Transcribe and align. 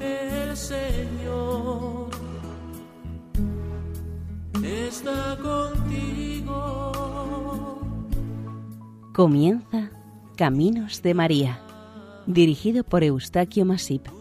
el 0.00 0.56
Señor 0.56 2.10
está 4.62 5.36
contigo. 5.42 6.92
Comienza 9.14 9.90
Caminos 10.36 11.02
de 11.02 11.14
María, 11.14 11.60
dirigido 12.26 12.84
por 12.84 13.02
Eustaquio 13.04 13.64
Masip. 13.64 14.19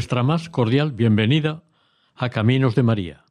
Nuestra 0.00 0.22
más 0.22 0.48
cordial 0.48 0.92
bienvenida 0.92 1.62
a 2.14 2.30
Caminos 2.30 2.74
de 2.74 2.82
María, 2.82 3.26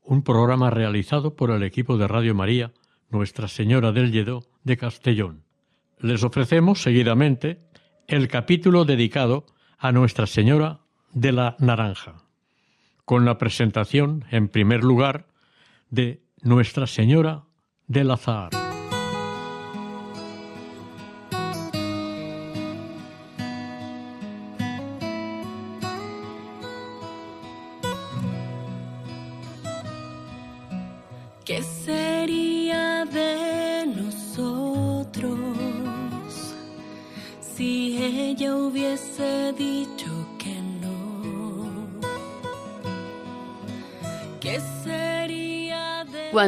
un 0.00 0.22
programa 0.22 0.70
realizado 0.70 1.34
por 1.34 1.50
el 1.50 1.64
equipo 1.64 1.98
de 1.98 2.06
Radio 2.06 2.36
María 2.36 2.70
Nuestra 3.10 3.48
Señora 3.48 3.90
del 3.90 4.12
Lledó 4.12 4.44
de 4.62 4.76
Castellón. 4.76 5.42
Les 5.98 6.22
ofrecemos 6.22 6.80
seguidamente 6.80 7.64
el 8.06 8.28
capítulo 8.28 8.84
dedicado 8.84 9.44
a 9.76 9.90
Nuestra 9.90 10.28
Señora 10.28 10.82
de 11.12 11.32
la 11.32 11.56
Naranja, 11.58 12.22
con 13.04 13.24
la 13.24 13.36
presentación, 13.36 14.24
en 14.30 14.46
primer 14.46 14.84
lugar, 14.84 15.26
de 15.90 16.22
Nuestra 16.42 16.86
Señora 16.86 17.42
del 17.88 18.12
Azahar. 18.12 18.63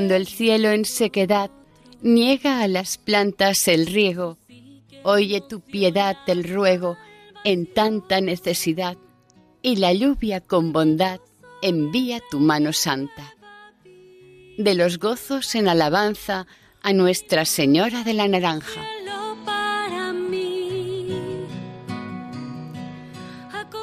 Cuando 0.07 0.23
el 0.23 0.29
cielo 0.29 0.71
en 0.71 0.85
sequedad 0.85 1.51
niega 2.01 2.61
a 2.61 2.69
las 2.69 2.97
plantas 2.97 3.67
el 3.67 3.89
riego, 3.89 4.39
oye 5.03 5.41
tu 5.41 5.61
piedad 5.61 6.17
el 6.29 6.45
ruego 6.45 6.97
en 7.43 7.67
tanta 7.67 8.21
necesidad, 8.21 8.97
y 9.63 9.75
la 9.75 9.93
lluvia 9.93 10.41
con 10.41 10.73
bondad 10.73 11.19
envía 11.61 12.21
tu 12.31 12.39
mano 12.39 12.73
santa. 12.73 13.35
De 14.57 14.77
los 14.77 15.01
gozos 15.01 15.57
en 15.57 15.67
alabanza 15.67 16.47
a 16.83 16.93
Nuestra 16.93 17.45
Señora 17.45 18.05
de 18.05 18.15
la 18.15 18.29
Naranja. 18.29 18.83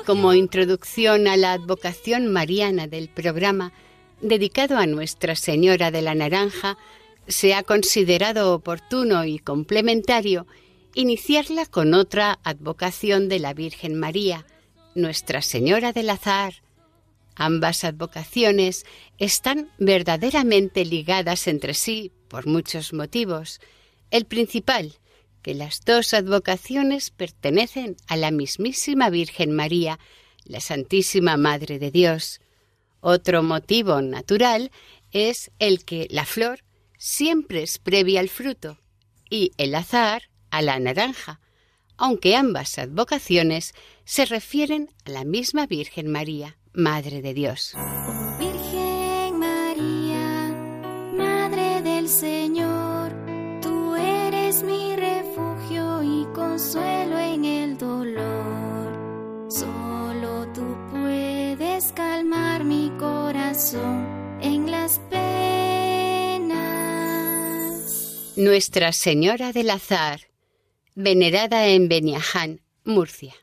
Como 0.05 0.33
introducción 0.33 1.27
a 1.27 1.35
la 1.35 1.51
advocación 1.51 2.31
mariana 2.31 2.88
del 2.88 3.09
programa 3.09 3.73
dedicado 4.23 4.77
a 4.77 4.88
Nuestra 4.88 5.35
Señora 5.35 5.91
de 5.91 6.02
la 6.02 6.16
Naranja, 6.16 6.77
se 7.27 7.53
ha 7.53 7.63
considerado 7.63 8.53
oportuno 8.53 9.25
y 9.25 9.38
complementario 9.38 10.47
iniciarla 10.95 11.66
con 11.66 11.93
otra 11.93 12.39
advocación 12.44 13.29
de 13.29 13.39
la 13.39 13.53
Virgen 13.53 14.00
María, 14.00 14.45
Nuestra 14.95 15.41
Señora 15.41 15.91
del 15.91 16.09
Azahar. 16.09 16.63
Ambas 17.35 17.83
advocaciones 17.83 18.85
están 19.17 19.72
verdaderamente 19.78 20.85
ligadas 20.85 21.47
entre 21.47 21.73
sí 21.73 22.12
por 22.28 22.45
muchos 22.45 22.94
motivos. 22.94 23.59
El 24.12 24.25
principal, 24.25 24.94
que 25.41 25.56
las 25.56 25.81
dos 25.83 26.13
advocaciones 26.13 27.09
pertenecen 27.09 27.97
a 28.07 28.16
la 28.16 28.31
mismísima 28.31 29.09
Virgen 29.09 29.51
María, 29.51 30.00
la 30.45 30.59
Santísima 30.59 31.38
Madre 31.38 31.79
de 31.79 31.91
Dios. 31.91 32.39
Otro 33.06 33.44
motivo 33.44 34.02
natural 34.02 34.72
es 35.12 35.52
el 35.59 35.84
que 35.84 36.08
la 36.09 36.25
flor 36.25 36.64
siempre 36.97 37.62
es 37.62 37.78
previa 37.78 38.22
al 38.22 38.30
fruto 38.30 38.80
y 39.30 39.52
el 39.58 39.75
azahar 39.75 40.30
a 40.52 40.62
la 40.62 40.80
naranja, 40.80 41.42
aunque 41.97 42.38
ambas 42.38 42.80
advocaciones 42.80 43.74
se 44.06 44.24
refieren 44.24 44.90
a 45.03 45.09
la 45.09 45.25
misma 45.25 45.68
Virgen 45.68 46.09
María, 46.09 46.58
Madre 46.72 47.22
de 47.22 47.34
Dios. 47.34 47.74
En 64.41 64.69
las 64.69 65.00
penas. 65.09 65.24
Nuestra 68.35 68.91
Señora 68.91 69.53
del 69.53 69.69
Azahar, 69.69 70.19
venerada 70.96 71.68
en 71.68 71.88
Beniaján, 71.88 72.59
Murcia. 72.84 73.34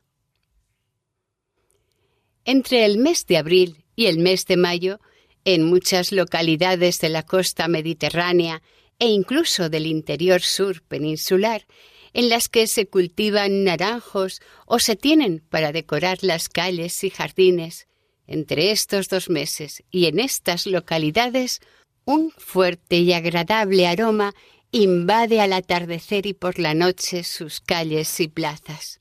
Entre 2.45 2.85
el 2.85 2.99
mes 2.99 3.27
de 3.27 3.39
abril 3.39 3.87
y 3.97 4.07
el 4.07 4.19
mes 4.19 4.45
de 4.45 4.59
mayo, 4.59 5.01
en 5.47 5.65
muchas 5.65 6.13
localidades 6.13 6.99
de 6.99 7.09
la 7.09 7.23
costa 7.23 7.67
mediterránea 7.67 8.61
e 8.99 9.07
incluso 9.07 9.71
del 9.71 9.87
interior 9.87 10.43
sur 10.43 10.83
peninsular, 10.83 11.67
en 12.13 12.29
las 12.29 12.51
que 12.51 12.67
se 12.67 12.87
cultivan 12.87 13.65
naranjos 13.65 14.43
o 14.67 14.81
se 14.81 14.97
tienen 14.97 15.43
para 15.49 15.73
decorar 15.73 16.19
las 16.21 16.51
calles 16.51 17.05
y 17.05 17.11
jardines, 17.11 17.87
entre 18.31 18.71
estos 18.71 19.09
dos 19.09 19.29
meses 19.29 19.83
y 19.91 20.07
en 20.07 20.21
estas 20.21 20.67
localidades, 20.67 21.61
un 22.05 22.31
fuerte 22.31 22.99
y 22.99 23.13
agradable 23.13 23.89
aroma 23.89 24.35
invade 24.71 25.41
al 25.41 25.53
atardecer 25.53 26.27
y 26.27 26.33
por 26.33 26.61
la 26.61 26.73
noche 26.73 27.25
sus 27.25 27.61
calles 27.61 28.21
y 28.21 28.29
plazas. 28.29 29.01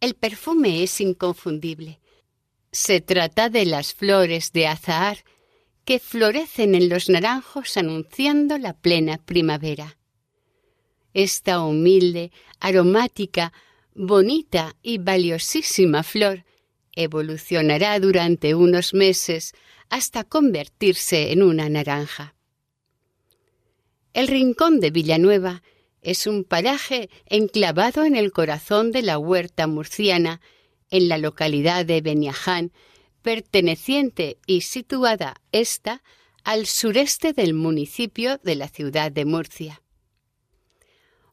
El 0.00 0.14
perfume 0.14 0.82
es 0.82 1.00
inconfundible. 1.00 2.00
Se 2.72 3.00
trata 3.00 3.50
de 3.50 3.64
las 3.64 3.94
flores 3.94 4.52
de 4.52 4.66
azahar 4.66 5.24
que 5.84 6.00
florecen 6.00 6.74
en 6.74 6.88
los 6.88 7.08
naranjos 7.08 7.76
anunciando 7.76 8.58
la 8.58 8.72
plena 8.72 9.18
primavera. 9.24 9.96
Esta 11.14 11.60
humilde, 11.60 12.32
aromática, 12.58 13.52
bonita 13.94 14.74
y 14.82 14.98
valiosísima 14.98 16.02
flor 16.02 16.44
evolucionará 16.94 17.98
durante 18.00 18.54
unos 18.54 18.94
meses 18.94 19.52
hasta 19.88 20.24
convertirse 20.24 21.32
en 21.32 21.42
una 21.42 21.68
naranja. 21.68 22.34
El 24.12 24.28
rincón 24.28 24.80
de 24.80 24.90
Villanueva 24.90 25.62
es 26.02 26.26
un 26.26 26.44
paraje 26.44 27.10
enclavado 27.26 28.04
en 28.04 28.16
el 28.16 28.32
corazón 28.32 28.92
de 28.92 29.02
la 29.02 29.18
huerta 29.18 29.66
murciana, 29.66 30.40
en 30.90 31.08
la 31.08 31.18
localidad 31.18 31.84
de 31.84 32.00
Beniaján, 32.00 32.72
perteneciente 33.22 34.38
y 34.46 34.62
situada 34.62 35.40
esta 35.52 36.02
al 36.44 36.66
sureste 36.66 37.32
del 37.32 37.52
municipio 37.52 38.38
de 38.42 38.54
la 38.54 38.68
ciudad 38.68 39.12
de 39.12 39.24
Murcia. 39.24 39.82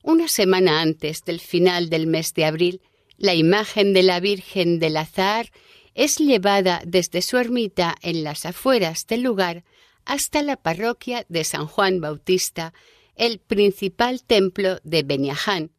Una 0.03 0.27
semana 0.27 0.81
antes 0.81 1.23
del 1.23 1.39
final 1.39 1.89
del 1.89 2.05
mes 2.05 2.33
de 2.33 2.45
abril, 2.45 2.81
la 3.17 3.33
imagen 3.33 3.93
de 3.93 4.03
la 4.03 4.19
Virgen 4.19 4.79
del 4.79 4.97
Azahar 4.97 5.51
es 5.93 6.17
llevada 6.17 6.81
desde 6.85 7.21
su 7.21 7.37
ermita 7.37 7.95
en 8.01 8.23
las 8.23 8.45
afueras 8.45 9.07
del 9.07 9.21
lugar 9.21 9.63
hasta 10.03 10.43
la 10.43 10.57
parroquia 10.57 11.25
de 11.29 11.43
San 11.43 11.67
Juan 11.67 12.01
Bautista, 12.01 12.73
el 13.15 13.39
principal 13.39 14.23
templo 14.23 14.79
de 14.83 15.03
Beniaján. 15.03 15.71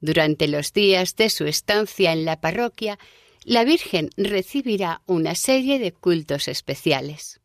Durante 0.00 0.46
los 0.48 0.72
días 0.72 1.16
de 1.16 1.30
su 1.30 1.46
estancia 1.46 2.12
en 2.12 2.24
la 2.24 2.40
parroquia, 2.40 2.98
la 3.44 3.64
Virgen 3.64 4.10
recibirá 4.16 5.02
una 5.06 5.34
serie 5.34 5.78
de 5.78 5.92
cultos 5.92 6.48
especiales. 6.48 7.40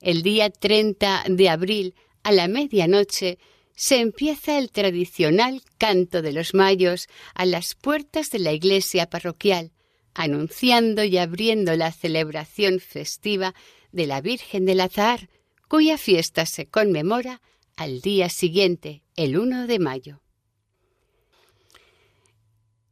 El 0.00 0.22
día 0.22 0.50
30 0.50 1.24
de 1.28 1.48
abril, 1.48 1.94
a 2.22 2.32
la 2.32 2.46
medianoche, 2.46 3.38
se 3.78 4.00
empieza 4.00 4.58
el 4.58 4.72
tradicional 4.72 5.62
canto 5.78 6.20
de 6.20 6.32
los 6.32 6.52
mayos 6.52 7.06
a 7.32 7.46
las 7.46 7.76
puertas 7.76 8.28
de 8.30 8.40
la 8.40 8.52
iglesia 8.52 9.08
parroquial, 9.08 9.70
anunciando 10.14 11.04
y 11.04 11.16
abriendo 11.16 11.76
la 11.76 11.92
celebración 11.92 12.80
festiva 12.80 13.54
de 13.92 14.08
la 14.08 14.20
Virgen 14.20 14.66
del 14.66 14.80
Azahar, 14.80 15.30
cuya 15.68 15.96
fiesta 15.96 16.44
se 16.44 16.66
conmemora 16.66 17.40
al 17.76 18.00
día 18.00 18.30
siguiente, 18.30 19.04
el 19.14 19.38
1 19.38 19.68
de 19.68 19.78
mayo. 19.78 20.22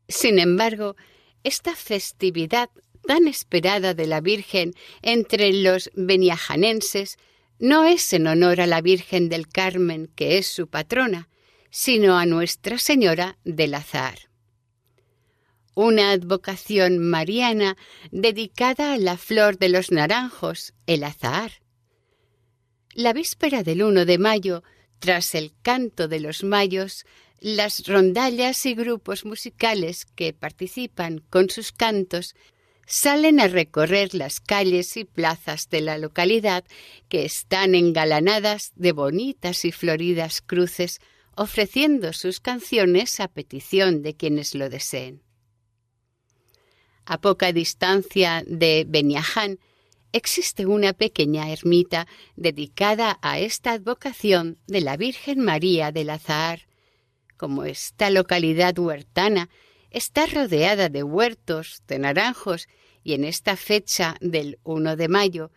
Sin 0.06 0.38
embargo, 0.38 0.94
esta 1.42 1.74
festividad 1.74 2.70
tan 3.08 3.26
esperada 3.26 3.92
de 3.92 4.06
la 4.06 4.20
Virgen 4.20 4.72
entre 5.02 5.52
los 5.52 5.90
beniajanenses 5.96 7.18
no 7.58 7.84
es 7.84 8.12
en 8.12 8.26
honor 8.26 8.60
a 8.60 8.66
la 8.66 8.80
Virgen 8.80 9.28
del 9.28 9.48
Carmen, 9.48 10.10
que 10.14 10.38
es 10.38 10.46
su 10.46 10.68
patrona, 10.68 11.28
sino 11.70 12.18
a 12.18 12.26
Nuestra 12.26 12.78
Señora 12.78 13.38
del 13.44 13.74
Azahar. 13.74 14.18
Una 15.74 16.10
advocación 16.10 16.98
mariana 16.98 17.76
dedicada 18.10 18.94
a 18.94 18.98
la 18.98 19.18
flor 19.18 19.58
de 19.58 19.68
los 19.68 19.90
naranjos, 19.90 20.72
el 20.86 21.04
azahar. 21.04 21.52
La 22.94 23.12
víspera 23.12 23.62
del 23.62 23.82
1 23.82 24.06
de 24.06 24.16
mayo, 24.16 24.62
tras 25.00 25.34
el 25.34 25.52
canto 25.60 26.08
de 26.08 26.20
los 26.20 26.44
mayos, 26.44 27.04
las 27.40 27.86
rondallas 27.86 28.64
y 28.64 28.74
grupos 28.74 29.26
musicales 29.26 30.06
que 30.06 30.32
participan 30.32 31.18
con 31.28 31.50
sus 31.50 31.72
cantos 31.72 32.34
salen 32.86 33.40
a 33.40 33.48
recorrer 33.48 34.14
las 34.14 34.40
calles 34.40 34.96
y 34.96 35.04
plazas 35.04 35.68
de 35.68 35.80
la 35.80 35.98
localidad 35.98 36.64
que 37.08 37.24
están 37.24 37.74
engalanadas 37.74 38.72
de 38.76 38.92
bonitas 38.92 39.64
y 39.64 39.72
floridas 39.72 40.40
cruces, 40.40 41.00
ofreciendo 41.34 42.12
sus 42.12 42.40
canciones 42.40 43.20
a 43.20 43.28
petición 43.28 44.02
de 44.02 44.14
quienes 44.14 44.54
lo 44.54 44.70
deseen. 44.70 45.22
A 47.04 47.20
poca 47.20 47.52
distancia 47.52 48.42
de 48.46 48.84
Beniaján 48.88 49.58
existe 50.12 50.66
una 50.66 50.92
pequeña 50.92 51.50
ermita 51.50 52.06
dedicada 52.36 53.18
a 53.22 53.38
esta 53.38 53.72
advocación 53.72 54.58
de 54.66 54.80
la 54.80 54.96
Virgen 54.96 55.40
María 55.40 55.92
del 55.92 56.10
Azahar. 56.10 56.66
Como 57.36 57.64
esta 57.64 58.10
localidad 58.10 58.78
huertana 58.78 59.50
está 59.96 60.26
rodeada 60.26 60.90
de 60.90 61.02
huertos, 61.02 61.82
de 61.88 61.98
naranjos, 61.98 62.68
y 63.02 63.14
en 63.14 63.24
esta 63.24 63.56
fecha 63.56 64.16
del 64.20 64.58
1 64.62 64.94
de 64.94 65.08
mayo, 65.08 65.52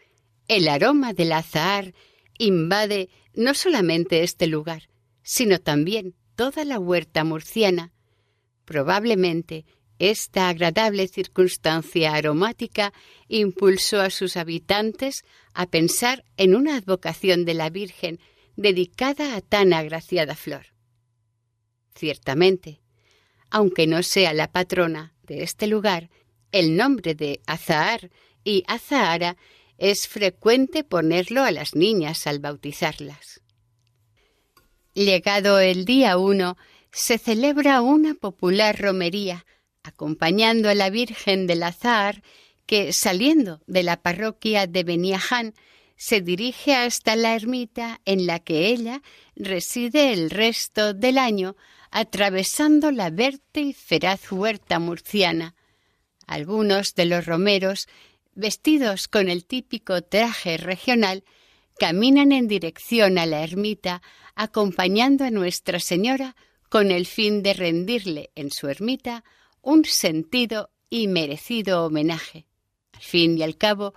el 0.48 0.70
aroma 0.70 1.12
del 1.12 1.34
azahar 1.34 1.94
invade 2.38 3.10
no 3.34 3.54
solamente 3.54 4.24
este 4.24 4.48
lugar, 4.48 4.88
sino 5.24 5.60
también 5.60 6.16
toda 6.38 6.64
la 6.64 6.80
huerta 6.80 7.26
murciana. 7.26 7.92
Probablemente 8.64 9.66
esta 9.98 10.48
agradable 10.48 11.10
circunstancia 11.10 12.14
aromática 12.14 12.94
impulsó 13.28 14.00
a 14.00 14.10
sus 14.10 14.38
habitantes 14.38 15.26
a 15.54 15.66
pensar 15.66 16.24
en 16.38 16.56
una 16.56 16.78
advocación 16.78 17.44
de 17.44 17.56
la 17.56 17.70
Virgen 17.70 18.22
dedicada 18.56 19.36
a 19.36 19.42
tan 19.42 19.74
agraciada 19.74 20.36
flor. 20.36 20.68
Ciertamente, 21.94 22.80
aunque 23.50 23.88
no 23.88 24.04
sea 24.04 24.34
la 24.34 24.52
patrona 24.52 25.14
de 25.24 25.44
este 25.44 25.68
lugar, 25.68 26.10
el 26.52 26.76
nombre 26.76 27.16
de 27.16 27.42
Azahar 27.46 28.10
y 28.44 28.64
Azahara 28.68 29.38
es 29.78 30.08
frecuente 30.08 30.84
ponerlo 30.84 31.44
a 31.44 31.52
las 31.52 31.76
niñas 31.76 32.28
al 32.28 32.40
bautizarlas. 32.40 33.42
Llegado 34.94 35.60
el 35.60 35.86
día 35.86 36.18
uno, 36.18 36.58
se 36.92 37.18
celebra 37.18 37.82
una 37.82 38.16
popular 38.16 38.80
romería, 38.80 39.46
acompañando 39.84 40.70
a 40.70 40.76
la 40.76 40.90
Virgen 40.90 41.48
del 41.48 41.64
Azahar, 41.64 42.24
que, 42.66 42.94
saliendo 42.94 43.62
de 43.68 43.84
la 43.84 44.02
parroquia 44.02 44.68
de 44.68 44.84
Beniaján, 44.84 45.54
se 45.96 46.22
dirige 46.22 46.76
hasta 46.76 47.16
la 47.16 47.36
ermita 47.36 48.02
en 48.06 48.26
la 48.26 48.40
que 48.40 48.68
ella 48.68 49.02
reside 49.36 50.14
el 50.14 50.30
resto 50.30 50.94
del 50.94 51.18
año 51.18 51.56
atravesando 51.92 52.92
la 52.92 53.10
verde 53.10 53.62
y 53.62 53.74
feraz 53.74 54.32
huerta 54.32 54.80
murciana. 54.80 55.56
Algunos 56.28 56.96
de 56.96 57.06
los 57.06 57.26
romeros, 57.26 57.88
vestidos 58.36 59.08
con 59.08 59.30
el 59.30 59.46
típico 59.46 60.02
traje 60.02 60.58
regional, 60.58 61.24
caminan 61.80 62.32
en 62.32 62.48
dirección 62.48 63.18
a 63.18 63.26
la 63.26 63.44
ermita, 63.44 64.02
acompañando 64.36 65.26
a 65.26 65.32
Nuestra 65.32 65.80
Señora 65.80 66.36
con 66.70 66.92
el 66.92 67.06
fin 67.06 67.42
de 67.42 67.54
rendirle 67.54 68.32
en 68.36 68.52
su 68.52 68.68
ermita 68.68 69.24
un 69.62 69.86
sentido 69.86 70.70
y 70.90 71.08
merecido 71.08 71.86
homenaje. 71.86 72.46
Al 72.94 73.02
fin 73.02 73.38
y 73.38 73.44
al 73.44 73.58
cabo, 73.58 73.94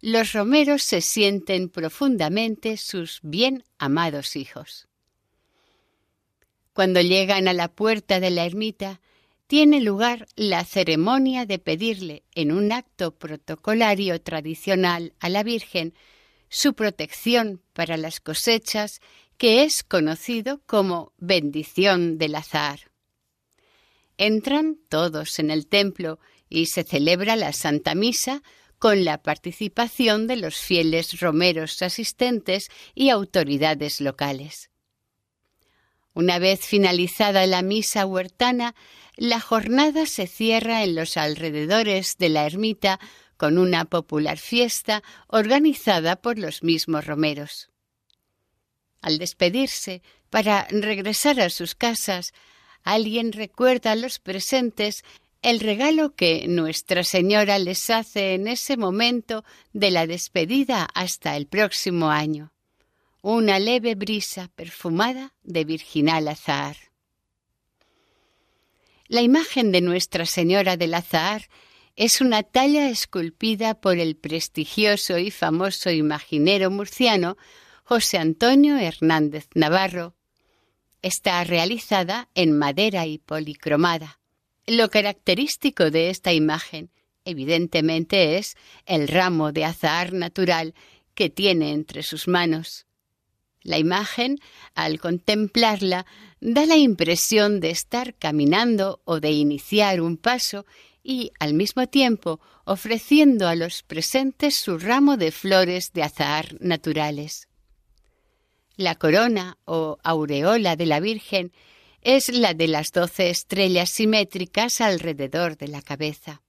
los 0.00 0.32
romeros 0.32 0.82
se 0.82 1.00
sienten 1.00 1.68
profundamente 1.68 2.76
sus 2.76 3.20
bien 3.22 3.64
amados 3.78 4.36
hijos. 4.36 4.88
Cuando 6.76 7.00
llegan 7.00 7.48
a 7.48 7.54
la 7.54 7.68
puerta 7.68 8.20
de 8.20 8.28
la 8.28 8.44
ermita, 8.44 9.00
tiene 9.46 9.80
lugar 9.80 10.26
la 10.36 10.62
ceremonia 10.62 11.46
de 11.46 11.58
pedirle 11.58 12.22
en 12.34 12.52
un 12.52 12.70
acto 12.70 13.12
protocolario 13.12 14.20
tradicional 14.20 15.14
a 15.18 15.30
la 15.30 15.42
Virgen 15.42 15.94
su 16.50 16.74
protección 16.74 17.62
para 17.72 17.96
las 17.96 18.20
cosechas, 18.20 19.00
que 19.38 19.62
es 19.62 19.84
conocido 19.84 20.60
como 20.66 21.14
bendición 21.16 22.18
del 22.18 22.34
azar. 22.34 22.90
Entran 24.18 24.76
todos 24.90 25.38
en 25.38 25.50
el 25.50 25.68
templo 25.68 26.18
y 26.50 26.66
se 26.66 26.84
celebra 26.84 27.36
la 27.36 27.54
Santa 27.54 27.94
Misa 27.94 28.42
con 28.78 29.02
la 29.06 29.22
participación 29.22 30.26
de 30.26 30.36
los 30.36 30.56
fieles 30.56 31.20
romeros 31.20 31.80
asistentes 31.80 32.68
y 32.94 33.08
autoridades 33.08 34.02
locales. 34.02 34.68
Una 36.16 36.38
vez 36.38 36.60
finalizada 36.60 37.46
la 37.46 37.60
misa 37.60 38.06
huertana, 38.06 38.74
la 39.16 39.38
jornada 39.38 40.06
se 40.06 40.26
cierra 40.26 40.82
en 40.82 40.94
los 40.94 41.18
alrededores 41.18 42.16
de 42.16 42.30
la 42.30 42.46
ermita 42.46 42.98
con 43.36 43.58
una 43.58 43.84
popular 43.84 44.38
fiesta 44.38 45.02
organizada 45.26 46.16
por 46.16 46.38
los 46.38 46.62
mismos 46.62 47.04
romeros. 47.04 47.68
Al 49.02 49.18
despedirse, 49.18 50.00
para 50.30 50.66
regresar 50.70 51.38
a 51.38 51.50
sus 51.50 51.74
casas, 51.74 52.32
alguien 52.82 53.32
recuerda 53.32 53.92
a 53.92 53.96
los 53.96 54.18
presentes 54.18 55.04
el 55.42 55.60
regalo 55.60 56.14
que 56.14 56.48
Nuestra 56.48 57.04
Señora 57.04 57.58
les 57.58 57.90
hace 57.90 58.32
en 58.32 58.48
ese 58.48 58.78
momento 58.78 59.44
de 59.74 59.90
la 59.90 60.06
despedida 60.06 60.88
hasta 60.94 61.36
el 61.36 61.46
próximo 61.46 62.08
año 62.08 62.55
una 63.34 63.58
leve 63.58 63.96
brisa 63.96 64.52
perfumada 64.54 65.34
de 65.42 65.64
virginal 65.64 66.28
azahar. 66.28 66.76
La 69.08 69.20
imagen 69.20 69.72
de 69.72 69.80
Nuestra 69.80 70.26
Señora 70.26 70.76
del 70.76 70.94
Azahar 70.94 71.48
es 71.96 72.20
una 72.20 72.44
talla 72.44 72.88
esculpida 72.88 73.80
por 73.80 73.98
el 73.98 74.14
prestigioso 74.14 75.18
y 75.18 75.32
famoso 75.32 75.90
imaginero 75.90 76.70
murciano 76.70 77.36
José 77.82 78.18
Antonio 78.18 78.78
Hernández 78.78 79.48
Navarro. 79.54 80.14
Está 81.02 81.42
realizada 81.42 82.28
en 82.36 82.56
madera 82.56 83.06
y 83.06 83.18
policromada. 83.18 84.20
Lo 84.68 84.88
característico 84.88 85.90
de 85.90 86.10
esta 86.10 86.32
imagen, 86.32 86.92
evidentemente, 87.24 88.38
es 88.38 88.56
el 88.84 89.08
ramo 89.08 89.50
de 89.50 89.64
azahar 89.64 90.12
natural 90.12 90.74
que 91.16 91.28
tiene 91.28 91.72
entre 91.72 92.04
sus 92.04 92.28
manos. 92.28 92.85
La 93.66 93.78
imagen, 93.78 94.38
al 94.76 95.00
contemplarla, 95.00 96.06
da 96.40 96.66
la 96.66 96.76
impresión 96.76 97.58
de 97.58 97.70
estar 97.70 98.14
caminando 98.14 99.00
o 99.04 99.18
de 99.18 99.32
iniciar 99.32 100.00
un 100.00 100.16
paso 100.18 100.66
y, 101.02 101.32
al 101.40 101.52
mismo 101.52 101.88
tiempo, 101.88 102.38
ofreciendo 102.64 103.48
a 103.48 103.56
los 103.56 103.82
presentes 103.82 104.54
su 104.54 104.78
ramo 104.78 105.16
de 105.16 105.32
flores 105.32 105.92
de 105.92 106.04
azahar 106.04 106.56
naturales. 106.60 107.48
La 108.76 108.94
corona 108.94 109.58
o 109.64 109.98
aureola 110.04 110.76
de 110.76 110.86
la 110.86 111.00
Virgen 111.00 111.50
es 112.02 112.28
la 112.28 112.54
de 112.54 112.68
las 112.68 112.92
doce 112.92 113.30
estrellas 113.30 113.90
simétricas 113.90 114.80
alrededor 114.80 115.56
de 115.56 115.66
la 115.66 115.82
cabeza. 115.82 116.40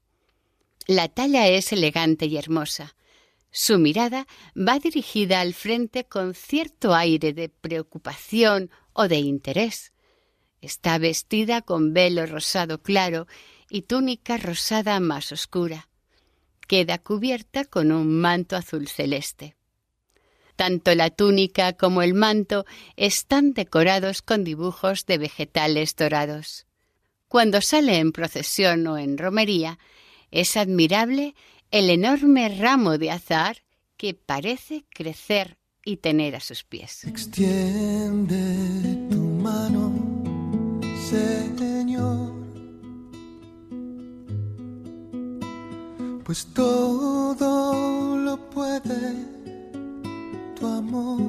La 0.86 1.08
talla 1.08 1.48
es 1.48 1.74
elegante 1.74 2.28
y 2.28 2.38
hermosa. 2.38 2.96
Su 3.60 3.80
mirada 3.80 4.28
va 4.56 4.78
dirigida 4.78 5.42
al 5.42 5.56
frente 5.56 6.04
con 6.04 6.36
cierto 6.36 6.94
aire 6.94 7.34
de 7.34 7.50
preocupación 7.50 8.70
o 8.94 9.08
de 9.08 9.16
interés. 9.16 9.94
Está 10.62 11.00
vestida 11.00 11.64
con 11.64 11.92
velo 11.92 12.28
rosado 12.28 12.84
claro 12.84 13.26
y 13.68 13.82
túnica 13.82 14.38
rosada 14.38 15.00
más 15.00 15.32
oscura. 15.32 15.90
Queda 16.68 17.00
cubierta 17.00 17.66
con 17.66 17.92
un 17.92 18.20
manto 18.22 18.56
azul 18.56 18.88
celeste. 18.88 19.56
Tanto 20.56 20.94
la 20.94 21.10
túnica 21.10 21.74
como 21.74 22.04
el 22.04 22.14
manto 22.14 22.64
están 22.96 23.54
decorados 23.54 24.22
con 24.22 24.44
dibujos 24.44 25.08
de 25.08 25.18
vegetales 25.18 25.96
dorados. 25.96 26.68
Cuando 27.28 27.62
sale 27.62 27.98
en 27.98 28.12
procesión 28.12 28.86
o 28.86 29.00
en 29.00 29.18
romería, 29.18 29.80
es 30.30 30.58
admirable 30.58 31.34
el 31.72 31.90
enorme 31.90 32.50
ramo 32.50 32.98
de 32.98 33.12
azar 33.12 33.64
que 33.98 34.14
parece 34.14 34.86
crecer 34.90 35.58
y 35.84 35.98
tener 35.98 36.36
a 36.36 36.40
sus 36.40 36.64
pies. 36.64 37.04
Extiende 37.06 38.36
tu 39.10 39.18
mano, 39.18 39.94
Señor, 41.10 42.34
pues 46.24 46.46
todo 46.54 48.18
lo 48.18 48.38
puede 48.50 49.38
tu 50.60 50.68
amor. 50.68 51.22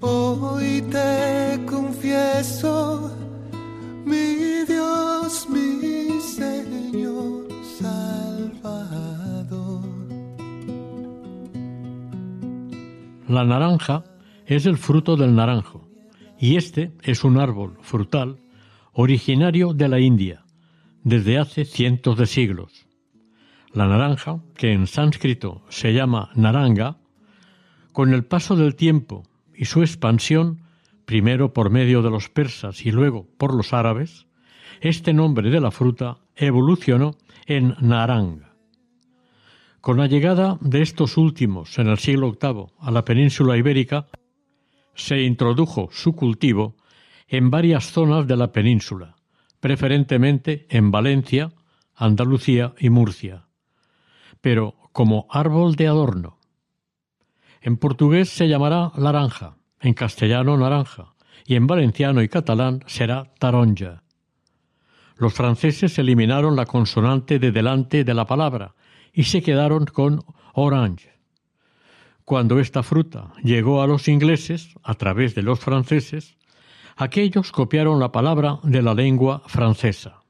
Hoy 0.00 0.82
te 0.90 1.60
confieso, 1.66 2.69
La 13.30 13.44
naranja 13.44 14.02
es 14.44 14.66
el 14.66 14.76
fruto 14.76 15.14
del 15.14 15.36
naranjo 15.36 15.88
y 16.36 16.56
este 16.56 16.90
es 17.04 17.22
un 17.22 17.38
árbol 17.38 17.78
frutal 17.80 18.40
originario 18.92 19.72
de 19.72 19.88
la 19.88 20.00
India 20.00 20.44
desde 21.04 21.38
hace 21.38 21.64
cientos 21.64 22.18
de 22.18 22.26
siglos. 22.26 22.88
La 23.72 23.86
naranja, 23.86 24.40
que 24.56 24.72
en 24.72 24.88
sánscrito 24.88 25.62
se 25.68 25.94
llama 25.94 26.30
naranga, 26.34 26.98
con 27.92 28.12
el 28.14 28.24
paso 28.24 28.56
del 28.56 28.74
tiempo 28.74 29.22
y 29.54 29.66
su 29.66 29.82
expansión, 29.82 30.62
primero 31.04 31.52
por 31.52 31.70
medio 31.70 32.02
de 32.02 32.10
los 32.10 32.28
persas 32.30 32.84
y 32.84 32.90
luego 32.90 33.28
por 33.38 33.54
los 33.54 33.72
árabes, 33.72 34.26
este 34.80 35.12
nombre 35.12 35.50
de 35.50 35.60
la 35.60 35.70
fruta 35.70 36.18
evolucionó 36.34 37.14
en 37.46 37.76
naranga. 37.80 38.49
Con 39.80 39.96
la 39.96 40.06
llegada 40.06 40.58
de 40.60 40.82
estos 40.82 41.16
últimos 41.16 41.78
en 41.78 41.88
el 41.88 41.98
siglo 41.98 42.36
VIII 42.38 42.66
a 42.80 42.90
la 42.90 43.02
península 43.02 43.56
ibérica, 43.56 44.08
se 44.94 45.22
introdujo 45.22 45.88
su 45.90 46.12
cultivo 46.12 46.76
en 47.28 47.50
varias 47.50 47.90
zonas 47.90 48.26
de 48.26 48.36
la 48.36 48.52
península, 48.52 49.16
preferentemente 49.58 50.66
en 50.68 50.90
Valencia, 50.90 51.52
Andalucía 51.94 52.74
y 52.78 52.90
Murcia, 52.90 53.46
pero 54.42 54.74
como 54.92 55.26
árbol 55.30 55.76
de 55.76 55.86
adorno. 55.86 56.38
En 57.62 57.78
portugués 57.78 58.28
se 58.28 58.48
llamará 58.48 58.92
laranja, 58.96 59.56
en 59.80 59.94
castellano 59.94 60.58
naranja, 60.58 61.14
y 61.46 61.54
en 61.54 61.66
valenciano 61.66 62.22
y 62.22 62.28
catalán 62.28 62.84
será 62.86 63.32
taronja. 63.38 64.02
Los 65.16 65.32
franceses 65.32 65.98
eliminaron 65.98 66.54
la 66.54 66.66
consonante 66.66 67.38
de 67.38 67.50
delante 67.50 68.04
de 68.04 68.14
la 68.14 68.26
palabra 68.26 68.74
y 69.12 69.24
se 69.24 69.42
quedaron 69.42 69.86
con 69.86 70.24
orange. 70.54 71.10
Cuando 72.24 72.60
esta 72.60 72.82
fruta 72.82 73.32
llegó 73.42 73.82
a 73.82 73.86
los 73.86 74.06
ingleses, 74.06 74.74
a 74.82 74.94
través 74.94 75.34
de 75.34 75.42
los 75.42 75.58
franceses, 75.58 76.36
aquellos 76.96 77.50
copiaron 77.50 77.98
la 77.98 78.12
palabra 78.12 78.60
de 78.62 78.82
la 78.82 78.94
lengua 78.94 79.42
francesa. 79.46 80.22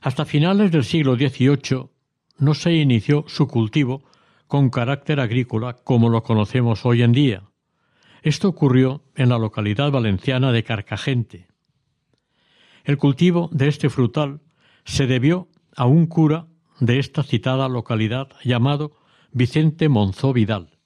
Hasta 0.00 0.24
finales 0.24 0.70
del 0.70 0.84
siglo 0.84 1.16
XVIII 1.16 1.90
no 2.38 2.54
se 2.54 2.72
inició 2.72 3.24
su 3.26 3.46
cultivo 3.46 4.04
con 4.46 4.70
carácter 4.70 5.20
agrícola 5.20 5.74
como 5.74 6.08
lo 6.08 6.22
conocemos 6.22 6.84
hoy 6.86 7.02
en 7.02 7.12
día. 7.12 7.42
Esto 8.22 8.48
ocurrió 8.48 9.02
en 9.14 9.28
la 9.28 9.38
localidad 9.38 9.90
valenciana 9.90 10.52
de 10.52 10.64
Carcagente. 10.64 11.46
El 12.84 12.96
cultivo 12.98 13.50
de 13.52 13.68
este 13.68 13.90
frutal 13.90 14.40
se 14.84 15.06
debió 15.06 15.48
a 15.76 15.86
un 15.86 16.06
cura 16.06 16.46
de 16.80 16.98
esta 16.98 17.22
citada 17.22 17.68
localidad 17.68 18.28
llamado 18.42 18.92
Vicente 19.32 19.88
Monzó 19.88 20.32
Vidal. 20.32 20.78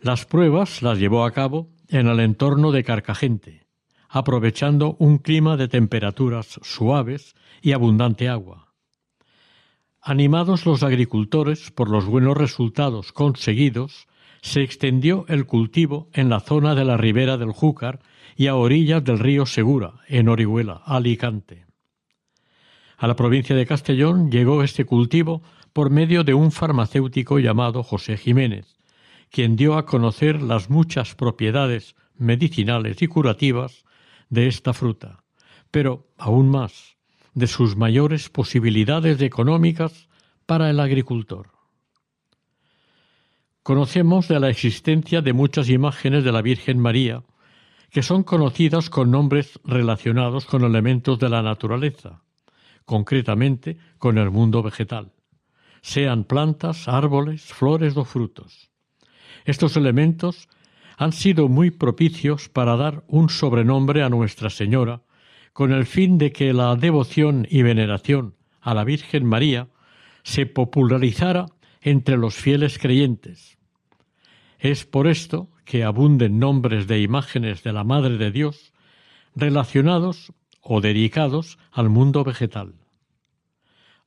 Las 0.00 0.24
pruebas 0.24 0.82
las 0.82 0.98
llevó 0.98 1.24
a 1.24 1.32
cabo 1.32 1.68
en 1.88 2.06
el 2.06 2.20
entorno 2.20 2.72
de 2.72 2.84
Carcagente, 2.84 3.66
aprovechando 4.08 4.96
un 4.98 5.18
clima 5.18 5.56
de 5.56 5.68
temperaturas 5.68 6.58
suaves 6.62 7.34
y 7.62 7.72
abundante 7.72 8.28
agua. 8.28 8.72
Animados 10.00 10.64
los 10.64 10.82
agricultores 10.82 11.70
por 11.70 11.90
los 11.90 12.06
buenos 12.06 12.36
resultados 12.36 13.12
conseguidos, 13.12 14.08
se 14.40 14.62
extendió 14.62 15.26
el 15.28 15.44
cultivo 15.44 16.08
en 16.14 16.30
la 16.30 16.40
zona 16.40 16.74
de 16.74 16.84
la 16.86 16.96
ribera 16.96 17.36
del 17.36 17.52
Júcar 17.52 18.00
y 18.36 18.46
a 18.46 18.56
orillas 18.56 19.04
del 19.04 19.18
río 19.18 19.44
Segura, 19.44 19.94
en 20.08 20.28
Orihuela, 20.28 20.80
Alicante. 20.86 21.69
A 23.00 23.06
la 23.06 23.16
provincia 23.16 23.56
de 23.56 23.64
Castellón 23.64 24.30
llegó 24.30 24.62
este 24.62 24.84
cultivo 24.84 25.42
por 25.72 25.88
medio 25.88 26.22
de 26.22 26.34
un 26.34 26.52
farmacéutico 26.52 27.38
llamado 27.38 27.82
José 27.82 28.18
Jiménez, 28.18 28.76
quien 29.30 29.56
dio 29.56 29.78
a 29.78 29.86
conocer 29.86 30.42
las 30.42 30.68
muchas 30.68 31.14
propiedades 31.14 31.96
medicinales 32.18 33.00
y 33.00 33.06
curativas 33.06 33.86
de 34.28 34.48
esta 34.48 34.74
fruta, 34.74 35.24
pero 35.70 36.08
aún 36.18 36.50
más 36.50 36.98
de 37.32 37.46
sus 37.46 37.74
mayores 37.74 38.28
posibilidades 38.28 39.22
económicas 39.22 40.10
para 40.44 40.68
el 40.68 40.78
agricultor. 40.78 41.48
Conocemos 43.62 44.28
de 44.28 44.40
la 44.40 44.50
existencia 44.50 45.22
de 45.22 45.32
muchas 45.32 45.70
imágenes 45.70 46.22
de 46.22 46.32
la 46.32 46.42
Virgen 46.42 46.78
María 46.78 47.22
que 47.90 48.02
son 48.02 48.24
conocidas 48.24 48.90
con 48.90 49.10
nombres 49.10 49.58
relacionados 49.64 50.44
con 50.44 50.64
elementos 50.64 51.18
de 51.18 51.30
la 51.30 51.40
naturaleza, 51.40 52.20
concretamente 52.90 53.76
con 53.98 54.18
el 54.18 54.32
mundo 54.32 54.64
vegetal, 54.64 55.12
sean 55.80 56.24
plantas, 56.24 56.88
árboles, 56.88 57.44
flores 57.44 57.96
o 57.96 58.04
frutos. 58.04 58.72
Estos 59.44 59.76
elementos 59.76 60.48
han 60.96 61.12
sido 61.12 61.48
muy 61.48 61.70
propicios 61.70 62.48
para 62.48 62.74
dar 62.74 63.04
un 63.06 63.28
sobrenombre 63.28 64.02
a 64.02 64.08
Nuestra 64.08 64.50
Señora, 64.50 65.02
con 65.52 65.70
el 65.70 65.86
fin 65.86 66.18
de 66.18 66.32
que 66.32 66.52
la 66.52 66.74
devoción 66.74 67.46
y 67.48 67.62
veneración 67.62 68.34
a 68.60 68.74
la 68.74 68.82
Virgen 68.82 69.24
María 69.24 69.68
se 70.24 70.46
popularizara 70.46 71.46
entre 71.82 72.16
los 72.16 72.34
fieles 72.34 72.76
creyentes. 72.76 73.56
Es 74.58 74.84
por 74.84 75.06
esto 75.06 75.48
que 75.64 75.84
abunden 75.84 76.40
nombres 76.40 76.88
de 76.88 77.00
imágenes 77.00 77.62
de 77.62 77.72
la 77.72 77.84
Madre 77.84 78.18
de 78.18 78.32
Dios 78.32 78.72
relacionados 79.36 80.32
o 80.60 80.80
dedicados 80.80 81.56
al 81.70 81.88
mundo 81.88 82.24
vegetal. 82.24 82.79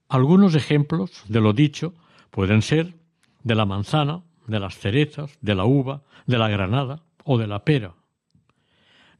Algunos 0.09 0.55
ejemplos 0.55 1.23
de 1.27 1.41
lo 1.41 1.53
dicho 1.53 1.93
pueden 2.29 2.61
ser 2.61 2.95
de 3.43 3.55
la 3.55 3.65
manzana, 3.65 4.23
de 4.47 4.59
las 4.59 4.77
cerezas, 4.77 5.37
de 5.41 5.55
la 5.55 5.65
uva, 5.65 6.03
de 6.25 6.37
la 6.37 6.49
granada 6.49 7.03
o 7.23 7.37
de 7.37 7.47
la 7.47 7.63
pera. 7.63 7.95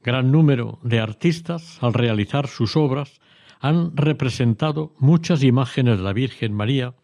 Gran 0.02 0.30
número 0.30 0.78
de 0.82 1.00
artistas, 1.00 1.78
al 1.82 1.94
realizar 1.94 2.46
sus 2.46 2.76
obras, 2.76 3.20
han 3.60 3.96
representado 3.96 4.92
muchas 4.98 5.42
imágenes 5.42 5.96
de 5.96 6.04
la 6.04 6.12
Virgen 6.12 6.52
María, 6.52 6.94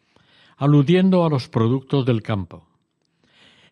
aludiendo 0.58 1.24
a 1.24 1.30
los 1.30 1.48
productos 1.48 2.04
del 2.04 2.22
campo. 2.22 2.68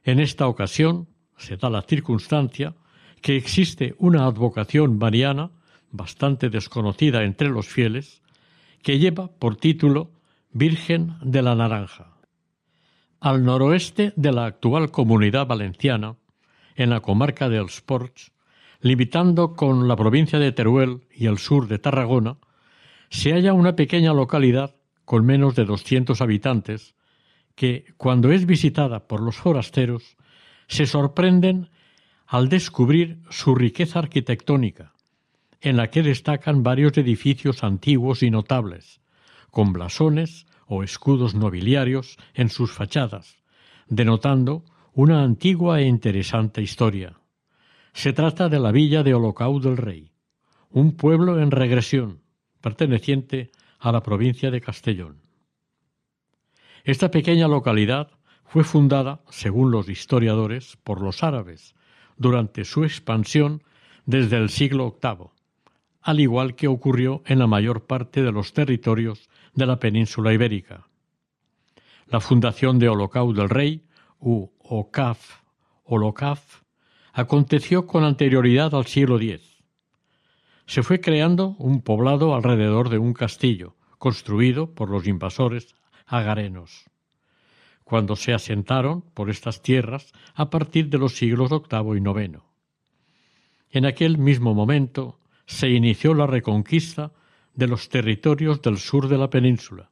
En 0.04 0.20
esta 0.20 0.48
ocasión 0.48 1.08
se 1.36 1.58
da 1.58 1.68
la 1.68 1.82
circunstancia 1.82 2.74
que 3.20 3.36
existe 3.36 3.94
una 3.98 4.24
advocación 4.24 4.96
mariana, 4.96 5.50
bastante 5.90 6.48
desconocida 6.48 7.24
entre 7.24 7.48
los 7.48 7.68
fieles, 7.68 8.22
que 8.88 8.98
lleva 8.98 9.28
por 9.28 9.56
título 9.56 10.12
Virgen 10.50 11.16
de 11.20 11.42
la 11.42 11.54
Naranja. 11.54 12.16
Al 13.20 13.44
noroeste 13.44 14.14
de 14.16 14.32
la 14.32 14.46
actual 14.46 14.90
comunidad 14.90 15.46
valenciana, 15.46 16.16
en 16.74 16.88
la 16.88 17.00
comarca 17.00 17.50
de 17.50 17.58
Els 17.58 17.84
limitando 18.80 19.52
con 19.52 19.88
la 19.88 19.96
provincia 19.96 20.38
de 20.38 20.52
Teruel 20.52 21.02
y 21.14 21.26
el 21.26 21.36
sur 21.36 21.68
de 21.68 21.78
Tarragona, 21.78 22.38
se 23.10 23.34
halla 23.34 23.52
una 23.52 23.76
pequeña 23.76 24.14
localidad 24.14 24.74
con 25.04 25.26
menos 25.26 25.54
de 25.54 25.66
doscientos 25.66 26.22
habitantes 26.22 26.94
que, 27.56 27.92
cuando 27.98 28.32
es 28.32 28.46
visitada 28.46 29.06
por 29.06 29.20
los 29.20 29.36
forasteros, 29.36 30.16
se 30.66 30.86
sorprenden 30.86 31.68
al 32.26 32.48
descubrir 32.48 33.18
su 33.28 33.54
riqueza 33.54 33.98
arquitectónica, 33.98 34.94
en 35.60 35.76
la 35.76 35.90
que 35.90 36.02
destacan 36.02 36.62
varios 36.62 36.96
edificios 36.98 37.64
antiguos 37.64 38.22
y 38.22 38.30
notables, 38.30 39.00
con 39.50 39.72
blasones 39.72 40.46
o 40.66 40.82
escudos 40.82 41.34
nobiliarios 41.34 42.16
en 42.34 42.50
sus 42.50 42.72
fachadas, 42.72 43.38
denotando 43.88 44.64
una 44.92 45.22
antigua 45.22 45.80
e 45.80 45.86
interesante 45.86 46.62
historia. 46.62 47.18
Se 47.92 48.12
trata 48.12 48.48
de 48.48 48.60
la 48.60 48.72
villa 48.72 49.02
de 49.02 49.14
Holocau 49.14 49.60
del 49.60 49.76
Rey, 49.76 50.12
un 50.70 50.96
pueblo 50.96 51.40
en 51.40 51.50
regresión, 51.50 52.22
perteneciente 52.60 53.50
a 53.78 53.92
la 53.92 54.02
provincia 54.02 54.50
de 54.50 54.60
Castellón. 54.60 55.22
Esta 56.84 57.10
pequeña 57.10 57.48
localidad 57.48 58.10
fue 58.44 58.64
fundada, 58.64 59.20
según 59.30 59.70
los 59.70 59.88
historiadores, 59.88 60.78
por 60.84 61.00
los 61.00 61.22
árabes, 61.22 61.74
durante 62.16 62.64
su 62.64 62.84
expansión 62.84 63.62
desde 64.06 64.36
el 64.36 64.48
siglo 64.48 64.96
VIII, 65.02 65.30
al 66.08 66.20
igual 66.20 66.54
que 66.54 66.68
ocurrió 66.68 67.22
en 67.26 67.38
la 67.38 67.46
mayor 67.46 67.84
parte 67.84 68.22
de 68.22 68.32
los 68.32 68.54
territorios 68.54 69.28
de 69.52 69.66
la 69.66 69.78
península 69.78 70.32
ibérica. 70.32 70.88
La 72.06 72.20
fundación 72.20 72.78
de 72.78 72.88
Holocau 72.88 73.34
del 73.34 73.50
Rey, 73.50 73.84
u 74.18 74.48
Ocaf, 74.58 75.42
Holocaf, 75.84 76.62
aconteció 77.12 77.86
con 77.86 78.04
anterioridad 78.04 78.74
al 78.74 78.86
siglo 78.86 79.20
X. 79.20 79.62
se 80.64 80.82
fue 80.82 81.02
creando 81.02 81.56
un 81.58 81.82
poblado 81.82 82.34
alrededor 82.34 82.88
de 82.88 82.96
un 82.96 83.12
castillo, 83.12 83.76
construido 83.98 84.74
por 84.74 84.88
los 84.88 85.06
invasores 85.06 85.76
agarenos, 86.06 86.86
cuando 87.84 88.16
se 88.16 88.32
asentaron 88.32 89.02
por 89.12 89.28
estas 89.28 89.60
tierras 89.60 90.14
a 90.34 90.48
partir 90.48 90.88
de 90.88 90.96
los 90.96 91.18
siglos 91.18 91.50
VIII 91.50 91.98
y 91.98 92.24
IX. 92.24 92.38
En 93.68 93.84
aquel 93.84 94.16
mismo 94.16 94.54
momento 94.54 95.18
se 95.48 95.70
inició 95.70 96.12
la 96.12 96.26
reconquista 96.26 97.10
de 97.54 97.66
los 97.66 97.88
territorios 97.88 98.60
del 98.60 98.76
sur 98.76 99.08
de 99.08 99.16
la 99.16 99.30
península, 99.30 99.90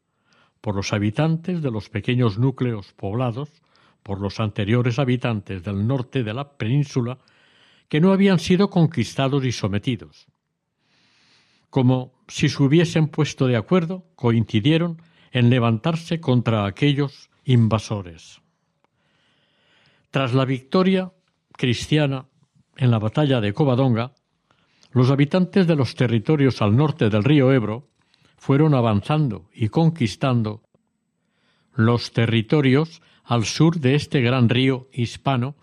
por 0.61 0.77
los 0.77 0.93
habitantes 0.93 1.63
de 1.63 1.71
los 1.71 1.89
pequeños 1.89 2.39
núcleos 2.39 2.93
poblados 2.93 3.51
por 4.03 4.21
los 4.21 4.39
anteriores 4.39 4.99
habitantes 4.99 5.65
del 5.65 5.87
norte 5.87 6.23
de 6.23 6.35
la 6.35 6.57
península 6.59 7.19
que 7.89 8.01
no 8.01 8.13
habían 8.13 8.39
sido 8.39 8.69
conquistados 8.69 9.45
y 9.47 9.51
sometidos. 9.51 10.27
Como 11.71 12.13
si 12.29 12.51
se 12.51 12.63
hubiesen 12.63 13.09
puesto 13.09 13.47
de 13.47 13.57
acuerdo, 13.57 14.05
coincidieron 14.15 15.01
en 15.33 15.49
levantarse 15.49 16.21
contra 16.21 16.67
aquellos 16.67 17.31
invasores. 17.45 18.43
Tras 20.11 20.35
la 20.35 20.45
victoria 20.45 21.13
cristiana 21.53 22.27
en 22.77 22.91
la 22.91 22.99
batalla 22.99 23.41
de 23.41 23.55
Covadonga, 23.55 24.15
los 24.97 25.11
habitantes 25.11 25.67
de 25.67 25.77
los 25.77 25.95
territorios 25.95 26.63
al 26.63 26.75
norte 26.75 27.11
del 27.11 27.23
río 27.23 27.53
Ebro 27.53 27.87
fueron 28.39 28.73
avanzando 28.73 29.51
y 29.53 29.69
conquistando 29.69 30.63
los 31.75 32.13
territorios 32.13 33.03
al 33.23 33.45
sur 33.45 33.79
de 33.79 33.95
este 33.95 34.23
gran 34.23 34.49
río 34.49 34.89
hispano 34.95 35.55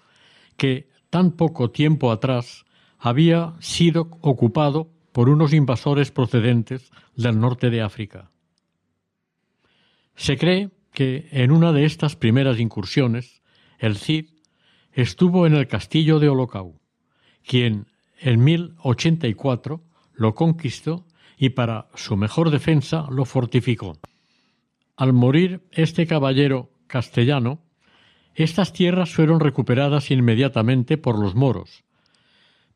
que 0.56 0.88
tan 1.10 1.32
poco 1.32 1.72
tiempo 1.72 2.12
atrás 2.12 2.66
había 3.00 3.56
sido 3.60 4.08
ocupado 4.22 4.92
por 5.12 5.30
unos 5.30 5.52
invasores 5.52 6.12
procedentes 6.12 6.92
del 7.16 7.40
norte 7.40 7.72
de 7.72 7.82
África. 7.82 8.30
Se 10.16 10.38
cree 10.38 10.70
que 10.92 11.28
en 11.32 11.52
una 11.52 11.72
de 11.72 11.86
estas 11.86 12.16
primeras 12.16 12.60
incursiones 12.60 13.42
el 13.80 13.98
Cid 13.98 14.28
estuvo 14.92 15.48
en 15.48 15.56
el 15.56 15.68
castillo 15.68 16.20
de 16.20 16.30
Holocau, 16.30 16.80
quien 17.44 17.88
en 18.20 18.44
1084 18.44 19.82
lo 20.14 20.36
conquistó 20.36 21.06
y 21.38 21.50
para 21.50 21.88
su 21.96 22.16
mejor 22.16 22.52
defensa 22.52 23.08
lo 23.10 23.26
fortificó. 23.26 23.98
Al 24.96 25.14
morir 25.14 25.62
este 25.72 26.06
caballero 26.06 26.70
castellano, 26.88 27.60
estas 28.36 28.74
tierras 28.74 29.12
fueron 29.14 29.40
recuperadas 29.40 30.12
inmediatamente 30.12 30.98
por 30.98 31.20
los 31.20 31.36
moros, 31.36 31.84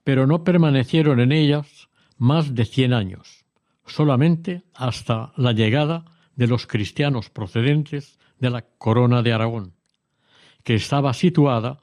pero 0.03 0.27
no 0.27 0.43
permanecieron 0.43 1.19
en 1.19 1.31
ellas 1.31 1.89
más 2.17 2.55
de 2.55 2.65
cien 2.65 2.93
años, 2.93 3.45
solamente 3.85 4.63
hasta 4.73 5.33
la 5.35 5.51
llegada 5.51 6.05
de 6.35 6.47
los 6.47 6.67
cristianos 6.67 7.29
procedentes 7.29 8.19
de 8.39 8.49
la 8.49 8.61
Corona 8.61 9.21
de 9.21 9.33
Aragón, 9.33 9.73
que 10.63 10.75
estaba 10.75 11.13
situada 11.13 11.79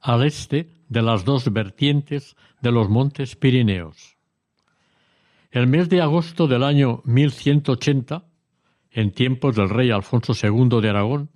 al 0.00 0.24
este 0.24 0.68
de 0.88 1.02
las 1.02 1.24
dos 1.24 1.52
vertientes 1.52 2.36
de 2.60 2.72
los 2.72 2.88
montes 2.88 3.36
Pirineos. 3.36 4.16
El 5.50 5.66
mes 5.66 5.88
de 5.88 6.00
agosto 6.00 6.48
del 6.48 6.64
año 6.64 7.02
1180, 7.04 8.24
en 8.90 9.12
tiempos 9.12 9.54
del 9.54 9.68
rey 9.68 9.90
Alfonso 9.90 10.32
II 10.32 10.80
de 10.80 10.88
Aragón, 10.88 11.30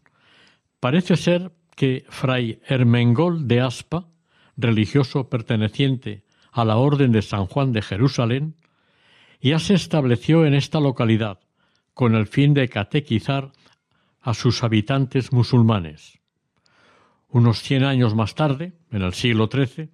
parece 0.80 1.16
ser 1.16 1.52
que 1.76 2.04
fray 2.08 2.60
Hermengol 2.66 3.46
de 3.46 3.60
Aspa, 3.60 4.08
religioso 4.56 5.28
perteneciente 5.28 6.24
a 6.50 6.64
la 6.64 6.76
Orden 6.76 7.12
de 7.12 7.22
San 7.22 7.46
Juan 7.46 7.72
de 7.72 7.82
Jerusalén, 7.82 8.56
ya 9.40 9.58
se 9.60 9.74
estableció 9.74 10.44
en 10.44 10.54
esta 10.54 10.80
localidad 10.80 11.38
con 11.94 12.14
el 12.14 12.26
fin 12.26 12.54
de 12.54 12.68
catequizar 12.68 13.52
a 14.20 14.34
sus 14.34 14.64
habitantes 14.64 15.32
musulmanes. 15.32 16.18
Unos 17.30 17.60
cien 17.62 17.84
años 17.84 18.14
más 18.14 18.34
tarde, 18.34 18.72
en 18.90 19.02
el 19.02 19.12
siglo 19.12 19.48
XIII, 19.52 19.90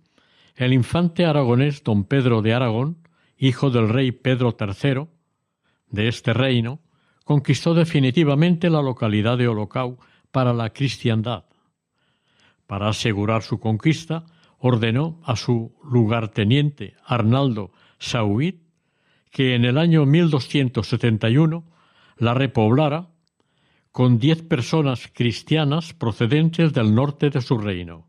el 0.57 0.73
infante 0.73 1.25
aragonés 1.25 1.83
don 1.83 2.05
Pedro 2.05 2.43
de 2.43 2.55
Aragón, 2.55 2.99
hijo 3.37 3.71
del 3.71 3.89
rey 3.89 4.13
Pedro 4.13 4.57
III 4.59 5.09
de 5.89 6.09
este 6.09 6.33
reino, 6.33 6.81
conquistó 7.25 7.75
definitivamente 7.75 8.71
la 8.71 8.83
localidad 8.83 9.37
de 9.37 9.49
Holocau 9.49 9.99
para 10.31 10.53
la 10.53 10.71
cristiandad. 10.71 11.45
Para 12.67 12.89
asegurar 12.89 13.43
su 13.43 13.59
conquista, 13.59 14.25
ordenó 14.59 15.21
a 15.25 15.37
su 15.37 15.75
lugarteniente 15.83 16.95
Arnaldo 17.05 17.73
Sauit 17.99 18.63
que 19.31 19.57
en 19.57 19.65
el 19.65 19.79
año 19.79 20.07
1271 20.07 21.65
la 22.19 22.35
repoblara 22.35 23.09
con 23.95 24.19
diez 24.19 24.43
personas 24.43 25.09
cristianas 25.15 25.95
procedentes 25.95 26.73
del 26.73 26.97
norte 26.97 27.31
de 27.31 27.41
su 27.41 27.59
reino. 27.59 28.09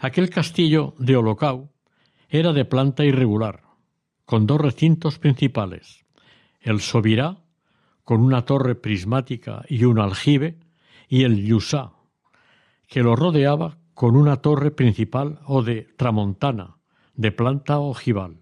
Aquel 0.00 0.28
castillo 0.28 0.96
de 0.98 1.14
Holocau 1.14 1.70
era 2.28 2.52
de 2.52 2.64
planta 2.64 3.04
irregular, 3.04 3.62
con 4.24 4.44
dos 4.44 4.60
recintos 4.60 5.20
principales, 5.20 6.04
el 6.60 6.80
Sobirá, 6.80 7.44
con 8.02 8.20
una 8.20 8.44
torre 8.44 8.74
prismática 8.74 9.64
y 9.68 9.84
un 9.84 10.00
aljibe, 10.00 10.58
y 11.08 11.22
el 11.22 11.46
Yusá, 11.46 11.92
que 12.88 13.04
lo 13.04 13.14
rodeaba 13.14 13.78
con 13.94 14.16
una 14.16 14.38
torre 14.38 14.72
principal 14.72 15.38
o 15.46 15.62
de 15.62 15.82
tramontana, 15.96 16.78
de 17.14 17.30
planta 17.30 17.78
ojival. 17.78 18.38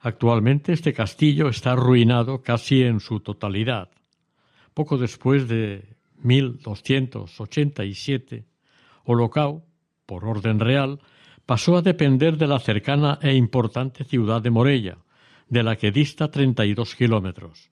Actualmente 0.00 0.72
este 0.72 0.94
castillo 0.94 1.50
está 1.50 1.72
arruinado 1.72 2.40
casi 2.40 2.82
en 2.82 3.00
su 3.00 3.20
totalidad. 3.20 3.90
Poco 4.74 4.98
después 4.98 5.48
de 5.48 5.96
1287, 6.22 8.44
Holocau 9.04 9.64
por 10.06 10.24
orden 10.24 10.60
real, 10.60 11.00
pasó 11.46 11.76
a 11.76 11.82
depender 11.82 12.36
de 12.36 12.46
la 12.46 12.58
cercana 12.58 13.18
e 13.22 13.34
importante 13.34 14.04
ciudad 14.04 14.42
de 14.42 14.50
Morella, 14.50 14.98
de 15.48 15.62
la 15.62 15.76
que 15.76 15.90
dista 15.90 16.30
32 16.30 16.94
kilómetros, 16.94 17.70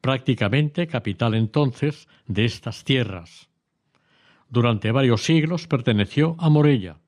prácticamente 0.00 0.86
capital 0.86 1.34
entonces 1.34 2.08
de 2.26 2.44
estas 2.44 2.84
tierras. 2.84 3.48
Durante 4.48 4.92
varios 4.92 5.24
siglos 5.24 5.66
perteneció 5.66 6.36
a 6.38 6.48
Morella, 6.48 6.98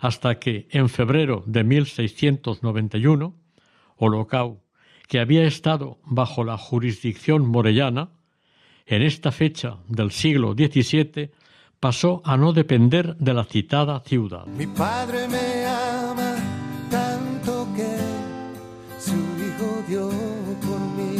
hasta 0.00 0.38
que 0.38 0.68
en 0.70 0.88
febrero 0.88 1.42
de 1.46 1.64
1691, 1.64 3.34
Holocau, 3.96 4.62
que 5.08 5.18
había 5.18 5.44
estado 5.44 5.98
bajo 6.04 6.44
la 6.44 6.56
jurisdicción 6.56 7.46
morellana, 7.46 8.10
en 8.86 9.02
esta 9.02 9.32
fecha 9.32 9.78
del 9.88 10.10
siglo 10.10 10.52
XVII 10.52 11.30
pasó 11.80 12.22
a 12.24 12.36
no 12.36 12.52
depender 12.52 13.16
de 13.16 13.34
la 13.34 13.44
citada 13.44 14.00
ciudad. 14.00 14.46
Mi 14.46 14.66
padre 14.66 15.28
me 15.28 15.66
ama 15.66 16.36
tanto 16.90 17.66
que 17.76 17.96
su 18.98 19.12
hijo 19.12 19.84
dio 19.88 20.08
por 20.60 20.80
mí. 20.96 21.16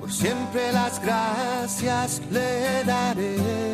Por 0.00 0.12
siempre 0.12 0.72
las 0.72 1.02
gracias 1.02 2.22
le 2.30 2.84
daré. 2.84 3.68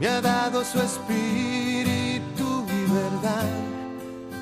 Me 0.00 0.06
ha 0.06 0.20
dado 0.20 0.64
su 0.64 0.80
espíritu 0.80 2.64
y 2.68 2.92
verdad. 2.92 3.48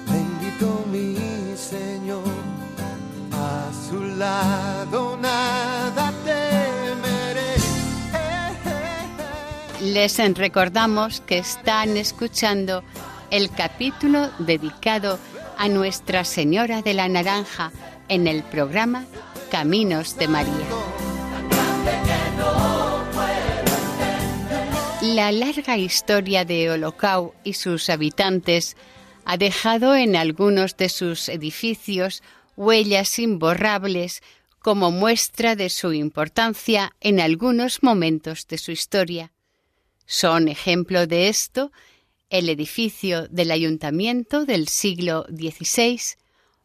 Bendito 0.07 0.85
mi 0.93 1.17
Señor 1.57 2.46
su 3.89 4.03
lado 4.03 5.17
nada 5.17 6.13
temeré. 6.25 7.55
Les 9.81 10.19
recordamos 10.37 11.21
que 11.21 11.39
están 11.39 11.97
escuchando 11.97 12.83
el 13.31 13.51
capítulo 13.51 14.31
dedicado 14.39 15.19
a 15.57 15.69
Nuestra 15.69 16.25
Señora 16.25 16.83
de 16.83 16.95
la 16.95 17.09
Naranja 17.09 17.71
en 18.09 18.27
el 18.27 18.43
programa 18.43 19.05
Caminos 19.51 20.17
de 20.17 20.29
María. 20.29 20.67
La 25.03 25.31
larga 25.31 25.77
historia 25.77 26.45
de 26.45 26.71
Holocau 26.71 27.35
y 27.45 27.53
sus 27.53 27.89
habitantes 27.89 28.77
ha 29.25 29.37
dejado 29.37 29.95
en 29.95 30.17
algunos 30.17 30.77
de 30.77 30.89
sus 30.89 31.29
edificios 31.29 32.23
huellas 32.57 33.19
imborrables 33.19 34.23
como 34.59 34.91
muestra 34.91 35.55
de 35.55 35.71
su 35.71 35.93
importancia 35.93 36.97
en 37.01 37.21
algunos 37.21 37.83
momentos 37.83 38.47
de 38.49 38.59
su 38.59 38.73
historia. 38.73 39.33
Son 40.07 40.49
ejemplo 40.49 41.07
de 41.07 41.29
esto 41.29 41.71
el 42.31 42.49
edificio 42.49 43.29
del 43.29 43.53
ayuntamiento 43.53 44.45
del 44.45 44.69
siglo 44.69 45.27
XVI, 45.29 46.01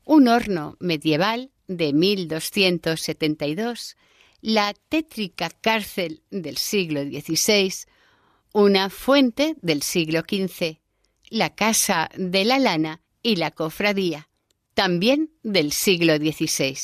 un 0.06 0.27
horno 0.27 0.77
medieval 0.80 1.51
de 1.67 1.93
1272, 1.93 3.95
la 4.41 4.73
tétrica 4.89 5.49
cárcel 5.49 6.23
del 6.32 6.58
siglo 6.58 7.04
XVI, 7.04 7.71
una 8.54 8.89
fuente 8.89 9.56
del 9.62 9.84
siglo 9.84 10.21
XV, 10.21 10.80
la 11.30 11.54
Casa 11.54 12.10
de 12.17 12.43
la 12.43 12.58
Lana 12.58 13.01
y 13.21 13.36
la 13.36 13.51
Cofradía, 13.51 14.31
también 14.82 15.30
del 15.44 15.74
siglo 15.74 16.15
XVI. 16.15 16.76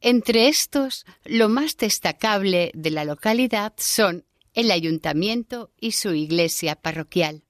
Entre 0.00 0.48
estos, 0.48 1.06
lo 1.24 1.48
más 1.48 1.76
destacable 1.76 2.72
de 2.74 2.90
la 2.90 3.04
localidad 3.04 3.72
son 3.76 4.24
el 4.52 4.72
ayuntamiento 4.72 5.70
y 5.78 5.92
su 5.92 6.12
iglesia 6.12 6.74
parroquial. 6.74 7.44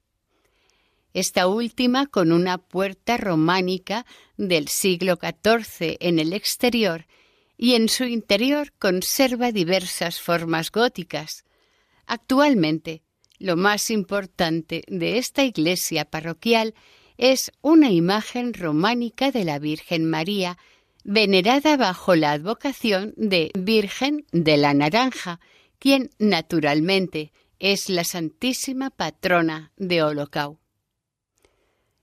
Esta 1.14 1.46
última 1.46 2.08
con 2.08 2.30
una 2.30 2.58
puerta 2.58 3.16
románica 3.16 4.04
del 4.36 4.68
siglo 4.68 5.18
XIV 5.18 5.96
en 6.00 6.18
el 6.18 6.34
exterior 6.34 7.06
y 7.56 7.76
en 7.76 7.88
su 7.88 8.04
interior 8.04 8.70
conserva 8.78 9.50
diversas 9.50 10.20
formas 10.20 10.70
góticas. 10.70 11.46
Actualmente, 12.04 13.00
lo 13.38 13.56
más 13.56 13.90
importante 13.90 14.82
de 14.88 15.16
esta 15.16 15.42
iglesia 15.42 16.04
parroquial 16.04 16.74
es 17.16 17.52
una 17.60 17.90
imagen 17.90 18.54
románica 18.54 19.30
de 19.30 19.44
la 19.44 19.58
Virgen 19.58 20.08
María 20.08 20.58
venerada 21.04 21.76
bajo 21.76 22.16
la 22.16 22.32
advocación 22.32 23.14
de 23.16 23.50
Virgen 23.54 24.26
de 24.32 24.56
la 24.56 24.74
Naranja, 24.74 25.38
quien 25.78 26.10
naturalmente 26.18 27.32
es 27.58 27.88
la 27.88 28.04
Santísima 28.04 28.90
Patrona 28.90 29.72
de 29.76 30.02
Holocau. 30.02 30.58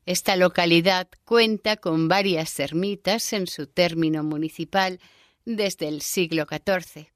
Esta 0.06 0.36
localidad 0.36 1.10
cuenta 1.26 1.78
con 1.78 2.08
varias 2.08 2.60
ermitas 2.60 3.34
en 3.34 3.48
su 3.48 3.68
término 3.68 4.24
municipal 4.24 5.00
desde 5.46 5.88
el 5.88 6.02
siglo 6.02 6.48
XIV. 6.50 7.08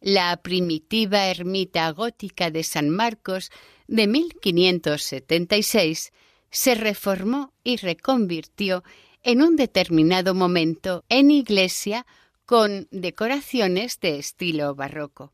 La 0.00 0.36
primitiva 0.42 1.26
ermita 1.26 1.90
gótica 1.90 2.50
de 2.50 2.64
San 2.64 2.90
Marcos 2.90 3.50
de 3.86 4.06
1576 4.06 6.12
se 6.52 6.76
reformó 6.76 7.52
y 7.64 7.76
reconvirtió 7.76 8.84
en 9.24 9.42
un 9.42 9.56
determinado 9.56 10.34
momento 10.34 11.04
en 11.08 11.30
iglesia 11.30 12.06
con 12.44 12.86
decoraciones 12.90 13.98
de 14.00 14.18
estilo 14.18 14.74
barroco. 14.74 15.32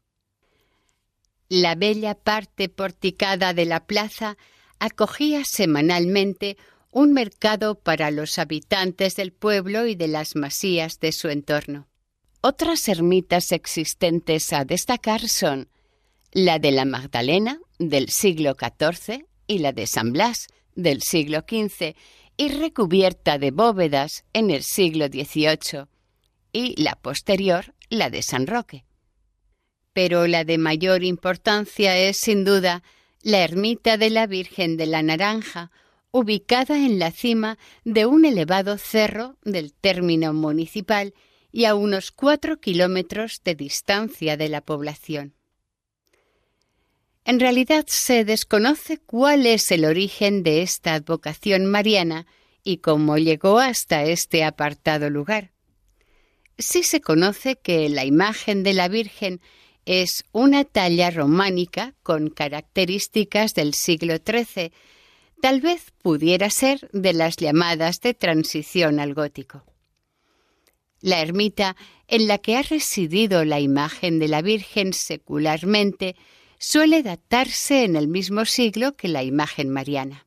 La 1.48 1.74
bella 1.74 2.14
parte 2.14 2.68
porticada 2.68 3.52
de 3.52 3.64
la 3.64 3.86
plaza 3.86 4.38
acogía 4.78 5.44
semanalmente 5.44 6.56
un 6.90 7.12
mercado 7.12 7.74
para 7.74 8.10
los 8.10 8.38
habitantes 8.38 9.16
del 9.16 9.32
pueblo 9.32 9.86
y 9.86 9.94
de 9.94 10.08
las 10.08 10.36
masías 10.36 11.00
de 11.00 11.12
su 11.12 11.28
entorno. 11.28 11.88
Otras 12.40 12.88
ermitas 12.88 13.50
existentes 13.50 14.52
a 14.52 14.64
destacar 14.64 15.28
son 15.28 15.68
la 16.30 16.58
de 16.58 16.70
la 16.70 16.84
Magdalena 16.84 17.58
del 17.78 18.10
siglo 18.10 18.54
XIV 18.54 19.26
y 19.46 19.58
la 19.58 19.72
de 19.72 19.86
San 19.86 20.12
Blas 20.12 20.48
del 20.78 21.02
siglo 21.02 21.40
XV 21.40 21.96
y 22.36 22.48
recubierta 22.50 23.36
de 23.36 23.50
bóvedas 23.50 24.24
en 24.32 24.50
el 24.50 24.62
siglo 24.62 25.08
XVIII, 25.08 25.86
y 26.52 26.80
la 26.80 26.94
posterior, 26.94 27.74
la 27.90 28.10
de 28.10 28.22
San 28.22 28.46
Roque. 28.46 28.84
Pero 29.92 30.26
la 30.28 30.44
de 30.44 30.56
mayor 30.56 31.02
importancia 31.02 31.98
es, 31.98 32.16
sin 32.16 32.44
duda, 32.44 32.84
la 33.22 33.42
ermita 33.42 33.98
de 33.98 34.10
la 34.10 34.28
Virgen 34.28 34.76
de 34.76 34.86
la 34.86 35.02
Naranja, 35.02 35.72
ubicada 36.12 36.78
en 36.78 37.00
la 37.00 37.10
cima 37.10 37.58
de 37.84 38.06
un 38.06 38.24
elevado 38.24 38.78
cerro 38.78 39.36
del 39.42 39.72
término 39.72 40.32
municipal 40.32 41.12
y 41.50 41.64
a 41.64 41.74
unos 41.74 42.12
cuatro 42.12 42.60
kilómetros 42.60 43.40
de 43.44 43.56
distancia 43.56 44.36
de 44.36 44.48
la 44.48 44.60
población. 44.60 45.34
En 47.28 47.40
realidad 47.40 47.84
se 47.88 48.24
desconoce 48.24 48.96
cuál 48.96 49.44
es 49.44 49.70
el 49.70 49.84
origen 49.84 50.42
de 50.42 50.62
esta 50.62 50.94
advocación 50.94 51.66
mariana 51.66 52.26
y 52.64 52.78
cómo 52.78 53.18
llegó 53.18 53.58
hasta 53.58 54.02
este 54.04 54.44
apartado 54.44 55.10
lugar. 55.10 55.52
Sí 56.56 56.82
se 56.82 57.02
conoce 57.02 57.56
que 57.56 57.90
la 57.90 58.06
imagen 58.06 58.62
de 58.62 58.72
la 58.72 58.88
Virgen 58.88 59.42
es 59.84 60.24
una 60.32 60.64
talla 60.64 61.10
románica 61.10 61.94
con 62.02 62.30
características 62.30 63.52
del 63.52 63.74
siglo 63.74 64.14
XIII, 64.26 64.72
tal 65.42 65.60
vez 65.60 65.92
pudiera 66.00 66.48
ser 66.48 66.88
de 66.94 67.12
las 67.12 67.36
llamadas 67.36 68.00
de 68.00 68.14
transición 68.14 69.00
al 69.00 69.12
gótico. 69.12 69.64
La 71.02 71.20
ermita 71.20 71.76
en 72.06 72.26
la 72.26 72.38
que 72.38 72.56
ha 72.56 72.62
residido 72.62 73.44
la 73.44 73.60
imagen 73.60 74.18
de 74.18 74.28
la 74.28 74.40
Virgen 74.40 74.94
secularmente 74.94 76.16
suele 76.58 77.02
datarse 77.02 77.84
en 77.84 77.96
el 77.96 78.08
mismo 78.08 78.44
siglo 78.44 78.96
que 78.96 79.08
la 79.08 79.22
imagen 79.22 79.70
mariana. 79.70 80.26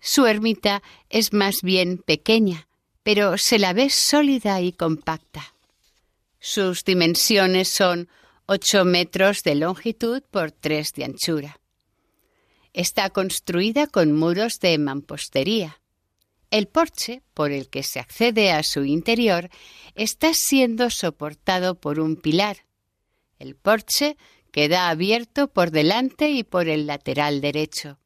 Su 0.00 0.26
ermita 0.26 0.82
es 1.08 1.32
más 1.32 1.62
bien 1.62 1.98
pequeña, 1.98 2.68
pero 3.02 3.38
se 3.38 3.58
la 3.58 3.72
ve 3.72 3.90
sólida 3.90 4.60
y 4.60 4.72
compacta. 4.72 5.54
Sus 6.38 6.84
dimensiones 6.84 7.68
son 7.68 8.08
ocho 8.46 8.84
metros 8.84 9.42
de 9.42 9.56
longitud 9.56 10.22
por 10.30 10.52
tres 10.52 10.92
de 10.92 11.04
anchura. 11.04 11.60
Está 12.72 13.10
construida 13.10 13.86
con 13.86 14.12
muros 14.12 14.60
de 14.60 14.76
mampostería. 14.78 15.80
El 16.50 16.68
porche, 16.68 17.22
por 17.34 17.50
el 17.50 17.68
que 17.68 17.82
se 17.82 17.98
accede 17.98 18.52
a 18.52 18.62
su 18.62 18.84
interior, 18.84 19.50
está 19.94 20.34
siendo 20.34 20.90
soportado 20.90 21.74
por 21.74 21.98
un 21.98 22.16
pilar. 22.16 22.58
El 23.38 23.56
porche 23.56 24.16
queda 24.56 24.88
abierto 24.88 25.48
por 25.48 25.70
delante 25.70 26.30
y 26.30 26.42
por 26.42 26.66
el 26.66 26.86
lateral 26.86 27.42
derecho. 27.42 27.98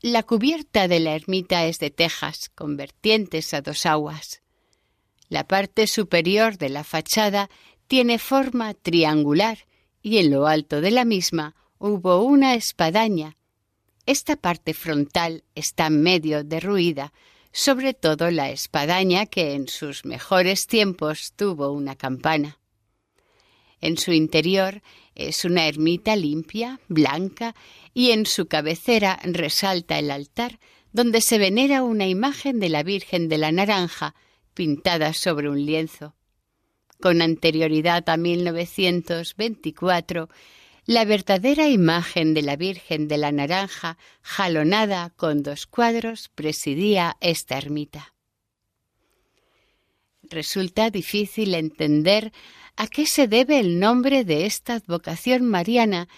La 0.00 0.22
cubierta 0.22 0.86
de 0.86 1.00
la 1.00 1.16
ermita 1.16 1.66
es 1.66 1.80
de 1.80 1.90
tejas 1.90 2.48
con 2.54 2.76
vertientes 2.76 3.54
a 3.54 3.60
dos 3.60 3.86
aguas. 3.86 4.40
La 5.28 5.48
parte 5.48 5.88
superior 5.88 6.58
de 6.58 6.68
la 6.68 6.84
fachada 6.84 7.50
tiene 7.88 8.20
forma 8.20 8.72
triangular 8.72 9.66
y 10.00 10.18
en 10.18 10.30
lo 10.30 10.46
alto 10.46 10.80
de 10.80 10.92
la 10.92 11.04
misma 11.04 11.56
hubo 11.78 12.22
una 12.22 12.54
espadaña. 12.54 13.36
Esta 14.06 14.36
parte 14.36 14.74
frontal 14.74 15.42
está 15.56 15.90
medio 15.90 16.44
derruida, 16.44 17.12
sobre 17.50 17.94
todo 17.94 18.30
la 18.30 18.50
espadaña 18.50 19.26
que 19.26 19.54
en 19.54 19.66
sus 19.66 20.04
mejores 20.04 20.68
tiempos 20.68 21.32
tuvo 21.34 21.72
una 21.72 21.96
campana. 21.96 22.60
En 23.84 23.96
su 23.98 24.12
interior 24.12 24.82
es 25.14 25.44
una 25.44 25.68
ermita 25.68 26.16
limpia, 26.16 26.80
blanca, 26.88 27.54
y 27.92 28.12
en 28.12 28.24
su 28.24 28.46
cabecera 28.46 29.20
resalta 29.24 29.98
el 29.98 30.10
altar, 30.10 30.58
donde 30.94 31.20
se 31.20 31.36
venera 31.36 31.82
una 31.82 32.06
imagen 32.06 32.60
de 32.60 32.70
la 32.70 32.82
Virgen 32.82 33.28
de 33.28 33.36
la 33.36 33.52
Naranja, 33.52 34.14
pintada 34.54 35.12
sobre 35.12 35.50
un 35.50 35.66
lienzo. 35.66 36.14
Con 36.98 37.20
anterioridad 37.20 38.08
a 38.08 38.16
1924, 38.16 40.30
la 40.86 41.04
verdadera 41.04 41.68
imagen 41.68 42.32
de 42.32 42.40
la 42.40 42.56
Virgen 42.56 43.06
de 43.06 43.18
la 43.18 43.32
Naranja, 43.32 43.98
jalonada 44.22 45.10
con 45.10 45.42
dos 45.42 45.66
cuadros, 45.66 46.30
presidía 46.34 47.18
esta 47.20 47.58
ermita. 47.58 48.13
Resulta 50.34 50.90
difícil 50.90 51.54
entender 51.54 52.32
a 52.74 52.88
qué 52.88 53.06
se 53.06 53.28
debe 53.28 53.60
el 53.60 53.78
nombre 53.78 54.24
de 54.24 54.46
esta 54.46 54.74
advocación 54.74 55.44
mariana 55.44 56.08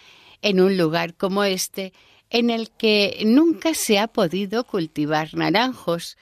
en 0.40 0.58
un 0.58 0.78
lugar 0.78 1.18
como 1.18 1.44
este, 1.44 1.92
en 2.30 2.48
el 2.48 2.70
que 2.70 3.22
nunca 3.26 3.74
se 3.74 3.98
ha 3.98 4.08
podido 4.08 4.64
cultivar 4.64 5.34
naranjos, 5.34 6.16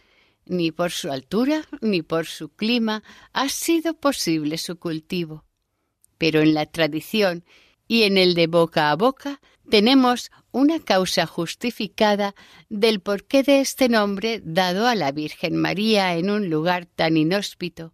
ni 0.44 0.72
por 0.72 0.90
su 0.90 1.12
altura 1.12 1.68
ni 1.82 2.02
por 2.02 2.26
su 2.26 2.48
clima 2.48 3.04
ha 3.32 3.48
sido 3.48 3.94
posible 3.94 4.58
su 4.58 4.76
cultivo. 4.76 5.44
Pero 6.18 6.40
en 6.40 6.52
la 6.52 6.66
tradición 6.66 7.44
y 7.86 8.02
en 8.02 8.18
el 8.18 8.34
de 8.34 8.48
boca 8.48 8.90
a 8.90 8.96
boca 8.96 9.40
tenemos 9.68 10.30
una 10.52 10.78
causa 10.80 11.26
justificada 11.26 12.34
del 12.68 13.00
porqué 13.00 13.42
de 13.42 13.60
este 13.60 13.88
nombre 13.88 14.40
dado 14.44 14.86
a 14.86 14.94
la 14.94 15.12
Virgen 15.12 15.56
María 15.56 16.14
en 16.16 16.30
un 16.30 16.50
lugar 16.50 16.86
tan 16.86 17.16
inhóspito. 17.16 17.92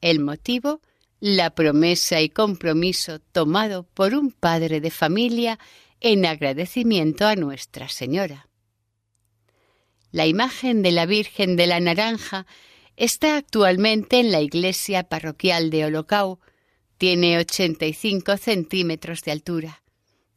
El 0.00 0.20
motivo 0.20 0.80
la 1.22 1.54
promesa 1.54 2.20
y 2.20 2.28
compromiso 2.28 3.20
tomado 3.20 3.84
por 3.94 4.12
un 4.12 4.32
padre 4.32 4.80
de 4.80 4.90
familia 4.90 5.60
en 6.00 6.26
agradecimiento 6.26 7.28
a 7.28 7.36
Nuestra 7.36 7.88
Señora. 7.88 8.48
La 10.10 10.26
imagen 10.26 10.82
de 10.82 10.90
la 10.90 11.06
Virgen 11.06 11.54
de 11.54 11.68
la 11.68 11.78
Naranja 11.78 12.44
está 12.96 13.36
actualmente 13.36 14.18
en 14.18 14.32
la 14.32 14.40
iglesia 14.40 15.04
parroquial 15.04 15.70
de 15.70 15.84
Holocau. 15.84 16.40
Tiene 16.98 17.38
85 17.38 18.36
centímetros 18.36 19.22
de 19.22 19.30
altura. 19.30 19.81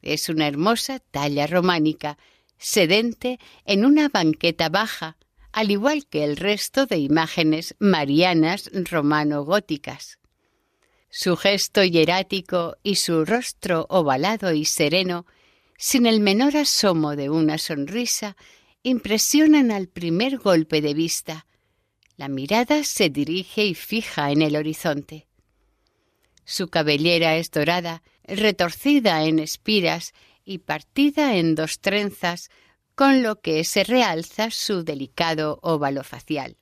Es 0.06 0.30
una 0.30 0.48
hermosa 0.48 1.00
talla 1.00 1.48
románica, 1.48 2.18
sedente 2.58 3.40
en 3.66 3.84
una 3.84 4.08
banqueta 4.08 4.70
baja, 4.70 5.18
al 5.52 5.72
igual 5.72 6.06
que 6.06 6.24
el 6.24 6.38
resto 6.38 6.86
de 6.86 6.98
imágenes 6.98 7.76
marianas 7.80 8.70
romano-góticas. 8.74 10.20
Su 11.10 11.36
gesto 11.36 11.84
hierático 11.84 12.78
y 12.84 12.96
su 12.96 13.26
rostro 13.26 13.88
ovalado 13.90 14.54
y 14.54 14.66
sereno, 14.66 15.26
sin 15.78 16.06
el 16.06 16.20
menor 16.20 16.56
asomo 16.56 17.16
de 17.16 17.30
una 17.30 17.58
sonrisa, 17.58 18.38
impresionan 18.84 19.72
al 19.72 19.88
primer 19.88 20.38
golpe 20.38 20.82
de 20.82 20.94
vista. 20.94 21.48
La 22.16 22.28
mirada 22.28 22.84
se 22.84 23.10
dirige 23.10 23.66
y 23.66 23.74
fija 23.74 24.32
en 24.32 24.44
el 24.44 24.56
horizonte. 24.56 25.26
Su 26.44 26.68
cabellera 26.68 27.38
es 27.38 27.50
dorada, 27.50 28.04
retorcida 28.28 29.24
en 29.24 29.40
espiras 29.40 30.14
y 30.44 30.60
partida 30.60 31.36
en 31.36 31.56
dos 31.56 31.80
trenzas, 31.80 32.50
con 32.96 33.24
lo 33.24 33.42
que 33.42 33.64
se 33.64 33.84
realza 33.84 34.52
su 34.52 34.84
delicado 34.84 35.60
óvalo 35.62 36.04
facial. 36.04 36.58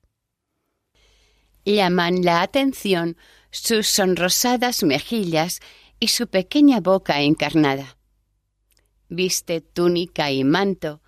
Llaman 1.64 2.24
la 2.24 2.42
atención 2.42 3.16
sus 3.50 3.86
sonrosadas 3.86 4.82
mejillas 4.82 5.60
y 6.00 6.08
su 6.08 6.26
pequeña 6.26 6.80
boca 6.80 7.20
encarnada. 7.22 7.96
Viste 9.08 9.60
túnica 9.60 10.30
y 10.32 10.44
manto, 10.44 11.00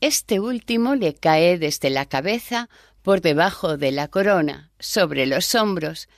este 0.00 0.40
último 0.40 0.94
le 0.94 1.14
cae 1.14 1.58
desde 1.58 1.90
la 1.90 2.06
cabeza 2.06 2.70
por 3.02 3.20
debajo 3.20 3.76
de 3.76 3.92
la 3.92 4.08
corona, 4.08 4.72
sobre 4.78 5.26
los 5.26 5.54
hombros, 5.54 6.08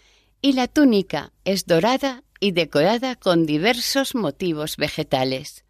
y 0.40 0.52
la 0.52 0.68
túnica 0.68 1.33
es 1.44 1.66
dorada 1.66 2.22
y 2.42 2.50
decorada 2.50 3.14
con 3.14 3.46
diversos 3.46 4.16
motivos 4.16 4.76
vegetales. 4.76 5.64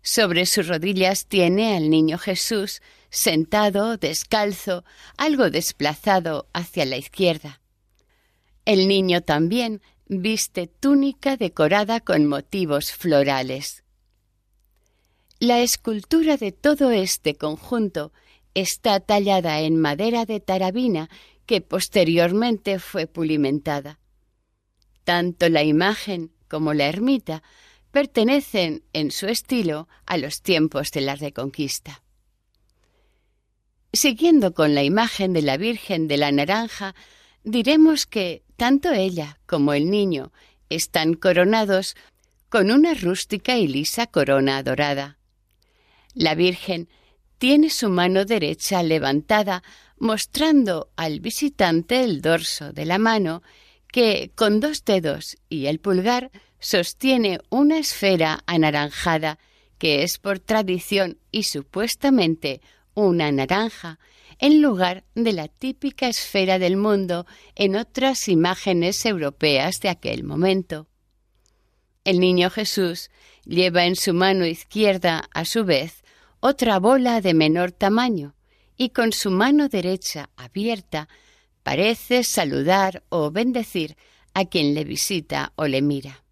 Sobre 0.00 0.46
sus 0.46 0.66
rodillas 0.66 1.26
tiene 1.26 1.76
al 1.76 1.90
niño 1.90 2.16
Jesús 2.16 2.80
sentado, 3.10 3.98
descalzo, 3.98 4.82
algo 5.18 5.50
desplazado 5.50 6.48
hacia 6.54 6.86
la 6.86 6.96
izquierda. 6.96 7.60
El 8.64 8.88
niño 8.88 9.20
también 9.20 9.82
viste 10.08 10.68
túnica 10.68 11.36
decorada 11.36 12.00
con 12.00 12.24
motivos 12.24 12.90
florales. 12.90 13.84
La 15.38 15.60
escultura 15.60 16.38
de 16.38 16.52
todo 16.52 16.92
este 16.92 17.34
conjunto 17.34 18.14
está 18.54 19.00
tallada 19.00 19.60
en 19.60 19.78
madera 19.78 20.24
de 20.24 20.40
tarabina 20.40 21.10
que 21.44 21.60
posteriormente 21.60 22.78
fue 22.78 23.06
pulimentada. 23.06 23.98
Tanto 25.04 25.48
la 25.48 25.62
imagen 25.62 26.32
como 26.48 26.74
la 26.74 26.86
ermita 26.86 27.42
pertenecen 27.90 28.84
en 28.92 29.10
su 29.10 29.26
estilo 29.26 29.88
a 30.06 30.16
los 30.16 30.42
tiempos 30.42 30.90
de 30.92 31.02
la 31.02 31.14
Reconquista. 31.14 32.02
Siguiendo 33.92 34.54
con 34.54 34.74
la 34.74 34.82
imagen 34.82 35.34
de 35.34 35.42
la 35.42 35.58
Virgen 35.58 36.08
de 36.08 36.16
la 36.16 36.32
Naranja, 36.32 36.94
diremos 37.44 38.06
que 38.06 38.42
tanto 38.56 38.92
ella 38.92 39.38
como 39.44 39.74
el 39.74 39.90
niño 39.90 40.32
están 40.70 41.14
coronados 41.14 41.96
con 42.48 42.70
una 42.70 42.94
rústica 42.94 43.56
y 43.56 43.66
lisa 43.66 44.06
corona 44.06 44.62
dorada. 44.62 45.18
La 46.14 46.34
Virgen 46.34 46.88
tiene 47.38 47.70
su 47.70 47.88
mano 47.90 48.24
derecha 48.24 48.82
levantada, 48.82 49.62
mostrando 49.98 50.90
al 50.96 51.20
visitante 51.20 52.04
el 52.04 52.22
dorso 52.22 52.72
de 52.72 52.84
la 52.84 52.98
mano, 52.98 53.42
que 53.92 54.32
con 54.34 54.58
dos 54.58 54.84
dedos 54.84 55.36
y 55.48 55.66
el 55.66 55.78
pulgar 55.78 56.32
sostiene 56.58 57.38
una 57.50 57.78
esfera 57.78 58.42
anaranjada 58.46 59.38
que 59.78 60.02
es 60.02 60.18
por 60.18 60.38
tradición 60.38 61.18
y 61.30 61.44
supuestamente 61.44 62.60
una 62.94 63.30
naranja, 63.32 63.98
en 64.38 64.62
lugar 64.62 65.04
de 65.14 65.32
la 65.32 65.48
típica 65.48 66.08
esfera 66.08 66.58
del 66.58 66.76
mundo 66.76 67.26
en 67.54 67.76
otras 67.76 68.28
imágenes 68.28 69.04
europeas 69.04 69.80
de 69.80 69.88
aquel 69.88 70.24
momento. 70.24 70.88
El 72.04 72.18
niño 72.18 72.50
Jesús 72.50 73.10
lleva 73.44 73.84
en 73.84 73.96
su 73.96 74.14
mano 74.14 74.46
izquierda, 74.46 75.28
a 75.32 75.44
su 75.44 75.64
vez, 75.64 76.02
otra 76.40 76.78
bola 76.78 77.20
de 77.20 77.34
menor 77.34 77.72
tamaño, 77.72 78.34
y 78.76 78.90
con 78.90 79.12
su 79.12 79.30
mano 79.30 79.68
derecha 79.68 80.30
abierta 80.36 81.08
parece 81.62 82.24
saludar 82.24 83.02
o 83.08 83.30
bendecir 83.30 83.96
a 84.34 84.44
quien 84.44 84.74
le 84.74 84.84
visita 84.84 85.52
o 85.56 85.66
le 85.66 85.82
mira. 85.82 86.24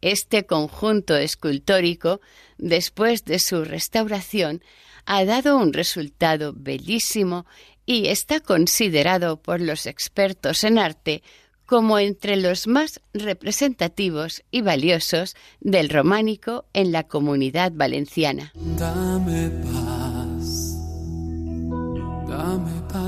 Este 0.00 0.46
conjunto 0.46 1.16
escultórico, 1.16 2.20
después 2.58 3.24
de 3.24 3.38
su 3.38 3.64
restauración, 3.64 4.62
ha 5.06 5.24
dado 5.24 5.56
un 5.56 5.72
resultado 5.72 6.52
bellísimo 6.56 7.46
y 7.86 8.08
está 8.08 8.40
considerado 8.40 9.40
por 9.40 9.60
los 9.60 9.86
expertos 9.86 10.64
en 10.64 10.78
arte 10.78 11.22
como 11.66 11.98
entre 11.98 12.36
los 12.36 12.66
más 12.66 13.00
representativos 13.14 14.42
y 14.50 14.60
valiosos 14.60 15.34
del 15.60 15.88
románico 15.88 16.66
en 16.72 16.92
la 16.92 17.04
comunidad 17.04 17.72
valenciana. 17.74 18.52
Dame 18.54 19.48
paz, 19.48 20.01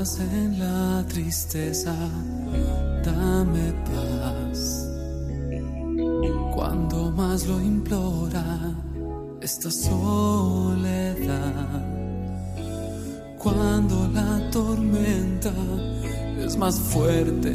paz 0.05 0.19
en 0.19 0.59
la 0.59 1.03
tristeza, 1.07 1.95
dame 3.03 3.73
paz 3.85 4.87
cuando 6.53 7.11
más 7.11 7.47
lo 7.47 7.59
implora 7.59 8.43
esta 9.41 9.71
soledad. 9.71 11.15
Cuando 13.39 14.07
la 14.13 14.51
tormenta 14.51 15.53
es 16.39 16.55
más 16.55 16.79
fuerte 16.79 17.53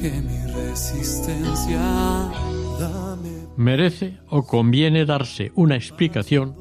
que 0.00 0.12
mi 0.20 0.52
resistencia. 0.52 1.80
Merece 3.56 4.18
o 4.28 4.42
conviene 4.42 5.06
darse 5.06 5.50
una 5.54 5.76
explicación 5.76 6.56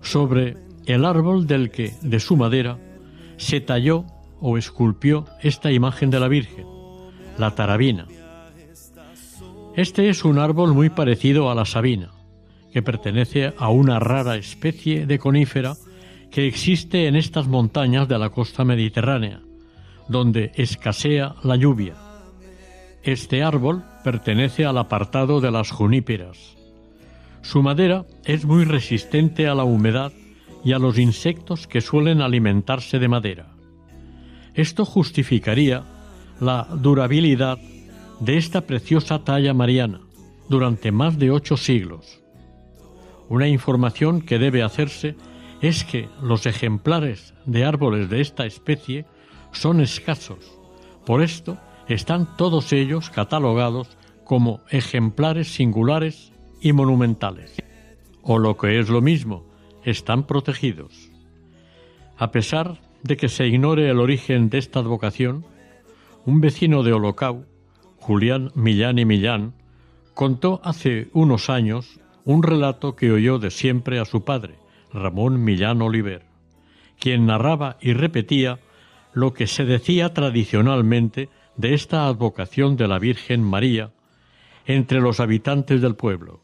sobre 0.00 0.56
el 0.86 1.04
árbol 1.04 1.46
del 1.46 1.70
que, 1.70 1.94
de 2.00 2.18
su 2.18 2.36
madera, 2.36 2.78
se 3.36 3.60
talló 3.60 4.06
o 4.44 4.58
esculpió 4.58 5.24
esta 5.42 5.72
imagen 5.72 6.10
de 6.10 6.20
la 6.20 6.28
Virgen, 6.28 6.66
la 7.38 7.54
tarabina 7.54 8.06
este 9.76 10.08
es 10.08 10.24
un 10.24 10.38
árbol 10.38 10.72
muy 10.72 10.88
parecido 10.88 11.50
a 11.50 11.54
la 11.54 11.64
sabina, 11.64 12.12
que 12.72 12.80
pertenece 12.80 13.52
a 13.58 13.70
una 13.70 13.98
rara 13.98 14.36
especie 14.36 15.04
de 15.04 15.18
conífera 15.18 15.74
que 16.30 16.46
existe 16.46 17.08
en 17.08 17.16
estas 17.16 17.48
montañas 17.48 18.06
de 18.06 18.18
la 18.18 18.30
costa 18.30 18.64
mediterránea, 18.64 19.40
donde 20.08 20.52
escasea 20.54 21.34
la 21.42 21.56
lluvia. 21.56 21.96
Este 23.02 23.42
árbol 23.42 23.82
pertenece 24.04 24.64
al 24.64 24.78
apartado 24.78 25.40
de 25.40 25.50
las 25.50 25.72
juníperas. 25.72 26.56
Su 27.42 27.60
madera 27.60 28.04
es 28.24 28.44
muy 28.44 28.64
resistente 28.64 29.48
a 29.48 29.56
la 29.56 29.64
humedad 29.64 30.12
y 30.64 30.72
a 30.72 30.78
los 30.78 30.98
insectos 30.98 31.66
que 31.66 31.80
suelen 31.80 32.20
alimentarse 32.20 33.00
de 33.00 33.08
madera. 33.08 33.53
Esto 34.54 34.84
justificaría 34.84 35.84
la 36.40 36.68
durabilidad 36.76 37.58
de 38.20 38.36
esta 38.36 38.60
preciosa 38.60 39.24
talla 39.24 39.52
mariana 39.52 40.00
durante 40.48 40.92
más 40.92 41.18
de 41.18 41.30
ocho 41.30 41.56
siglos. 41.56 42.20
Una 43.28 43.48
información 43.48 44.20
que 44.20 44.38
debe 44.38 44.62
hacerse 44.62 45.16
es 45.60 45.84
que 45.84 46.08
los 46.22 46.46
ejemplares 46.46 47.34
de 47.46 47.64
árboles 47.64 48.10
de 48.10 48.20
esta 48.20 48.46
especie 48.46 49.06
son 49.50 49.80
escasos. 49.80 50.58
Por 51.04 51.22
esto 51.22 51.58
están 51.88 52.36
todos 52.36 52.72
ellos 52.72 53.10
catalogados 53.10 53.96
como 54.24 54.60
ejemplares 54.70 55.48
singulares 55.52 56.32
y 56.60 56.72
monumentales. 56.72 57.56
O 58.22 58.38
lo 58.38 58.56
que 58.56 58.78
es 58.78 58.88
lo 58.88 59.00
mismo, 59.00 59.46
están 59.84 60.26
protegidos. 60.26 61.10
A 62.16 62.30
pesar 62.30 62.78
de 63.04 63.18
que 63.18 63.28
se 63.28 63.46
ignore 63.46 63.88
el 63.90 64.00
origen 64.00 64.48
de 64.48 64.58
esta 64.58 64.80
advocación, 64.80 65.44
un 66.24 66.40
vecino 66.40 66.82
de 66.82 66.94
Holocau 66.94 67.44
Julián 67.98 68.50
Millán 68.54 68.98
y 68.98 69.04
Millán, 69.04 69.52
contó 70.14 70.60
hace 70.64 71.08
unos 71.12 71.50
años 71.50 72.00
un 72.24 72.42
relato 72.42 72.96
que 72.96 73.12
oyó 73.12 73.38
de 73.38 73.50
siempre 73.50 74.00
a 74.00 74.06
su 74.06 74.24
padre, 74.24 74.54
Ramón 74.90 75.44
Millán 75.44 75.82
Oliver, 75.82 76.22
quien 76.98 77.26
narraba 77.26 77.76
y 77.80 77.92
repetía 77.92 78.58
lo 79.12 79.34
que 79.34 79.46
se 79.46 79.66
decía 79.66 80.14
tradicionalmente 80.14 81.28
de 81.56 81.74
esta 81.74 82.06
advocación 82.06 82.76
de 82.76 82.88
la 82.88 82.98
Virgen 82.98 83.42
María 83.42 83.92
entre 84.64 85.00
los 85.00 85.20
habitantes 85.20 85.82
del 85.82 85.94
pueblo. 85.94 86.40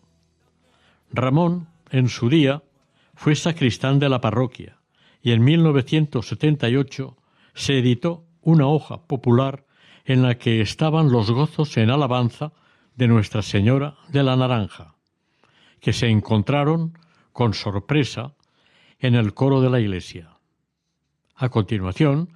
Ramón, 1.11 1.69
en 1.91 2.09
su 2.11 2.29
día, 2.29 2.63
fue 3.15 3.35
sacristán 3.35 3.99
de 3.99 4.11
la 4.11 4.21
parroquia 4.21 4.80
y 5.23 5.33
en 5.33 5.45
1978 5.45 7.17
se 7.55 7.79
editó 7.79 8.25
una 8.41 8.67
hoja 8.67 9.07
popular 9.07 9.67
en 10.05 10.23
la 10.23 10.37
que 10.37 10.61
estaban 10.61 11.11
los 11.11 11.31
gozos 11.31 11.77
en 11.77 11.91
alabanza 11.91 12.53
de 12.97 13.09
Nuestra 13.09 13.43
Señora 13.43 13.97
de 14.09 14.23
la 14.23 14.37
Naranja, 14.37 14.95
que 15.81 15.93
se 15.93 16.09
encontraron 16.09 16.99
con 17.33 17.55
sorpresa 17.55 18.35
en 18.99 19.15
el 19.15 19.35
coro 19.35 19.61
de 19.61 19.71
la 19.71 19.81
iglesia. 19.81 20.37
A 21.37 21.49
continuación, 21.49 22.31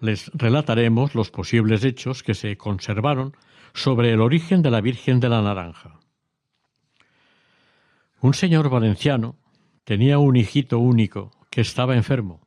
les 0.00 0.30
relataremos 0.34 1.14
los 1.14 1.30
posibles 1.30 1.84
hechos 1.84 2.22
que 2.22 2.34
se 2.34 2.56
conservaron 2.56 3.36
sobre 3.74 4.12
el 4.12 4.20
origen 4.20 4.62
de 4.62 4.70
la 4.70 4.80
Virgen 4.80 5.20
de 5.20 5.28
la 5.28 5.42
Naranja. 5.42 6.00
Un 8.20 8.34
señor 8.34 8.68
valenciano 8.68 9.36
tenía 9.84 10.18
un 10.18 10.36
hijito 10.36 10.78
único 10.78 11.30
que 11.50 11.60
estaba 11.60 11.96
enfermo. 11.96 12.40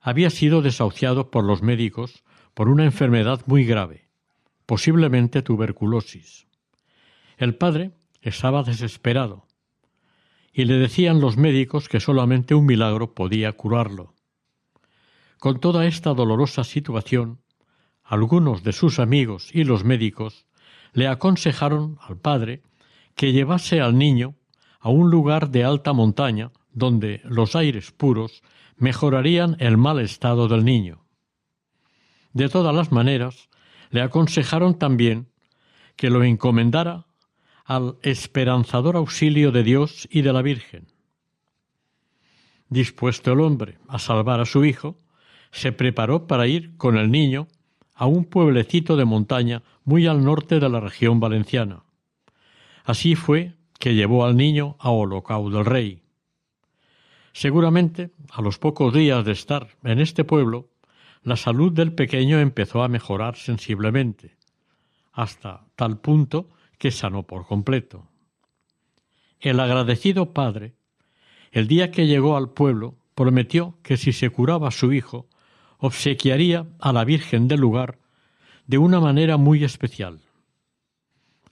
Había 0.00 0.30
sido 0.30 0.62
desahuciado 0.62 1.30
por 1.30 1.44
los 1.44 1.62
médicos 1.62 2.24
por 2.54 2.68
una 2.68 2.84
enfermedad 2.84 3.42
muy 3.46 3.64
grave, 3.64 4.08
posiblemente 4.66 5.42
tuberculosis. 5.42 6.46
El 7.36 7.54
padre 7.54 7.92
estaba 8.20 8.62
desesperado 8.62 9.46
y 10.52 10.64
le 10.64 10.74
decían 10.74 11.20
los 11.20 11.36
médicos 11.36 11.88
que 11.88 12.00
solamente 12.00 12.54
un 12.54 12.66
milagro 12.66 13.14
podía 13.14 13.52
curarlo. 13.52 14.14
Con 15.38 15.60
toda 15.60 15.86
esta 15.86 16.14
dolorosa 16.14 16.64
situación, 16.64 17.40
algunos 18.02 18.64
de 18.64 18.72
sus 18.72 18.98
amigos 18.98 19.50
y 19.54 19.64
los 19.64 19.84
médicos 19.84 20.46
le 20.92 21.06
aconsejaron 21.06 21.98
al 22.00 22.16
padre 22.16 22.62
que 23.14 23.32
llevase 23.32 23.80
al 23.80 23.98
niño 23.98 24.34
a 24.80 24.88
un 24.88 25.10
lugar 25.10 25.50
de 25.50 25.64
alta 25.64 25.92
montaña 25.92 26.50
donde 26.72 27.20
los 27.24 27.56
aires 27.56 27.90
puros 27.92 28.42
mejorarían 28.76 29.56
el 29.58 29.76
mal 29.76 30.00
estado 30.00 30.48
del 30.48 30.64
niño. 30.64 31.04
De 32.32 32.48
todas 32.48 32.74
las 32.74 32.92
maneras, 32.92 33.48
le 33.90 34.02
aconsejaron 34.02 34.78
también 34.78 35.28
que 35.96 36.10
lo 36.10 36.22
encomendara 36.22 37.06
al 37.64 37.96
esperanzador 38.02 38.96
auxilio 38.96 39.50
de 39.52 39.62
Dios 39.62 40.08
y 40.10 40.22
de 40.22 40.32
la 40.32 40.42
Virgen. 40.42 40.86
Dispuesto 42.68 43.32
el 43.32 43.40
hombre 43.40 43.78
a 43.88 43.98
salvar 43.98 44.40
a 44.40 44.46
su 44.46 44.64
hijo, 44.64 44.98
se 45.50 45.72
preparó 45.72 46.26
para 46.26 46.46
ir 46.46 46.76
con 46.76 46.96
el 46.96 47.10
niño 47.10 47.48
a 47.94 48.06
un 48.06 48.24
pueblecito 48.24 48.96
de 48.96 49.04
montaña 49.04 49.62
muy 49.84 50.06
al 50.06 50.24
norte 50.24 50.60
de 50.60 50.68
la 50.68 50.80
región 50.80 51.18
valenciana. 51.18 51.82
Así 52.84 53.16
fue 53.16 53.54
que 53.78 53.94
llevó 53.94 54.24
al 54.24 54.36
niño 54.36 54.76
a 54.78 54.90
Holocau 54.90 55.50
del 55.50 55.64
Rey. 55.64 56.02
Seguramente, 57.38 58.10
a 58.32 58.42
los 58.42 58.58
pocos 58.58 58.92
días 58.92 59.24
de 59.24 59.30
estar 59.30 59.68
en 59.84 60.00
este 60.00 60.24
pueblo, 60.24 60.70
la 61.22 61.36
salud 61.36 61.72
del 61.72 61.92
pequeño 61.92 62.40
empezó 62.40 62.82
a 62.82 62.88
mejorar 62.88 63.36
sensiblemente, 63.36 64.36
hasta 65.12 65.64
tal 65.76 66.00
punto 66.00 66.48
que 66.78 66.90
sanó 66.90 67.22
por 67.28 67.46
completo. 67.46 68.08
El 69.38 69.60
agradecido 69.60 70.34
padre, 70.34 70.74
el 71.52 71.68
día 71.68 71.92
que 71.92 72.08
llegó 72.08 72.36
al 72.36 72.50
pueblo, 72.50 72.96
prometió 73.14 73.78
que 73.84 73.96
si 73.96 74.12
se 74.12 74.30
curaba 74.30 74.72
su 74.72 74.92
hijo, 74.92 75.28
obsequiaría 75.78 76.66
a 76.80 76.92
la 76.92 77.04
Virgen 77.04 77.46
del 77.46 77.60
lugar 77.60 78.00
de 78.66 78.78
una 78.78 78.98
manera 78.98 79.36
muy 79.36 79.62
especial. 79.62 80.18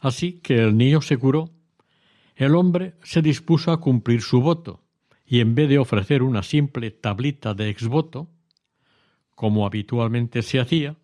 Así 0.01 0.41
que 0.41 0.65
el 0.65 0.77
niño 0.77 1.01
se 1.01 1.17
curó, 1.17 1.51
el 2.35 2.57
hombre 2.57 2.97
se 3.05 3.23
dispuso 3.23 3.71
a 3.71 3.81
cumplir 3.81 4.21
su 4.23 4.41
voto, 4.41 4.83
y 5.27 5.41
en 5.41 5.55
vez 5.55 5.69
de 5.69 5.79
ofrecer 5.79 6.23
una 6.23 6.43
simple 6.43 6.91
tablita 6.91 7.55
de 7.55 7.69
exvoto, 7.69 8.29
como 9.35 9.67
habitualmente 9.67 10.43
se 10.43 10.61
hacía, 10.61 10.97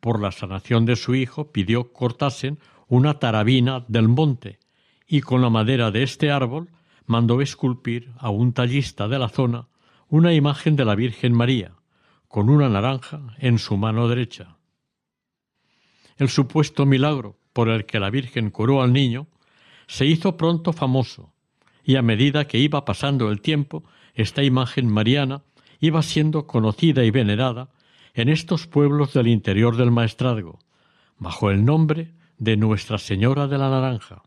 por 0.00 0.20
la 0.20 0.32
sanación 0.32 0.86
de 0.86 0.96
su 0.96 1.14
hijo 1.14 1.52
pidió 1.52 1.92
cortasen 1.92 2.58
una 2.88 3.18
tarabina 3.18 3.84
del 3.88 4.08
monte 4.08 4.58
y 5.06 5.20
con 5.20 5.42
la 5.42 5.50
madera 5.50 5.90
de 5.90 6.02
este 6.02 6.30
árbol 6.30 6.70
mandó 7.06 7.40
esculpir 7.40 8.12
a 8.18 8.30
un 8.30 8.52
tallista 8.52 9.08
de 9.08 9.18
la 9.18 9.28
zona 9.28 9.68
una 10.08 10.32
imagen 10.32 10.76
de 10.76 10.84
la 10.84 10.94
Virgen 10.94 11.32
María, 11.32 11.72
con 12.28 12.48
una 12.48 12.68
naranja 12.68 13.20
en 13.38 13.58
su 13.58 13.76
mano 13.76 14.08
derecha. 14.08 14.56
El 16.16 16.28
supuesto 16.28 16.86
milagro 16.86 17.38
por 17.52 17.68
el 17.68 17.86
que 17.86 18.00
la 18.00 18.10
Virgen 18.10 18.50
curó 18.50 18.82
al 18.82 18.92
niño 18.92 19.28
se 19.86 20.06
hizo 20.06 20.36
pronto 20.36 20.72
famoso, 20.72 21.29
y 21.90 21.96
a 21.96 22.02
medida 22.02 22.46
que 22.46 22.58
iba 22.58 22.84
pasando 22.84 23.32
el 23.32 23.40
tiempo, 23.40 23.82
esta 24.14 24.44
imagen 24.44 24.86
mariana 24.86 25.42
iba 25.80 26.02
siendo 26.02 26.46
conocida 26.46 27.04
y 27.04 27.10
venerada 27.10 27.70
en 28.14 28.28
estos 28.28 28.68
pueblos 28.68 29.12
del 29.12 29.26
interior 29.26 29.76
del 29.76 29.90
Maestrazgo, 29.90 30.60
bajo 31.18 31.50
el 31.50 31.64
nombre 31.64 32.14
de 32.38 32.56
Nuestra 32.56 32.96
Señora 32.98 33.48
de 33.48 33.58
la 33.58 33.70
Naranja. 33.70 34.22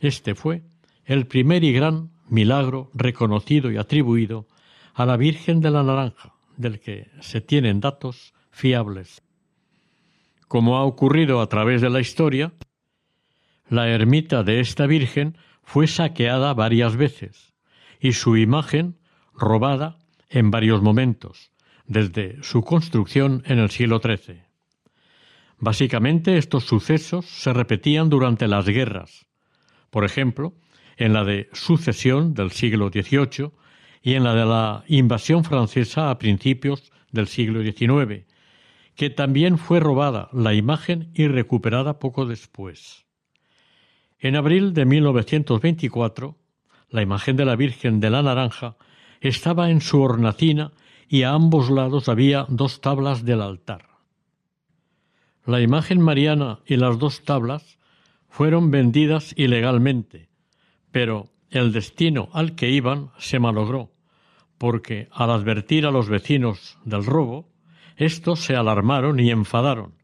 Este 0.00 0.34
fue 0.34 0.62
el 1.04 1.26
primer 1.26 1.64
y 1.64 1.72
gran 1.74 2.12
milagro 2.30 2.90
reconocido 2.94 3.70
y 3.70 3.76
atribuido 3.76 4.48
a 4.94 5.04
la 5.04 5.18
Virgen 5.18 5.60
de 5.60 5.70
la 5.70 5.82
Naranja, 5.82 6.32
del 6.56 6.80
que 6.80 7.10
se 7.20 7.42
tienen 7.42 7.80
datos 7.80 8.32
fiables. 8.50 9.20
Como 10.48 10.78
ha 10.78 10.84
ocurrido 10.84 11.42
a 11.42 11.48
través 11.50 11.82
de 11.82 11.90
la 11.90 12.00
historia, 12.00 12.54
la 13.68 13.90
ermita 13.90 14.42
de 14.44 14.60
esta 14.60 14.86
Virgen 14.86 15.36
fue 15.66 15.88
saqueada 15.88 16.54
varias 16.54 16.96
veces 16.96 17.52
y 18.00 18.12
su 18.12 18.36
imagen 18.36 18.96
robada 19.34 19.98
en 20.30 20.52
varios 20.52 20.80
momentos, 20.80 21.50
desde 21.86 22.40
su 22.42 22.62
construcción 22.62 23.42
en 23.46 23.58
el 23.58 23.70
siglo 23.70 24.00
XIII. 24.00 24.44
Básicamente 25.58 26.38
estos 26.38 26.64
sucesos 26.64 27.26
se 27.26 27.52
repetían 27.52 28.08
durante 28.08 28.46
las 28.46 28.64
guerras, 28.66 29.26
por 29.90 30.04
ejemplo, 30.04 30.54
en 30.96 31.12
la 31.12 31.24
de 31.24 31.48
sucesión 31.52 32.32
del 32.32 32.52
siglo 32.52 32.88
XVIII 32.88 33.50
y 34.02 34.14
en 34.14 34.22
la 34.22 34.34
de 34.34 34.46
la 34.46 34.84
invasión 34.86 35.42
francesa 35.42 36.10
a 36.10 36.18
principios 36.18 36.92
del 37.10 37.26
siglo 37.26 37.62
XIX, 37.62 38.24
que 38.94 39.10
también 39.10 39.58
fue 39.58 39.80
robada 39.80 40.28
la 40.32 40.54
imagen 40.54 41.10
y 41.12 41.26
recuperada 41.26 41.98
poco 41.98 42.24
después. 42.24 43.05
En 44.18 44.34
abril 44.34 44.72
de 44.72 44.84
1924, 44.86 46.36
la 46.90 47.02
imagen 47.02 47.36
de 47.36 47.44
la 47.44 47.56
Virgen 47.56 48.00
de 48.00 48.10
la 48.10 48.22
Naranja 48.22 48.76
estaba 49.20 49.70
en 49.70 49.80
su 49.80 50.00
hornacina 50.00 50.72
y 51.08 51.22
a 51.22 51.32
ambos 51.32 51.70
lados 51.70 52.08
había 52.08 52.46
dos 52.48 52.80
tablas 52.80 53.24
del 53.24 53.42
altar. 53.42 53.88
La 55.44 55.60
imagen 55.60 56.00
mariana 56.00 56.60
y 56.66 56.76
las 56.76 56.98
dos 56.98 57.22
tablas 57.24 57.78
fueron 58.28 58.70
vendidas 58.70 59.32
ilegalmente, 59.36 60.28
pero 60.90 61.28
el 61.50 61.72
destino 61.72 62.28
al 62.32 62.54
que 62.54 62.70
iban 62.70 63.10
se 63.18 63.38
malogró, 63.38 63.92
porque 64.58 65.08
al 65.12 65.30
advertir 65.30 65.86
a 65.86 65.90
los 65.90 66.08
vecinos 66.08 66.78
del 66.84 67.04
robo, 67.04 67.48
éstos 67.96 68.40
se 68.40 68.56
alarmaron 68.56 69.20
y 69.20 69.30
enfadaron. 69.30 69.94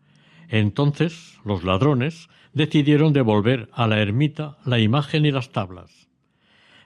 Entonces 0.49 1.39
los 1.45 1.65
ladrones 1.65 2.29
decidieron 2.53 3.13
devolver 3.13 3.69
a 3.73 3.87
la 3.87 4.01
ermita 4.01 4.59
la 4.65 4.79
imagen 4.79 5.25
y 5.27 5.31
las 5.31 5.51
tablas. 5.51 6.09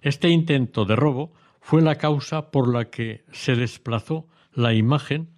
Este 0.03 0.29
intento 0.29 0.85
de 0.85 0.97
robo 0.97 1.33
fue 1.61 1.83
la 1.83 1.97
causa 1.97 2.51
por 2.51 2.73
la 2.73 2.91
que 2.91 3.25
se 3.33 3.57
desplazó 3.57 4.29
la 4.53 4.73
imagen 4.75 5.31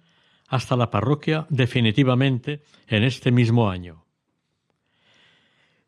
hasta 0.47 0.75
la 0.75 0.91
parroquia 0.91 1.47
definitivamente 1.49 2.63
en 2.87 3.03
este 3.03 3.31
mismo 3.31 3.69
año. 3.69 4.05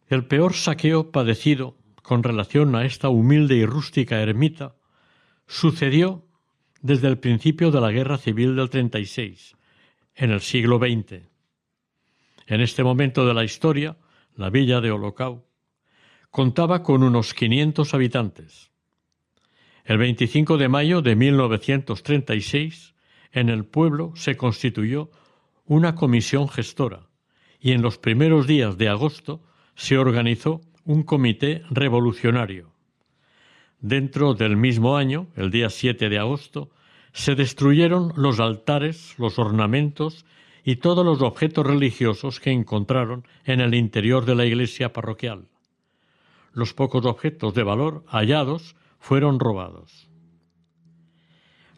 El 0.08 0.26
peor 0.26 0.54
saqueo 0.54 1.12
padecido 1.12 1.78
con 2.02 2.24
relación 2.24 2.76
a 2.76 2.86
esta 2.86 3.10
humilde 3.10 3.56
y 3.56 3.66
rústica 3.66 4.20
ermita 4.22 4.76
sucedió 5.48 6.26
desde 6.82 7.08
el 7.08 7.20
principio 7.20 7.72
de 7.72 7.82
la 7.82 7.92
Guerra 7.92 8.18
Civil 8.18 8.56
del 8.56 8.70
36, 8.70 9.56
en 10.16 10.32
el 10.32 10.42
siglo 10.42 10.80
XX. 10.80 11.24
En 12.48 12.62
este 12.62 12.84
momento 12.84 13.26
de 13.26 13.34
la 13.34 13.44
historia, 13.44 13.98
la 14.36 14.50
villa 14.50 14.82
de 14.82 14.91
Holocau 14.91 15.46
contaba 16.30 16.82
con 16.82 17.04
unos 17.04 17.34
500 17.34 17.94
habitantes. 17.94 18.72
El 19.84 19.97
25 19.97 20.58
de 20.58 20.70
mayo 20.70 21.01
de 21.01 21.16
1936, 21.16 22.93
en 23.32 23.49
el 23.49 23.66
pueblo 23.66 24.14
se 24.16 24.38
constituyó 24.38 25.10
una 25.66 25.95
comisión 25.95 26.47
gestora 26.47 27.08
y 27.60 27.72
en 27.72 27.82
los 27.82 27.97
primeros 27.97 28.47
días 28.47 28.78
de 28.78 28.89
agosto 28.89 29.41
se 29.76 29.97
organizó 29.97 30.62
un 30.86 31.03
comité 31.03 31.64
revolucionario. 31.70 32.72
Dentro 33.80 34.34
del 34.34 34.58
mismo 34.58 34.97
año, 34.97 35.28
el 35.36 35.51
día 35.51 35.70
7 35.70 36.10
de 36.10 36.20
agosto, 36.20 36.70
se 37.14 37.36
destruyeron 37.36 38.14
los 38.16 38.39
altares, 38.39 39.16
los 39.18 39.38
ornamentos 39.39 40.26
y 40.64 40.78
todos 40.78 41.05
los 41.05 41.22
objetos 41.22 41.66
religiosos 41.66 42.39
que 42.39 42.51
encontraron 42.51 43.26
en 43.45 43.62
el 43.62 43.74
interior 43.74 44.26
de 44.26 44.36
la 44.36 44.45
iglesia 44.45 44.93
parroquial. 44.93 45.47
Los 46.53 46.74
pocos 46.74 47.05
objetos 47.05 47.53
de 47.53 47.64
valor 47.64 48.03
hallados 48.07 48.76
fueron 48.99 49.39
robados. 49.39 50.09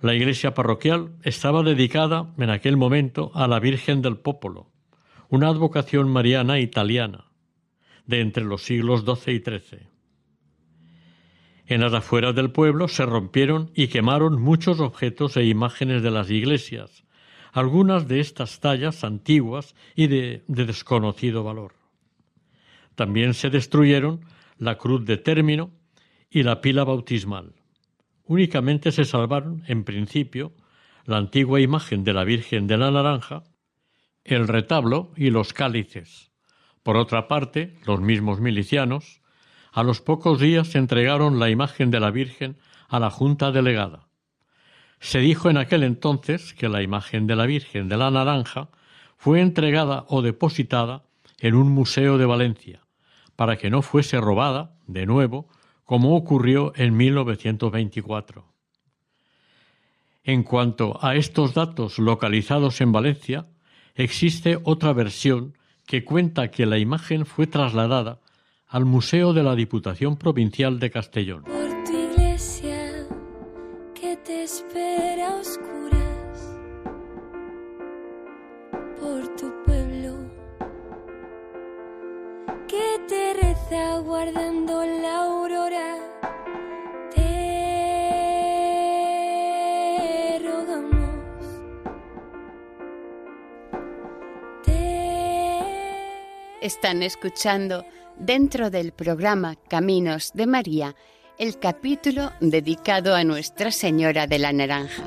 La 0.02 0.14
iglesia 0.14 0.54
parroquial 0.54 1.16
estaba 1.24 1.64
dedicada 1.64 2.34
en 2.38 2.50
aquel 2.50 2.76
momento 2.76 3.32
a 3.34 3.48
la 3.48 3.60
Virgen 3.60 4.02
del 4.02 4.18
Popolo, 4.18 4.70
una 5.30 5.48
advocación 5.48 6.12
mariana 6.12 6.60
italiana, 6.60 7.32
de 8.06 8.20
entre 8.20 8.44
los 8.44 8.64
siglos 8.64 9.06
XII 9.06 9.36
y 9.36 9.40
XIII. 9.40 9.88
En 11.66 11.80
las 11.80 11.94
afueras 11.94 12.36
del 12.36 12.52
pueblo 12.52 12.90
se 12.90 13.06
rompieron 13.06 13.72
y 13.74 13.88
quemaron 13.88 14.42
muchos 14.42 14.82
objetos 14.82 15.38
e 15.38 15.46
imágenes 15.46 16.04
de 16.04 16.12
las 16.12 16.30
iglesias, 16.30 17.03
algunas 17.54 18.08
de 18.08 18.20
estas 18.20 18.60
tallas 18.60 19.04
antiguas 19.04 19.76
y 19.96 20.08
de, 20.08 20.44
de 20.48 20.66
desconocido 20.66 21.44
valor. 21.44 21.76
También 22.96 23.36
se 23.36 23.50
destruyeron 23.50 24.26
la 24.58 24.78
cruz 24.78 25.06
de 25.06 25.18
término 25.18 25.72
y 26.30 26.44
la 26.44 26.62
pila 26.62 26.84
bautismal. 26.84 27.54
Únicamente 28.26 28.92
se 28.92 29.06
salvaron, 29.06 29.64
en 29.68 29.84
principio, 29.84 30.54
la 31.06 31.18
antigua 31.18 31.62
imagen 31.62 32.04
de 32.04 32.14
la 32.14 32.24
Virgen 32.24 32.66
de 32.66 32.78
la 32.78 32.90
Naranja, 32.90 33.44
el 34.24 34.48
retablo 34.48 35.12
y 35.16 35.30
los 35.30 35.54
cálices. 35.54 36.32
Por 36.82 36.98
otra 36.98 37.28
parte, 37.28 37.76
los 37.86 38.02
mismos 38.02 38.40
milicianos, 38.40 39.22
a 39.72 39.84
los 39.84 40.02
pocos 40.02 40.40
días 40.40 40.76
entregaron 40.76 41.40
la 41.40 41.50
imagen 41.50 41.92
de 41.92 42.00
la 42.00 42.10
Virgen 42.10 42.58
a 42.88 43.00
la 43.00 43.10
Junta 43.10 43.52
Delegada. 43.52 44.08
Se 45.04 45.20
dijo 45.20 45.50
en 45.50 45.58
aquel 45.58 45.84
entonces 45.84 46.54
que 46.54 46.70
la 46.70 46.82
imagen 46.82 47.28
de 47.28 47.36
la 47.36 47.46
Virgen 47.46 47.90
de 47.90 47.98
la 47.98 48.10
Naranja 48.10 48.70
fue 49.18 49.42
entregada 49.42 50.06
o 50.08 50.22
depositada 50.22 51.04
en 51.40 51.56
un 51.56 51.70
museo 51.70 52.18
de 52.18 52.26
Valencia, 52.26 52.86
para 53.36 53.58
que 53.58 53.70
no 53.70 53.82
fuese 53.82 54.22
robada, 54.22 54.78
de 54.88 55.06
nuevo, 55.06 55.50
como 55.84 56.16
ocurrió 56.16 56.72
en 56.78 56.96
1924. 56.96 58.46
En 60.24 60.44
cuanto 60.44 60.98
a 61.06 61.18
estos 61.18 61.54
datos 61.54 62.00
localizados 62.00 62.80
en 62.80 62.94
Valencia, 62.94 63.48
existe 63.96 64.58
otra 64.64 64.94
versión 64.94 65.58
que 65.86 66.06
cuenta 66.06 66.50
que 66.50 66.66
la 66.66 66.78
imagen 66.78 67.26
fue 67.26 67.46
trasladada 67.46 68.22
al 68.70 68.86
Museo 68.86 69.34
de 69.34 69.44
la 69.44 69.56
Diputación 69.56 70.16
Provincial 70.16 70.80
de 70.80 70.92
Castellón. 70.92 71.63
Te 83.74 83.80
reza 83.80 83.98
guardando 84.00 84.86
la 84.86 85.24
aurora. 85.24 85.98
Te 87.16 87.22
rogamos. 90.44 91.16
Te 94.64 95.66
Están 96.62 97.02
escuchando 97.02 97.84
dentro 98.18 98.70
del 98.70 98.92
programa 98.92 99.56
Caminos 99.68 100.34
de 100.36 100.46
María 100.46 100.96
el 101.40 101.58
capítulo 101.58 102.32
dedicado 102.42 103.16
a 103.16 103.24
Nuestra 103.24 103.72
Señora 103.72 104.28
de 104.28 104.38
la 104.38 104.54
Naranja. 104.54 105.04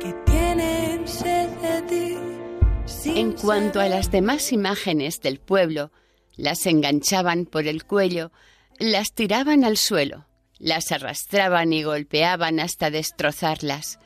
que 0.00 0.14
tienen 0.24 1.06
sed 1.06 1.50
de 1.60 1.82
ti. 1.82 2.16
sin 2.86 3.16
En 3.18 3.32
cuanto 3.32 3.80
a 3.80 3.88
las 3.90 4.10
demás 4.10 4.50
imágenes 4.52 5.20
del 5.20 5.40
pueblo, 5.40 5.90
las 6.38 6.64
enganchaban 6.64 7.44
por 7.44 7.66
el 7.66 7.84
cuello, 7.84 8.32
las 8.78 9.12
tiraban 9.12 9.64
al 9.64 9.76
suelo, 9.76 10.24
las 10.58 10.92
arrastraban 10.92 11.74
y 11.74 11.82
golpeaban 11.82 12.60
hasta 12.60 12.90
destrozarlas. 12.90 13.98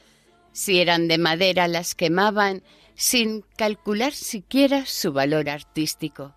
Si 0.52 0.80
eran 0.80 1.06
de 1.06 1.18
madera, 1.18 1.68
las 1.68 1.94
quemaban 1.94 2.64
sin 2.94 3.42
calcular 3.56 4.12
siquiera 4.12 4.86
su 4.86 5.12
valor 5.12 5.48
artístico. 5.48 6.34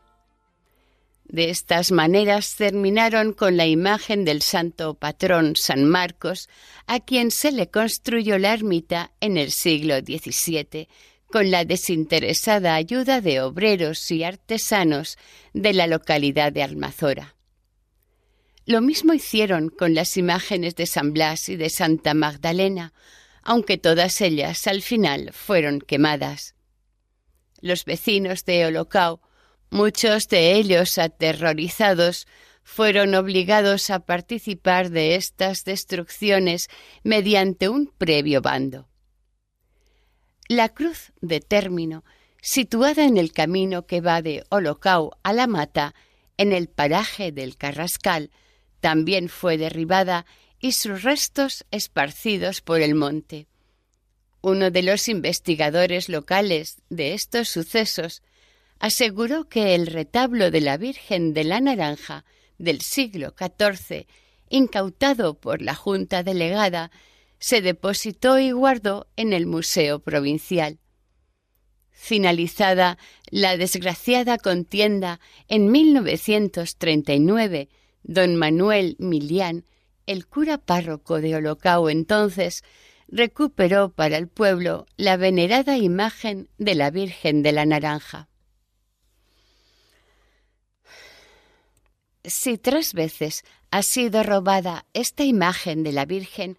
De 1.23 1.49
estas 1.49 1.91
maneras 1.91 2.55
terminaron 2.55 3.33
con 3.33 3.57
la 3.57 3.65
imagen 3.65 4.25
del 4.25 4.41
santo 4.41 4.93
patrón 4.93 5.55
San 5.55 5.85
Marcos, 5.85 6.49
a 6.85 6.99
quien 6.99 7.31
se 7.31 7.51
le 7.51 7.69
construyó 7.69 8.37
la 8.37 8.53
ermita 8.53 9.11
en 9.21 9.37
el 9.37 9.51
siglo 9.51 9.95
XVII, 9.99 10.87
con 11.35 11.51
la 11.51 11.65
desinteresada 11.65 12.75
ayuda 12.75 13.19
de 13.19 13.41
obreros 13.41 14.09
y 14.09 14.23
artesanos 14.23 15.17
de 15.53 15.73
la 15.73 15.85
localidad 15.85 16.53
de 16.53 16.63
Almazora. 16.63 17.35
Lo 18.65 18.79
mismo 18.79 19.13
hicieron 19.13 19.67
con 19.67 19.93
las 19.93 20.15
imágenes 20.15 20.77
de 20.77 20.85
San 20.85 21.11
Blas 21.11 21.49
y 21.49 21.57
de 21.57 21.69
Santa 21.69 22.13
Magdalena, 22.13 22.93
aunque 23.43 23.77
todas 23.77 24.21
ellas 24.21 24.65
al 24.65 24.81
final 24.81 25.33
fueron 25.33 25.81
quemadas. 25.81 26.55
Los 27.59 27.83
vecinos 27.83 28.45
de 28.45 28.67
Holocao, 28.67 29.19
muchos 29.69 30.29
de 30.29 30.53
ellos 30.53 30.97
aterrorizados, 30.97 32.27
fueron 32.63 33.13
obligados 33.13 33.89
a 33.89 33.99
participar 33.99 34.89
de 34.89 35.15
estas 35.15 35.65
destrucciones 35.65 36.69
mediante 37.03 37.67
un 37.67 37.87
previo 37.87 38.41
bando. 38.41 38.87
La 40.47 40.69
cruz 40.69 41.11
de 41.21 41.39
término, 41.39 42.03
situada 42.39 43.05
en 43.05 43.17
el 43.17 43.31
camino 43.31 43.87
que 43.87 43.99
va 43.99 44.21
de 44.21 44.43
Holocao 44.49 45.17
a 45.23 45.33
la 45.33 45.47
Mata, 45.47 45.95
en 46.37 46.53
el 46.53 46.67
paraje 46.67 47.31
del 47.31 47.57
Carrascal, 47.57 48.29
también 48.79 49.27
fue 49.29 49.57
derribada 49.57 50.27
y 50.59 50.73
sus 50.73 51.01
restos 51.01 51.65
esparcidos 51.71 52.61
por 52.61 52.81
el 52.81 52.93
monte. 52.93 53.47
Uno 54.41 54.69
de 54.69 54.83
los 54.83 55.07
investigadores 55.07 56.09
locales 56.09 56.77
de 56.89 57.15
estos 57.15 57.49
sucesos 57.49 58.21
aseguró 58.77 59.49
que 59.49 59.73
el 59.73 59.87
retablo 59.87 60.51
de 60.51 60.61
la 60.61 60.77
Virgen 60.77 61.33
de 61.33 61.43
la 61.43 61.59
Naranja 61.59 62.23
del 62.59 62.81
siglo 62.81 63.33
XIV, 63.35 64.05
incautado 64.49 65.39
por 65.39 65.63
la 65.63 65.73
Junta 65.73 66.21
Delegada, 66.21 66.91
se 67.45 67.61
depositó 67.61 68.39
y 68.39 68.49
guardó 68.49 69.05
en 69.17 69.31
el 69.31 69.45
Museo 69.45 69.99
Provincial. 69.99 70.79
Finalizada 71.91 72.97
la 73.29 73.55
desgraciada 73.55 74.39
contienda 74.39 75.19
en 75.47 75.71
1939, 75.71 77.69
don 78.01 78.35
Manuel 78.35 78.95
Milián, 78.97 79.63
el 80.07 80.25
cura 80.25 80.57
párroco 80.57 81.21
de 81.21 81.35
Holocao 81.35 81.91
entonces, 81.91 82.63
recuperó 83.09 83.91
para 83.91 84.17
el 84.17 84.27
pueblo 84.27 84.87
la 84.97 85.15
venerada 85.15 85.77
imagen 85.77 86.49
de 86.57 86.73
la 86.73 86.89
Virgen 86.89 87.43
de 87.43 87.51
la 87.51 87.67
Naranja. 87.67 88.27
Si 92.23 92.57
tres 92.57 92.95
veces 92.95 93.43
ha 93.69 93.83
sido 93.83 94.23
robada 94.23 94.87
esta 94.95 95.23
imagen 95.23 95.83
de 95.83 95.91
la 95.91 96.05
Virgen, 96.05 96.57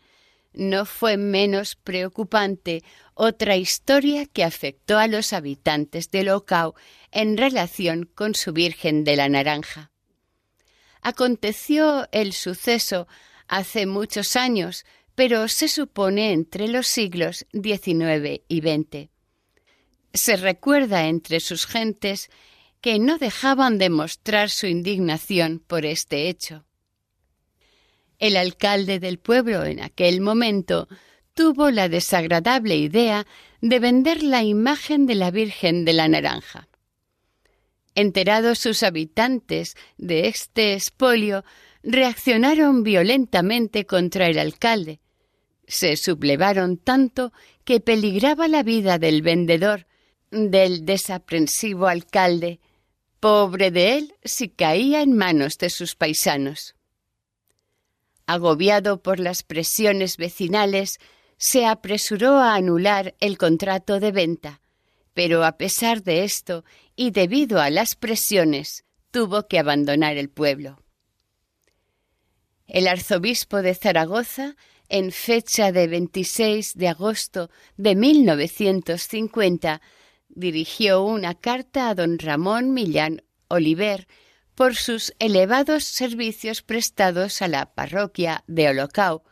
no 0.57 0.87
fue 0.87 1.17
menos 1.17 1.77
preocupante 1.77 2.83
otra 3.15 3.57
historia 3.57 4.27
que 4.27 4.45
afectó 4.45 4.99
a 4.99 5.07
los 5.07 5.33
habitantes 5.33 6.11
de 6.11 6.25
Locao 6.25 6.75
en 7.13 7.37
relación 7.37 8.11
con 8.15 8.35
su 8.35 8.53
Virgen 8.53 9.05
de 9.05 9.17
la 9.17 9.29
Naranja. 9.29 9.91
Aconteció 11.03 12.09
el 12.11 12.33
suceso 12.33 13.07
hace 13.47 13.87
muchos 13.87 14.35
años, 14.35 14.85
pero 15.15 15.49
se 15.49 15.69
supone 15.69 16.33
entre 16.33 16.69
los 16.69 16.87
siglos 16.87 17.47
XIX 17.53 18.43
y 18.49 18.61
XX. 18.61 19.09
Se 20.13 20.37
recuerda 20.37 21.07
entre 21.07 21.41
sus 21.41 21.67
gentes 21.67 22.29
que 22.81 22.99
no 22.99 23.19
dejaban 23.19 23.79
de 23.79 23.91
mostrar 23.91 24.51
su 24.51 24.67
indignación 24.67 25.59
por 25.59 25.87
este 25.87 26.29
hecho. 26.29 26.65
El 28.19 28.37
alcalde 28.37 28.99
del 28.99 29.19
pueblo 29.19 29.65
en 29.65 29.81
aquel 29.81 30.21
momento 30.21 30.89
tuvo 31.35 31.71
la 31.71 31.89
desagradable 31.89 32.77
idea 32.77 33.27
de 33.61 33.79
vender 33.79 34.23
la 34.23 34.43
imagen 34.43 35.07
de 35.07 35.15
la 35.15 35.31
Virgen 35.31 35.85
de 35.85 35.93
la 35.93 36.09
Naranja. 36.09 36.69
Enterados 37.95 38.59
sus 38.59 38.83
habitantes 38.83 39.75
de 39.97 40.29
este 40.29 40.75
expolio, 40.75 41.45
reaccionaron 41.83 42.83
violentamente 42.83 43.87
contra 43.87 44.29
el 44.29 44.39
alcalde. 44.39 45.01
Se 45.67 45.97
sublevaron 45.97 46.77
tanto 46.77 47.33
que 47.65 47.81
peligraba 47.81 48.49
la 48.49 48.63
vida 48.63 48.99
del 48.99 49.23
vendedor, 49.23 49.87
del 50.31 50.85
desaprensivo 50.85 51.87
alcalde, 51.87 52.61
pobre 53.21 53.71
de 53.71 53.97
él 53.97 54.15
si 54.25 54.49
caía 54.49 55.03
en 55.03 55.17
manos 55.17 55.59
de 55.59 55.71
sus 55.71 55.95
paisanos. 55.95 56.76
Agobiado 58.27 59.03
por 59.03 59.21
las 59.21 59.43
presiones 59.43 60.17
vecinales, 60.17 60.99
se 61.39 61.67
apresuró 61.67 62.37
a 62.37 62.55
anular 62.55 63.15
el 63.21 63.39
contrato 63.39 64.01
de 64.01 64.11
venta, 64.11 64.61
pero 65.15 65.45
a 65.45 65.57
pesar 65.59 66.03
de 66.03 66.25
esto 66.25 66.65
y 66.97 67.11
debido 67.11 67.61
a 67.61 67.71
las 67.71 67.95
presiones, 67.95 68.85
tuvo 69.11 69.47
que 69.47 69.59
abandonar 69.59 70.17
el 70.17 70.29
pueblo. 70.29 70.83
El 72.67 72.89
arzobispo 72.89 73.63
de 73.63 73.75
Zaragoza, 73.75 74.57
en 74.89 75.13
fecha 75.13 75.73
de 75.73 75.87
26 75.87 76.75
de 76.75 76.89
agosto 76.89 77.51
de 77.77 77.95
1950, 77.95 79.81
dirigió 80.29 81.03
una 81.03 81.35
carta 81.35 81.89
a 81.89 81.95
don 81.95 82.19
Ramón 82.19 82.73
Millán 82.73 83.23
Oliver 83.49 84.09
por 84.57 84.75
sus 84.75 85.15
elevados 85.19 85.85
servicios 85.85 86.63
prestados 86.63 87.43
a 87.43 87.47
la 87.49 87.75
parroquia 87.75 88.43
de 88.47 88.71
Holocao, 88.71 89.23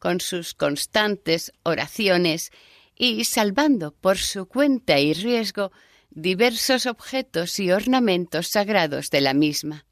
con 0.00 0.20
sus 0.20 0.54
constantes 0.54 1.52
oraciones 1.62 2.50
y 2.96 3.24
salvando 3.24 3.94
por 3.94 4.18
su 4.18 4.46
cuenta 4.46 4.98
y 4.98 5.14
riesgo 5.14 5.70
diversos 6.10 6.86
objetos 6.86 7.60
y 7.60 7.70
ornamentos 7.70 8.48
sagrados 8.48 9.08
de 9.10 9.20
la 9.20 9.34
misma. 9.34 9.86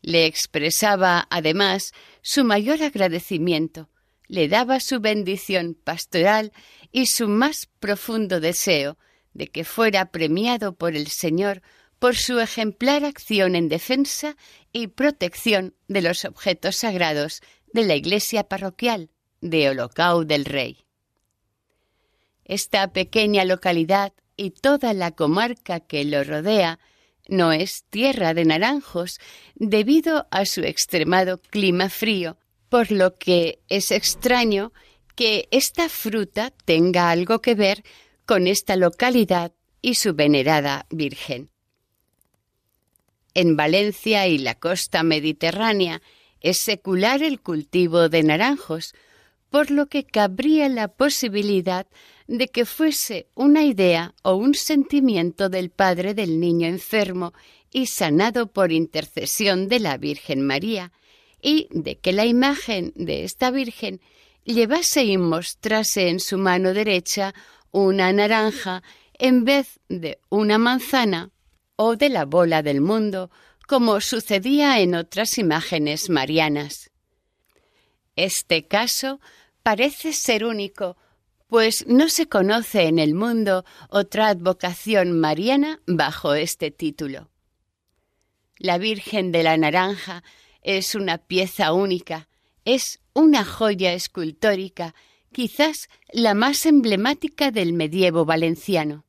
Le 0.00 0.24
expresaba, 0.24 1.28
además, 1.30 1.92
su 2.22 2.42
mayor 2.42 2.82
agradecimiento, 2.82 3.90
le 4.28 4.48
daba 4.48 4.80
su 4.80 5.00
bendición 5.00 5.74
pastoral 5.74 6.52
y 6.90 7.04
su 7.06 7.28
más 7.28 7.68
profundo 7.78 8.40
deseo 8.40 8.96
de 9.34 9.48
que 9.48 9.64
fuera 9.64 10.10
premiado 10.10 10.74
por 10.74 10.96
el 10.96 11.08
Señor 11.08 11.60
por 12.00 12.16
su 12.16 12.40
ejemplar 12.40 13.04
acción 13.04 13.54
en 13.54 13.68
defensa 13.68 14.36
y 14.72 14.88
protección 14.88 15.74
de 15.86 16.02
los 16.02 16.24
objetos 16.24 16.76
sagrados 16.76 17.42
de 17.72 17.84
la 17.84 17.94
iglesia 17.94 18.44
parroquial 18.44 19.10
de 19.40 19.68
Holocau 19.68 20.24
del 20.24 20.46
Rey. 20.46 20.84
Esta 22.44 22.92
pequeña 22.92 23.44
localidad 23.44 24.14
y 24.36 24.50
toda 24.50 24.94
la 24.94 25.12
comarca 25.12 25.80
que 25.80 26.04
lo 26.04 26.24
rodea 26.24 26.80
no 27.28 27.52
es 27.52 27.84
tierra 27.90 28.32
de 28.32 28.46
naranjos 28.46 29.20
debido 29.54 30.26
a 30.30 30.46
su 30.46 30.62
extremado 30.62 31.38
clima 31.38 31.90
frío, 31.90 32.38
por 32.70 32.90
lo 32.90 33.18
que 33.18 33.60
es 33.68 33.90
extraño 33.90 34.72
que 35.14 35.48
esta 35.50 35.90
fruta 35.90 36.50
tenga 36.64 37.10
algo 37.10 37.42
que 37.42 37.54
ver 37.54 37.84
con 38.24 38.46
esta 38.46 38.76
localidad 38.76 39.52
y 39.82 39.96
su 39.96 40.14
venerada 40.14 40.86
Virgen. 40.90 41.49
En 43.34 43.56
Valencia 43.56 44.26
y 44.26 44.38
la 44.38 44.54
costa 44.54 45.02
mediterránea 45.02 46.02
es 46.40 46.58
secular 46.58 47.22
el 47.22 47.40
cultivo 47.40 48.08
de 48.08 48.22
naranjos, 48.22 48.94
por 49.50 49.70
lo 49.70 49.86
que 49.86 50.04
cabría 50.04 50.68
la 50.68 50.88
posibilidad 50.88 51.86
de 52.26 52.48
que 52.48 52.64
fuese 52.64 53.26
una 53.34 53.64
idea 53.64 54.14
o 54.22 54.34
un 54.34 54.54
sentimiento 54.54 55.48
del 55.48 55.70
padre 55.70 56.14
del 56.14 56.40
niño 56.40 56.66
enfermo 56.66 57.32
y 57.72 57.86
sanado 57.86 58.52
por 58.52 58.72
intercesión 58.72 59.68
de 59.68 59.80
la 59.80 59.96
Virgen 59.96 60.42
María, 60.42 60.92
y 61.42 61.68
de 61.70 61.98
que 61.98 62.12
la 62.12 62.26
imagen 62.26 62.92
de 62.94 63.24
esta 63.24 63.50
Virgen 63.50 64.00
llevase 64.44 65.04
y 65.04 65.16
mostrase 65.16 66.08
en 66.08 66.20
su 66.20 66.38
mano 66.38 66.74
derecha 66.74 67.34
una 67.70 68.12
naranja 68.12 68.82
en 69.14 69.44
vez 69.44 69.80
de 69.88 70.18
una 70.28 70.58
manzana 70.58 71.30
o 71.82 71.96
de 71.96 72.10
la 72.10 72.26
bola 72.26 72.62
del 72.62 72.82
mundo, 72.82 73.30
como 73.66 74.02
sucedía 74.02 74.80
en 74.80 74.94
otras 74.94 75.38
imágenes 75.38 76.10
marianas. 76.10 76.90
Este 78.16 78.66
caso 78.68 79.18
parece 79.62 80.12
ser 80.12 80.44
único, 80.44 80.98
pues 81.46 81.86
no 81.86 82.10
se 82.10 82.28
conoce 82.28 82.82
en 82.82 82.98
el 82.98 83.14
mundo 83.14 83.64
otra 83.88 84.28
advocación 84.28 85.18
mariana 85.18 85.80
bajo 85.86 86.34
este 86.34 86.70
título. 86.70 87.30
La 88.58 88.76
Virgen 88.76 89.32
de 89.32 89.42
la 89.42 89.56
Naranja 89.56 90.22
es 90.60 90.94
una 90.94 91.16
pieza 91.16 91.72
única, 91.72 92.28
es 92.66 93.00
una 93.14 93.42
joya 93.42 93.94
escultórica, 93.94 94.94
quizás 95.32 95.88
la 96.12 96.34
más 96.34 96.66
emblemática 96.66 97.50
del 97.50 97.72
medievo 97.72 98.26
valenciano 98.26 99.06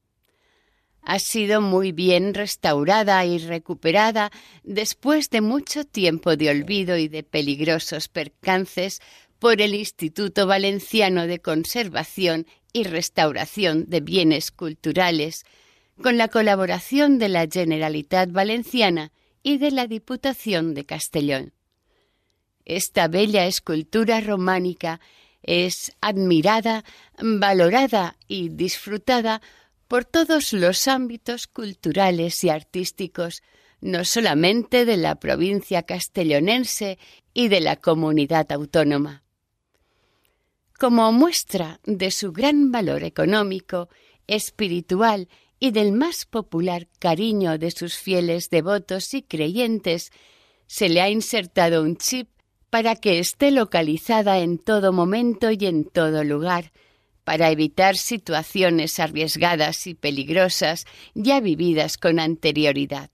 ha 1.04 1.20
sido 1.20 1.62
muy 1.62 1.91
bien 1.91 2.34
restaurada 2.34 3.26
y 3.26 3.39
recuperada 3.39 4.32
después 4.64 5.30
de 5.30 5.41
mucho 5.41 5.84
tiempo 5.84 6.36
de 6.36 6.49
olvido 6.49 6.97
y 6.97 7.08
de 7.08 7.24
peligrosos 7.24 8.08
percances 8.08 9.02
por 9.39 9.62
el 9.62 9.74
Instituto 9.74 10.45
Valenciano 10.45 11.26
de 11.26 11.39
Conservación 11.39 12.45
y 12.74 12.84
Restauración 12.84 13.86
de 13.88 13.99
Bienes 13.99 14.52
Culturales, 14.52 15.45
con 16.02 16.18
la 16.18 16.28
colaboración 16.28 17.18
de 17.18 17.30
la 17.30 17.47
Generalitat 17.52 18.32
Valenciana 18.32 19.12
y 19.43 19.58
de 19.58 19.72
la 19.72 19.88
Diputación 19.88 20.74
de 20.74 20.86
Castellón. 20.86 21.54
Esta 22.66 23.08
bella 23.08 23.47
escultura 23.47 24.22
románica 24.22 24.99
es 25.41 25.91
admirada, 26.02 26.84
valorada 27.20 28.18
y 28.28 28.49
disfrutada 28.49 29.41
por 29.92 30.06
todos 30.06 30.54
los 30.54 30.88
ámbitos 30.88 31.48
culturales 31.48 32.46
y 32.46 32.50
artísticos, 32.50 33.44
no 33.82 34.06
solamente 34.06 34.86
de 34.86 34.96
la 34.96 35.16
provincia 35.16 35.84
castellonense 35.84 36.98
y 37.34 37.50
de 37.50 37.60
la 37.60 37.76
comunidad 37.76 38.50
autónoma. 38.54 39.26
Como 40.80 41.12
muestra 41.12 41.82
de 41.84 42.10
su 42.12 42.32
gran 42.32 42.72
valor 42.72 43.04
económico, 43.04 43.89
espiritual 44.28 45.28
y 45.60 45.72
del 45.72 45.92
más 45.92 46.26
popular 46.26 46.88
cariño 46.98 47.58
de 47.58 47.72
sus 47.72 47.98
fieles 47.98 48.50
devotos 48.50 49.14
y 49.14 49.24
creyentes, 49.24 50.14
se 50.68 50.88
le 50.88 51.02
ha 51.02 51.10
insertado 51.10 51.84
un 51.84 51.98
chip 51.98 52.30
para 52.70 52.96
que 52.96 53.20
esté 53.20 53.52
localizada 53.52 54.39
en 54.39 54.58
todo 54.58 54.94
momento 54.94 55.52
y 55.52 55.66
en 55.66 55.84
todo 55.84 56.24
lugar, 56.24 56.72
para 57.24 57.52
evitar 57.52 57.96
situaciones 57.98 59.00
arriesgadas 59.00 59.86
y 59.88 59.94
peligrosas 59.94 60.86
ya 61.14 61.40
vividas 61.40 61.98
con 61.98 62.20
anterioridad. 62.20 63.10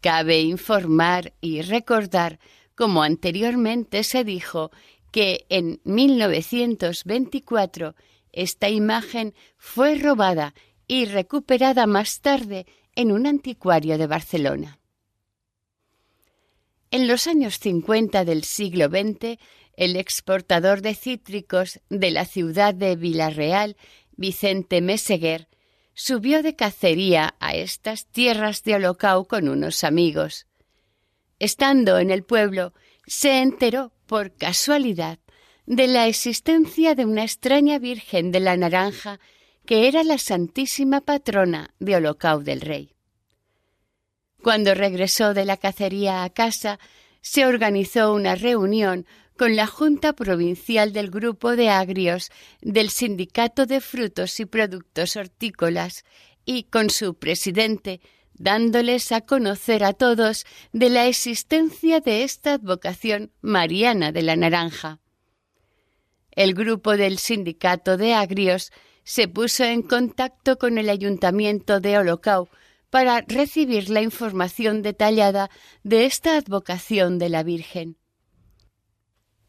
Cabe 0.00 0.40
informar 0.40 1.32
y 1.40 1.62
recordar, 1.62 2.38
como 2.74 3.02
anteriormente 3.02 4.04
se 4.04 4.24
dijo, 4.24 4.70
que 5.10 5.46
en 5.48 5.80
1924 5.84 7.94
esta 8.32 8.68
imagen 8.68 9.34
fue 9.56 9.96
robada 9.96 10.54
y 10.88 11.04
recuperada 11.04 11.86
más 11.86 12.20
tarde 12.20 12.66
en 12.94 13.12
un 13.12 13.26
anticuario 13.26 13.98
de 13.98 14.06
Barcelona. 14.06 14.78
En 16.90 17.08
los 17.08 17.26
años 17.26 17.58
50 17.58 18.24
del 18.24 18.44
siglo 18.44 18.88
XX 18.88 19.38
el 19.84 19.96
exportador 19.96 20.80
de 20.80 20.94
cítricos 20.94 21.80
de 21.88 22.12
la 22.12 22.24
ciudad 22.24 22.72
de 22.72 22.94
Villarreal, 22.94 23.76
Vicente 24.12 24.80
Meseguer, 24.80 25.48
subió 25.92 26.44
de 26.44 26.54
cacería 26.54 27.34
a 27.40 27.56
estas 27.56 28.06
tierras 28.06 28.62
de 28.62 28.76
Holocau 28.76 29.26
con 29.26 29.48
unos 29.48 29.82
amigos. 29.82 30.46
Estando 31.40 31.98
en 31.98 32.12
el 32.12 32.22
pueblo, 32.22 32.74
se 33.08 33.40
enteró 33.40 33.92
por 34.06 34.32
casualidad 34.32 35.18
de 35.66 35.88
la 35.88 36.06
existencia 36.06 36.94
de 36.94 37.04
una 37.04 37.24
extraña 37.24 37.80
Virgen 37.80 38.30
de 38.30 38.38
la 38.38 38.56
Naranja 38.56 39.18
que 39.66 39.88
era 39.88 40.04
la 40.04 40.18
Santísima 40.18 41.00
Patrona 41.00 41.74
de 41.80 41.96
Holocau 41.96 42.42
del 42.42 42.60
Rey. 42.60 42.94
Cuando 44.42 44.74
regresó 44.74 45.34
de 45.34 45.44
la 45.44 45.56
cacería 45.56 46.22
a 46.22 46.30
casa, 46.30 46.78
se 47.20 47.46
organizó 47.46 48.12
una 48.12 48.34
reunión 48.34 49.06
con 49.36 49.56
la 49.56 49.66
Junta 49.66 50.12
Provincial 50.12 50.92
del 50.92 51.10
Grupo 51.10 51.56
de 51.56 51.68
Agrios 51.68 52.30
del 52.60 52.90
Sindicato 52.90 53.66
de 53.66 53.80
Frutos 53.80 54.38
y 54.40 54.46
Productos 54.46 55.16
Hortícolas 55.16 56.04
y 56.44 56.64
con 56.64 56.90
su 56.90 57.14
presidente, 57.14 58.00
dándoles 58.34 59.12
a 59.12 59.20
conocer 59.20 59.84
a 59.84 59.92
todos 59.92 60.44
de 60.72 60.90
la 60.90 61.06
existencia 61.06 62.00
de 62.00 62.24
esta 62.24 62.54
advocación 62.54 63.30
mariana 63.40 64.12
de 64.12 64.22
la 64.22 64.36
naranja. 64.36 65.00
El 66.30 66.54
grupo 66.54 66.96
del 66.96 67.18
Sindicato 67.18 67.96
de 67.96 68.14
Agrios 68.14 68.72
se 69.04 69.28
puso 69.28 69.64
en 69.64 69.82
contacto 69.82 70.58
con 70.58 70.78
el 70.78 70.88
Ayuntamiento 70.88 71.80
de 71.80 71.98
Holocau 71.98 72.48
para 72.90 73.22
recibir 73.22 73.90
la 73.90 74.02
información 74.02 74.82
detallada 74.82 75.50
de 75.82 76.04
esta 76.04 76.36
advocación 76.36 77.18
de 77.18 77.28
la 77.28 77.42
Virgen. 77.42 77.96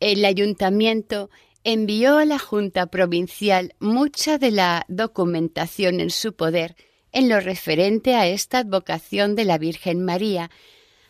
El 0.04 0.26
ayuntamiento 0.26 1.30
envió 1.64 2.18
a 2.18 2.26
la 2.26 2.38
Junta 2.38 2.88
Provincial 2.88 3.74
mucha 3.80 4.38
de 4.38 4.52
la 4.52 4.86
documentación 4.90 6.02
en 6.02 6.10
su 6.10 6.34
poder 6.34 6.76
en 7.14 7.30
lo 7.30 7.40
referente 7.40 8.14
a 8.14 8.28
esta 8.28 8.58
advocación 8.58 9.36
de 9.36 9.46
la 9.46 9.58
Virgen 9.58 10.04
María, 10.04 10.52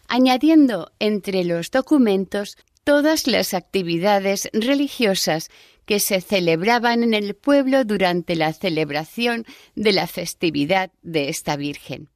añadiendo 0.08 0.91
entre 1.00 1.44
los 1.44 1.72
documentos 1.72 2.56
todas 2.84 3.26
las 3.26 3.56
actividades 3.56 4.48
religiosas 4.54 5.50
que 5.88 6.00
se 6.00 6.22
celebraban 6.22 7.02
en 7.02 7.16
el 7.16 7.34
pueblo 7.34 7.86
durante 7.86 8.36
la 8.36 8.54
celebración 8.54 9.48
de 9.74 9.91
la 9.91 10.06
festividad 10.06 10.91
de 11.02 11.30
esta 11.30 11.56
Virgen. 11.56 12.12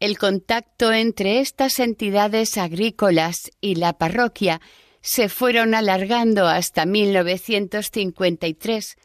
El 0.00 0.16
contacto 0.16 0.92
entre 0.92 1.40
estas 1.40 1.80
entidades 1.80 2.56
agrícolas 2.56 3.50
y 3.60 3.74
la 3.74 3.98
parroquia 3.98 4.60
se 5.00 5.28
fueron 5.28 5.74
alargando 5.74 6.46
hasta 6.46 6.86
1953. 6.86 8.96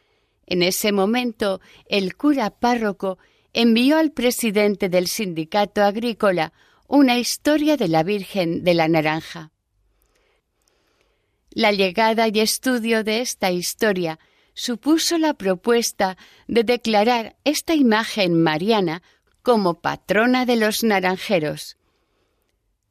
En 0.46 0.62
ese 0.62 0.92
momento, 0.92 1.62
el 1.88 2.16
cura 2.16 2.52
párroco 2.52 3.18
envió 3.54 3.98
al 3.98 4.12
presidente 4.12 4.88
del 4.88 5.08
sindicato 5.08 5.82
agrícola 5.82 6.54
una 6.88 7.18
historia 7.18 7.76
de 7.76 7.88
la 7.88 8.04
Virgen 8.04 8.64
de 8.64 8.76
la 8.76 8.88
Naranja. 8.88 9.50
La 11.50 11.72
llegada 11.72 12.28
y 12.28 12.40
estudio 12.40 13.04
de 13.04 13.22
esta 13.22 13.50
historia 13.50 14.20
supuso 14.54 15.18
la 15.18 15.34
propuesta 15.34 16.18
de 16.48 16.64
declarar 16.64 17.36
esta 17.46 17.74
imagen 17.74 18.40
mariana 18.40 19.02
como 19.44 19.82
patrona 19.82 20.46
de 20.46 20.56
los 20.56 20.84
naranjeros. 20.84 21.78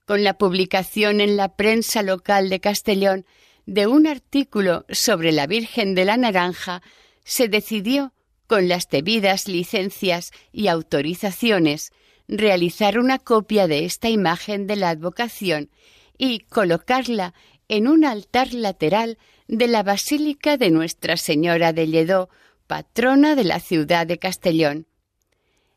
Con 0.04 0.22
la 0.22 0.36
publicación 0.36 1.20
en 1.20 1.36
la 1.36 1.56
prensa 1.56 2.02
local 2.02 2.50
de 2.50 2.60
Castellón 2.60 3.26
de 3.64 3.86
un 3.86 4.06
artículo 4.06 4.84
sobre 4.90 5.32
la 5.32 5.46
Virgen 5.46 5.94
de 5.94 6.04
la 6.04 6.16
Naranja, 6.16 6.82
se 7.24 7.48
decidió, 7.48 8.12
con 8.46 8.68
las 8.68 8.88
debidas 8.90 9.48
licencias 9.48 10.30
y 10.52 10.68
autorizaciones, 10.68 11.90
realizar 12.28 12.98
una 12.98 13.18
copia 13.18 13.66
de 13.66 13.86
esta 13.86 14.10
imagen 14.10 14.66
de 14.66 14.76
la 14.76 14.90
advocación 14.90 15.70
y 16.18 16.40
colocarla 16.40 17.32
en 17.68 17.88
un 17.88 18.04
altar 18.04 18.52
lateral 18.52 19.16
de 19.48 19.68
la 19.68 19.82
Basílica 19.82 20.58
de 20.58 20.70
Nuestra 20.70 21.16
Señora 21.16 21.72
de 21.72 21.86
Lledó, 21.86 22.28
patrona 22.66 23.36
de 23.36 23.44
la 23.44 23.60
ciudad 23.60 24.06
de 24.06 24.18
Castellón. 24.18 24.86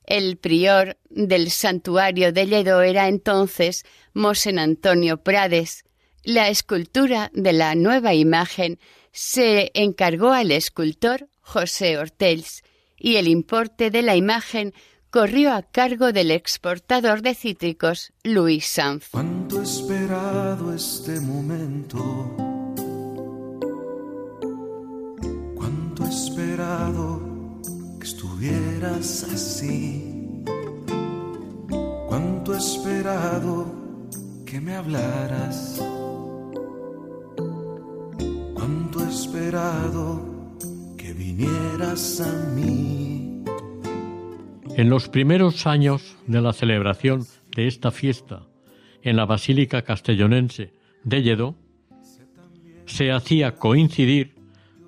El 0.08 0.38
prior 0.38 0.97
del 1.10 1.49
santuario 1.49 2.32
de 2.32 2.45
Lledó 2.45 2.82
era 2.82 3.08
entonces 3.08 3.86
Mosen 4.14 4.60
Antonio 4.60 5.18
Prades. 5.18 5.84
La 6.24 6.49
escultura 6.49 7.32
de 7.34 7.53
la 7.53 7.76
nueva 7.76 8.14
imagen 8.14 8.80
se 9.12 9.72
encargó 9.74 10.32
al 10.32 10.51
escultor 10.51 11.30
José 11.41 11.97
Ortells 11.97 12.64
y 12.97 13.16
el 13.16 13.28
importe 13.28 13.91
de 13.91 14.01
la 14.01 14.16
imagen 14.16 14.74
corrió 15.10 15.53
a 15.53 15.62
cargo 15.64 16.12
del 16.12 16.32
exportador 16.32 17.22
de 17.22 17.36
cítricos 17.36 18.12
Luis 18.24 18.66
Sanz. 18.66 19.10
Cuánto 19.12 19.62
esperado 19.62 20.74
este 20.74 21.20
momento. 21.22 22.36
Cuánto 25.56 26.06
esperado 26.06 27.34
estuvieras 28.36 29.23
así. 29.33 30.43
Cuánto 32.07 32.53
esperado 32.53 33.73
que 34.45 34.59
me 34.59 34.75
hablaras. 34.75 35.81
Cuánto 38.53 39.03
esperado 39.07 40.21
que 40.97 41.13
vinieras 41.13 42.21
a 42.21 42.49
mí. 42.53 43.43
En 44.75 44.89
los 44.89 45.07
primeros 45.07 45.65
años 45.65 46.17
de 46.27 46.41
la 46.41 46.51
celebración 46.51 47.25
de 47.55 47.67
esta 47.67 47.91
fiesta 47.91 48.47
en 49.01 49.15
la 49.15 49.25
Basílica 49.25 49.83
Castellonense 49.83 50.73
de 51.05 51.21
Lledó, 51.21 51.55
se 52.86 53.11
hacía 53.11 53.55
coincidir 53.55 54.36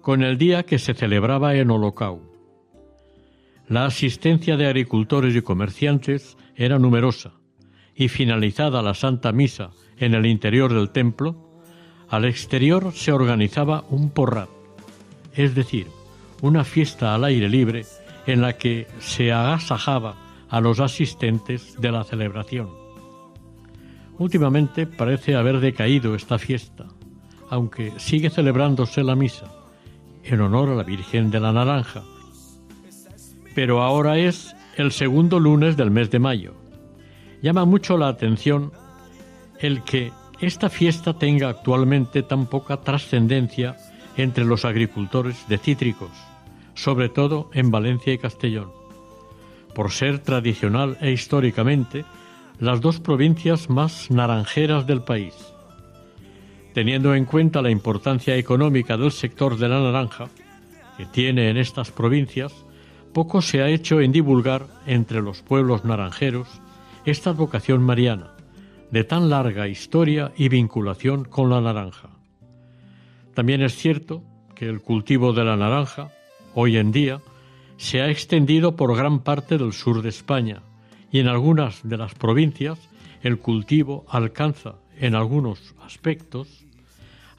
con 0.02 0.22
el 0.24 0.38
día 0.38 0.64
que 0.64 0.80
se 0.80 0.94
celebraba 0.94 1.56
en 1.56 1.72
Holocau. 1.72 2.37
La 3.68 3.86
asistencia 3.86 4.56
de 4.56 4.66
agricultores 4.66 5.36
y 5.36 5.42
comerciantes 5.42 6.38
era 6.56 6.80
numerosa 6.80 7.34
y 7.96 8.08
finalizada 8.08 8.82
la 8.82 8.94
Santa 8.94 9.34
Misa 9.34 9.72
en 9.98 10.14
el 10.14 10.26
interior 10.26 10.74
del 10.74 10.92
templo, 10.92 11.36
al 12.10 12.24
exterior 12.24 12.94
se 12.94 13.12
organizaba 13.12 13.84
un 13.90 14.10
porrat, 14.12 14.50
es 15.34 15.54
decir, 15.54 15.88
una 16.42 16.64
fiesta 16.64 17.14
al 17.14 17.26
aire 17.26 17.50
libre 17.50 17.86
en 18.26 18.40
la 18.42 18.54
que 18.54 18.88
se 19.00 19.34
agasajaba 19.34 20.16
a 20.50 20.62
los 20.62 20.80
asistentes 20.80 21.76
de 21.82 21.92
la 21.92 22.06
celebración. 22.06 22.70
Últimamente 24.18 24.88
parece 24.88 25.36
haber 25.36 25.60
decaído 25.60 26.16
esta 26.16 26.38
fiesta, 26.38 26.86
aunque 27.50 27.92
sigue 27.98 28.30
celebrándose 28.30 29.04
la 29.04 29.16
misa 29.16 29.52
en 30.24 30.40
honor 30.40 30.70
a 30.70 30.76
la 30.76 30.84
Virgen 30.84 31.32
de 31.32 31.40
la 31.40 31.52
Naranja. 31.52 32.04
Pero 33.58 33.82
ahora 33.82 34.20
es 34.20 34.56
el 34.76 34.92
segundo 34.92 35.40
lunes 35.40 35.76
del 35.78 35.90
mes 35.90 36.12
de 36.12 36.20
mayo. 36.20 36.54
Llama 37.42 37.66
mucho 37.66 37.98
la 37.98 38.08
atención 38.08 38.72
el 39.58 39.84
que 39.84 40.12
esta 40.40 40.70
fiesta 40.70 41.18
tenga 41.18 41.50
actualmente 41.50 42.22
tan 42.22 42.46
poca 42.46 42.78
trascendencia 42.78 43.76
entre 44.16 44.46
los 44.46 44.64
agricultores 44.64 45.44
de 45.48 45.58
cítricos 45.58 46.12
sobre 46.76 47.10
todo 47.10 47.50
en 47.54 47.72
Valencia 47.72 48.14
y 48.14 48.20
Castellón, 48.20 48.70
por 49.74 49.92
ser 49.92 50.20
tradicional 50.20 50.96
e 51.02 51.10
históricamente 51.10 52.06
las 52.60 52.82
dos 52.82 53.00
provincias 53.00 53.72
más 53.72 54.12
naranjeras 54.12 54.86
del 54.86 55.02
país. 55.02 55.34
Teniendo 56.76 57.16
en 57.16 57.26
cuenta 57.26 57.64
la 57.64 57.72
importancia 57.72 58.38
económica 58.38 58.96
del 58.96 59.12
sector 59.12 59.58
de 59.58 59.68
la 59.68 59.80
naranja 59.80 60.28
que 60.98 61.08
tiene 61.08 61.50
en 61.50 61.58
estas 61.58 61.90
provincias, 61.90 62.54
poco 63.18 63.42
se 63.42 63.64
ha 63.64 63.70
hecho 63.70 64.00
en 64.00 64.12
divulgar 64.12 64.68
entre 64.86 65.24
los 65.24 65.42
pueblos 65.42 65.84
naranjeros 65.84 66.48
esta 67.04 67.32
vocación 67.32 67.82
mariana, 67.82 68.36
de 68.92 69.04
tan 69.04 69.32
larga 69.32 69.68
historia 69.68 70.34
y 70.38 70.50
vinculación 70.50 71.26
con 71.26 71.50
la 71.50 71.60
naranja. 71.60 72.10
También 73.34 73.64
es 73.64 73.76
cierto 73.76 74.22
que 74.54 74.70
el 74.70 74.82
cultivo 74.82 75.34
de 75.34 75.44
la 75.44 75.58
naranja 75.58 76.12
hoy 76.54 76.78
en 76.78 76.92
día 76.92 77.20
se 77.78 78.02
ha 78.02 78.12
extendido 78.12 78.76
por 78.76 78.96
gran 78.96 79.22
parte 79.22 79.58
del 79.58 79.74
sur 79.74 80.04
de 80.04 80.10
España 80.10 80.62
y 81.12 81.18
en 81.18 81.28
algunas 81.28 81.82
de 81.82 81.98
las 81.98 82.14
provincias 82.14 82.78
el 83.24 83.40
cultivo 83.40 84.06
alcanza 84.10 84.76
en 84.96 85.16
algunos 85.16 85.74
aspectos 85.82 86.68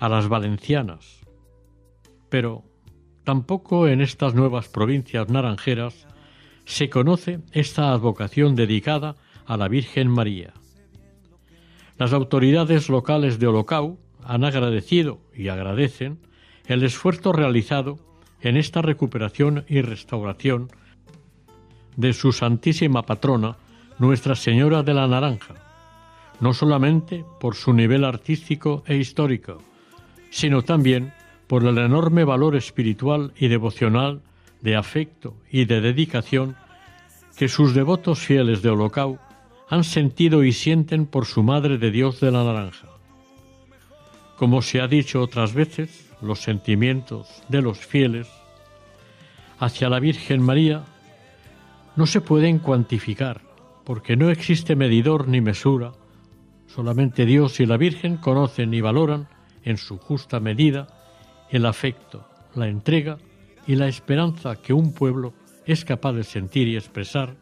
a 0.00 0.08
las 0.08 0.26
valencianas. 0.26 1.20
Pero 2.28 2.64
tampoco 3.28 3.88
en 3.88 4.00
estas 4.00 4.32
nuevas 4.32 4.68
provincias 4.68 5.28
naranjeras 5.28 6.06
se 6.64 6.88
conoce 6.88 7.40
esta 7.52 7.92
advocación 7.92 8.56
dedicada 8.56 9.16
a 9.44 9.58
la 9.58 9.68
Virgen 9.68 10.08
María. 10.08 10.54
Las 11.98 12.14
autoridades 12.14 12.88
locales 12.88 13.38
de 13.38 13.46
Holocau 13.46 13.98
han 14.24 14.44
agradecido 14.44 15.20
y 15.34 15.48
agradecen 15.48 16.20
el 16.68 16.82
esfuerzo 16.84 17.34
realizado 17.34 17.98
en 18.40 18.56
esta 18.56 18.80
recuperación 18.80 19.66
y 19.68 19.82
restauración 19.82 20.68
de 21.96 22.14
su 22.14 22.32
Santísima 22.32 23.02
Patrona, 23.02 23.58
Nuestra 23.98 24.36
Señora 24.36 24.82
de 24.82 24.94
la 24.94 25.06
Naranja, 25.06 25.54
no 26.40 26.54
solamente 26.54 27.26
por 27.40 27.56
su 27.56 27.74
nivel 27.74 28.06
artístico 28.06 28.84
e 28.86 28.96
histórico, 28.96 29.58
sino 30.30 30.62
también 30.62 31.12
por 31.48 31.64
el 31.64 31.78
enorme 31.78 32.24
valor 32.24 32.54
espiritual 32.54 33.32
y 33.36 33.48
devocional 33.48 34.20
de 34.60 34.76
afecto 34.76 35.34
y 35.50 35.64
de 35.64 35.80
dedicación 35.80 36.56
que 37.36 37.48
sus 37.48 37.74
devotos 37.74 38.18
fieles 38.18 38.62
de 38.62 38.70
Holocau 38.70 39.18
han 39.68 39.84
sentido 39.84 40.44
y 40.44 40.52
sienten 40.52 41.06
por 41.06 41.24
su 41.26 41.42
Madre 41.42 41.78
de 41.78 41.90
Dios 41.90 42.20
de 42.20 42.30
la 42.30 42.44
Naranja. 42.44 42.88
Como 44.36 44.62
se 44.62 44.80
ha 44.80 44.88
dicho 44.88 45.20
otras 45.20 45.54
veces, 45.54 46.10
los 46.20 46.40
sentimientos 46.40 47.42
de 47.48 47.62
los 47.62 47.78
fieles 47.78 48.28
hacia 49.58 49.88
la 49.88 50.00
Virgen 50.00 50.42
María 50.42 50.84
no 51.96 52.06
se 52.06 52.20
pueden 52.20 52.58
cuantificar, 52.58 53.40
porque 53.84 54.16
no 54.16 54.30
existe 54.30 54.76
medidor 54.76 55.28
ni 55.28 55.40
mesura, 55.40 55.92
solamente 56.66 57.24
Dios 57.24 57.58
y 57.60 57.66
la 57.66 57.76
Virgen 57.76 58.18
conocen 58.18 58.74
y 58.74 58.80
valoran 58.80 59.28
en 59.64 59.78
su 59.78 59.98
justa 59.98 60.40
medida 60.40 60.97
el 61.50 61.66
afecto, 61.66 62.28
la 62.54 62.68
entrega 62.68 63.18
y 63.66 63.76
la 63.76 63.88
esperanza 63.88 64.56
que 64.56 64.72
un 64.72 64.92
pueblo 64.92 65.32
es 65.66 65.84
capaz 65.84 66.12
de 66.12 66.24
sentir 66.24 66.68
y 66.68 66.76
expresar 66.76 67.34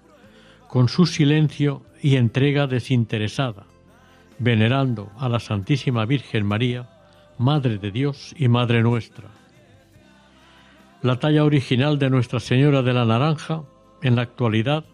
con 0.68 0.88
su 0.88 1.06
silencio 1.06 1.82
y 2.02 2.16
entrega 2.16 2.66
desinteresada, 2.66 3.64
venerando 4.38 5.10
a 5.18 5.28
la 5.28 5.40
Santísima 5.40 6.04
Virgen 6.04 6.44
María, 6.44 6.88
Madre 7.38 7.78
de 7.78 7.90
Dios 7.90 8.34
y 8.36 8.48
Madre 8.48 8.82
nuestra. 8.82 9.28
La 11.02 11.18
talla 11.18 11.44
original 11.44 11.98
de 11.98 12.10
Nuestra 12.10 12.40
Señora 12.40 12.82
de 12.82 12.92
la 12.92 13.04
Naranja, 13.04 13.62
en 14.02 14.16
la 14.16 14.22
actualidad, 14.22 14.84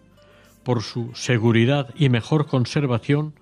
por 0.63 0.83
su 0.83 1.11
seguridad 1.15 1.89
y 1.97 2.09
mejor 2.09 2.47
conservación, 2.47 3.35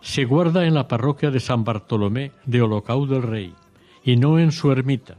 se 0.00 0.24
guarda 0.24 0.66
en 0.66 0.74
la 0.74 0.88
parroquia 0.88 1.30
de 1.30 1.40
San 1.40 1.64
Bartolomé 1.64 2.32
de 2.44 2.62
Holocau 2.62 3.06
del 3.06 3.22
Rey 3.22 3.54
y 4.04 4.16
no 4.16 4.38
en 4.38 4.52
su 4.52 4.70
ermita. 4.70 5.16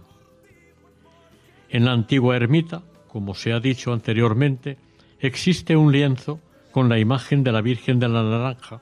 En 1.69 1.85
la 1.85 1.91
antigua 1.91 2.35
ermita, 2.35 2.83
como 3.07 3.35
se 3.35 3.53
ha 3.53 3.59
dicho 3.59 3.93
anteriormente, 3.93 4.77
existe 5.19 5.75
un 5.75 5.91
lienzo 5.91 6.39
con 6.71 6.89
la 6.89 6.99
imagen 6.99 7.43
de 7.43 7.51
la 7.51 7.61
Virgen 7.61 7.99
de 7.99 8.09
la 8.09 8.23
Naranja, 8.23 8.81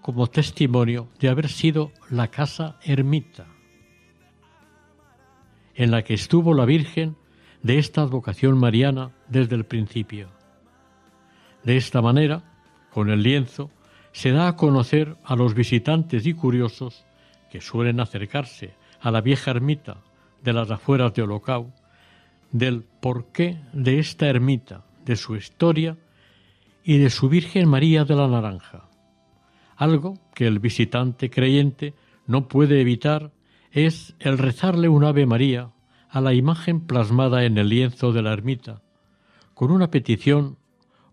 como 0.00 0.26
testimonio 0.28 1.08
de 1.18 1.28
haber 1.28 1.48
sido 1.48 1.92
la 2.10 2.28
casa 2.28 2.78
ermita 2.82 3.46
en 5.80 5.90
la 5.90 6.02
que 6.02 6.12
estuvo 6.12 6.52
la 6.52 6.66
Virgen 6.66 7.16
de 7.62 7.78
esta 7.78 8.02
advocación 8.02 8.58
mariana 8.58 9.12
desde 9.28 9.56
el 9.56 9.64
principio. 9.64 10.28
De 11.64 11.78
esta 11.78 12.02
manera, 12.02 12.42
con 12.90 13.08
el 13.08 13.22
lienzo, 13.22 13.70
se 14.12 14.30
da 14.30 14.48
a 14.48 14.56
conocer 14.56 15.16
a 15.24 15.36
los 15.36 15.54
visitantes 15.54 16.26
y 16.26 16.34
curiosos 16.34 17.06
que 17.50 17.62
suelen 17.62 17.98
acercarse 17.98 18.74
a 19.00 19.10
la 19.10 19.20
vieja 19.20 19.50
ermita 19.50 19.98
de 20.42 20.52
las 20.52 20.70
afueras 20.70 21.14
de 21.14 21.22
Holocau 21.22 21.72
del 22.52 22.84
porqué 23.00 23.60
de 23.72 23.98
esta 23.98 24.26
ermita, 24.26 24.84
de 25.04 25.16
su 25.16 25.36
historia 25.36 25.96
y 26.82 26.98
de 26.98 27.10
su 27.10 27.28
Virgen 27.28 27.68
María 27.68 28.04
de 28.04 28.16
la 28.16 28.28
Naranja. 28.28 28.88
Algo 29.76 30.18
que 30.34 30.46
el 30.46 30.58
visitante 30.58 31.30
creyente 31.30 31.94
no 32.26 32.48
puede 32.48 32.80
evitar 32.80 33.32
es 33.72 34.14
el 34.18 34.38
rezarle 34.38 34.88
un 34.88 35.04
Ave 35.04 35.26
María 35.26 35.70
a 36.08 36.20
la 36.20 36.34
imagen 36.34 36.80
plasmada 36.80 37.44
en 37.44 37.56
el 37.56 37.68
lienzo 37.68 38.12
de 38.12 38.22
la 38.22 38.32
ermita, 38.32 38.82
con 39.54 39.70
una 39.70 39.90
petición 39.90 40.58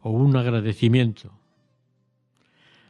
o 0.01 0.09
un 0.09 0.35
agradecimiento. 0.35 1.33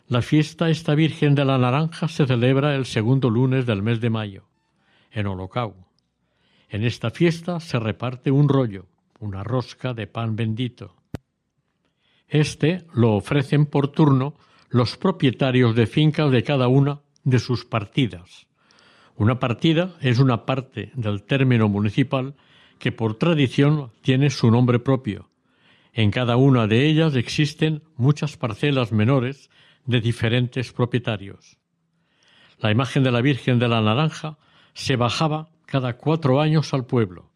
La 0.07 0.21
fiesta 0.21 0.69
esta 0.69 0.95
Virgen 0.95 1.35
de 1.35 1.43
la 1.43 1.57
Naranja 1.57 2.07
se 2.07 2.25
celebra 2.25 2.75
el 2.75 2.85
segundo 2.85 3.29
lunes 3.29 3.65
del 3.65 3.83
mes 3.83 3.99
de 3.99 4.09
mayo, 4.09 4.45
en 5.12 5.28
Holocau. 5.28 5.76
En 6.70 6.84
esta 6.84 7.10
fiesta 7.12 7.60
se 7.60 7.80
reparte 7.80 8.32
un 8.32 8.49
rollo, 8.49 8.88
una 9.20 9.43
rosca 9.43 9.93
de 9.93 10.08
pan 10.08 10.36
bendito. 10.36 10.95
Este 12.28 12.86
lo 12.93 13.14
ofrecen 13.16 13.66
por 13.66 13.89
turno 13.89 14.36
los 14.70 14.97
propietarios 14.97 15.76
de 15.76 15.88
fincas 15.88 16.30
de 16.32 16.43
cada 16.43 16.68
una 16.68 17.01
de 17.24 17.39
sus 17.39 17.66
partidas. 17.66 18.47
Una 19.16 19.39
partida 19.39 19.95
es 20.01 20.20
una 20.20 20.45
parte 20.45 20.91
del 20.93 21.24
término 21.24 21.70
municipal 21.70 22.36
que 22.80 22.91
por 22.91 23.16
tradición 23.16 23.91
tiene 24.01 24.30
su 24.30 24.51
nombre 24.51 24.80
propio. 24.80 25.30
En 25.93 26.12
cada 26.12 26.36
una 26.36 26.68
de 26.68 26.86
ellas 26.86 27.16
existen 27.16 27.82
muchas 27.95 28.38
parcelas 28.38 28.91
menores 28.91 29.49
de 29.86 30.01
diferentes 30.01 30.72
propietarios. 30.72 31.58
La 32.60 32.72
imagen 32.72 33.03
de 33.03 33.12
la 33.12 33.22
Virgen 33.22 33.58
de 33.58 33.68
la 33.68 33.82
Naranja 33.82 34.38
se 34.78 34.95
bajaba 34.95 35.49
cada 35.65 35.97
cuatro 35.97 36.39
años 36.39 36.71
al 36.71 36.86
pueblo, 36.86 37.32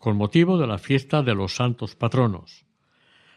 con 0.00 0.16
motivo 0.16 0.58
de 0.58 0.66
la 0.66 0.76
fiesta 0.76 1.22
de 1.22 1.36
los 1.36 1.54
santos 1.54 1.94
patronos. 1.94 2.66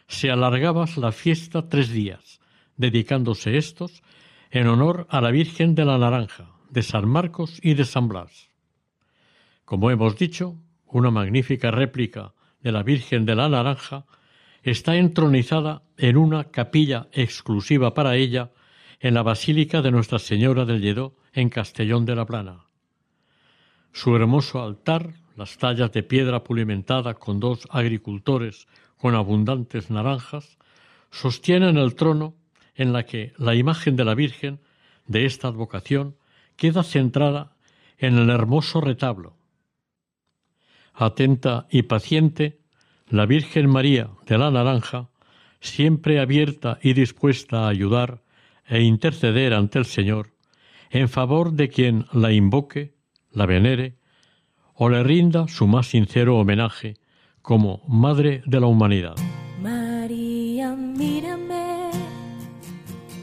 Se 0.08 0.28
alargaba 0.28 0.86
la 0.96 1.12
fiesta 1.12 1.68
tres 1.68 1.88
días, 1.88 2.40
dedicándose 2.76 3.56
estos 3.56 4.02
en 4.50 4.66
honor 4.66 5.06
a 5.08 5.20
la 5.20 5.30
Virgen 5.30 5.76
de 5.76 5.84
la 5.84 5.98
Naranja, 5.98 6.50
de 6.68 6.82
San 6.82 7.08
Marcos 7.08 7.60
y 7.62 7.74
de 7.74 7.84
San 7.84 8.08
Blas. 8.08 8.50
Como 9.64 9.92
hemos 9.92 10.18
dicho, 10.18 10.56
una 10.86 11.12
magnífica 11.12 11.70
réplica 11.70 12.34
de 12.60 12.72
la 12.72 12.82
Virgen 12.82 13.24
de 13.24 13.36
la 13.36 13.48
Naranja 13.48 14.04
está 14.64 14.96
entronizada 14.96 15.84
en 15.96 16.16
una 16.16 16.50
capilla 16.50 17.06
exclusiva 17.12 17.94
para 17.94 18.16
ella 18.16 18.50
en 18.98 19.14
la 19.14 19.22
Basílica 19.22 19.80
de 19.80 19.92
Nuestra 19.92 20.18
Señora 20.18 20.64
del 20.64 20.80
Lledó 20.80 21.14
en 21.32 21.50
Castellón 21.50 22.04
de 22.04 22.16
la 22.16 22.26
Plana. 22.26 22.63
Su 23.94 24.16
hermoso 24.16 24.60
altar, 24.60 25.14
las 25.36 25.56
tallas 25.56 25.92
de 25.92 26.02
piedra 26.02 26.42
pulimentada 26.42 27.14
con 27.14 27.38
dos 27.38 27.68
agricultores 27.70 28.66
con 28.98 29.14
abundantes 29.14 29.88
naranjas, 29.88 30.58
sostienen 31.12 31.76
el 31.76 31.94
trono 31.94 32.34
en 32.74 32.92
la 32.92 33.04
que 33.04 33.32
la 33.38 33.54
imagen 33.54 33.94
de 33.94 34.04
la 34.04 34.16
Virgen 34.16 34.58
de 35.06 35.26
esta 35.26 35.46
advocación 35.46 36.16
queda 36.56 36.82
centrada 36.82 37.56
en 37.96 38.18
el 38.18 38.30
hermoso 38.30 38.80
retablo. 38.80 39.36
Atenta 40.92 41.68
y 41.70 41.82
paciente, 41.82 42.58
la 43.08 43.26
Virgen 43.26 43.70
María 43.70 44.10
de 44.26 44.38
la 44.38 44.50
Naranja, 44.50 45.08
siempre 45.60 46.18
abierta 46.18 46.80
y 46.82 46.94
dispuesta 46.94 47.64
a 47.64 47.68
ayudar 47.68 48.24
e 48.66 48.82
interceder 48.82 49.54
ante 49.54 49.78
el 49.78 49.84
Señor 49.84 50.32
en 50.90 51.08
favor 51.08 51.52
de 51.52 51.68
quien 51.68 52.06
la 52.12 52.32
invoque, 52.32 52.93
la 53.34 53.46
venere 53.46 53.96
o 54.74 54.88
le 54.88 55.02
rinda 55.02 55.46
su 55.48 55.66
más 55.66 55.88
sincero 55.88 56.38
homenaje 56.38 56.96
como 57.42 57.82
Madre 57.86 58.42
de 58.46 58.60
la 58.60 58.66
Humanidad. 58.66 59.14
María, 59.60 60.74
mírame, 60.74 61.90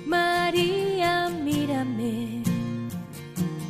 María, 0.06 1.30
mírame, 1.30 2.44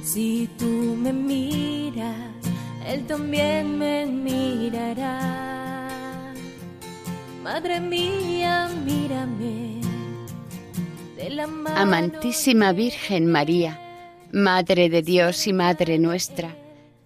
si 0.03 0.49
tú 0.57 0.97
me 1.01 1.13
miras, 1.13 2.15
Él 2.87 3.05
también 3.05 3.77
me 3.77 4.05
mirará. 4.05 5.19
Madre 7.43 7.79
mía, 7.79 8.69
mírame. 8.85 9.81
Amantísima 11.75 12.73
Virgen 12.73 13.31
María, 13.31 13.79
Madre 14.33 14.89
de 14.89 15.01
Dios 15.01 15.45
y 15.45 15.51
Madre 15.51 15.99
nuestra, 15.99 16.55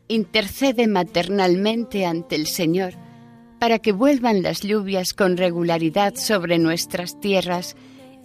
intercede 0.07 0.87
maternalmente 0.87 2.05
ante 2.05 2.35
el 2.35 2.45
Señor 2.45 2.93
para 3.59 3.79
que 3.79 3.93
vuelvan 3.93 4.43
las 4.43 4.61
lluvias 4.61 5.15
con 5.15 5.35
regularidad 5.35 6.13
sobre 6.15 6.59
nuestras 6.59 7.19
tierras 7.19 7.75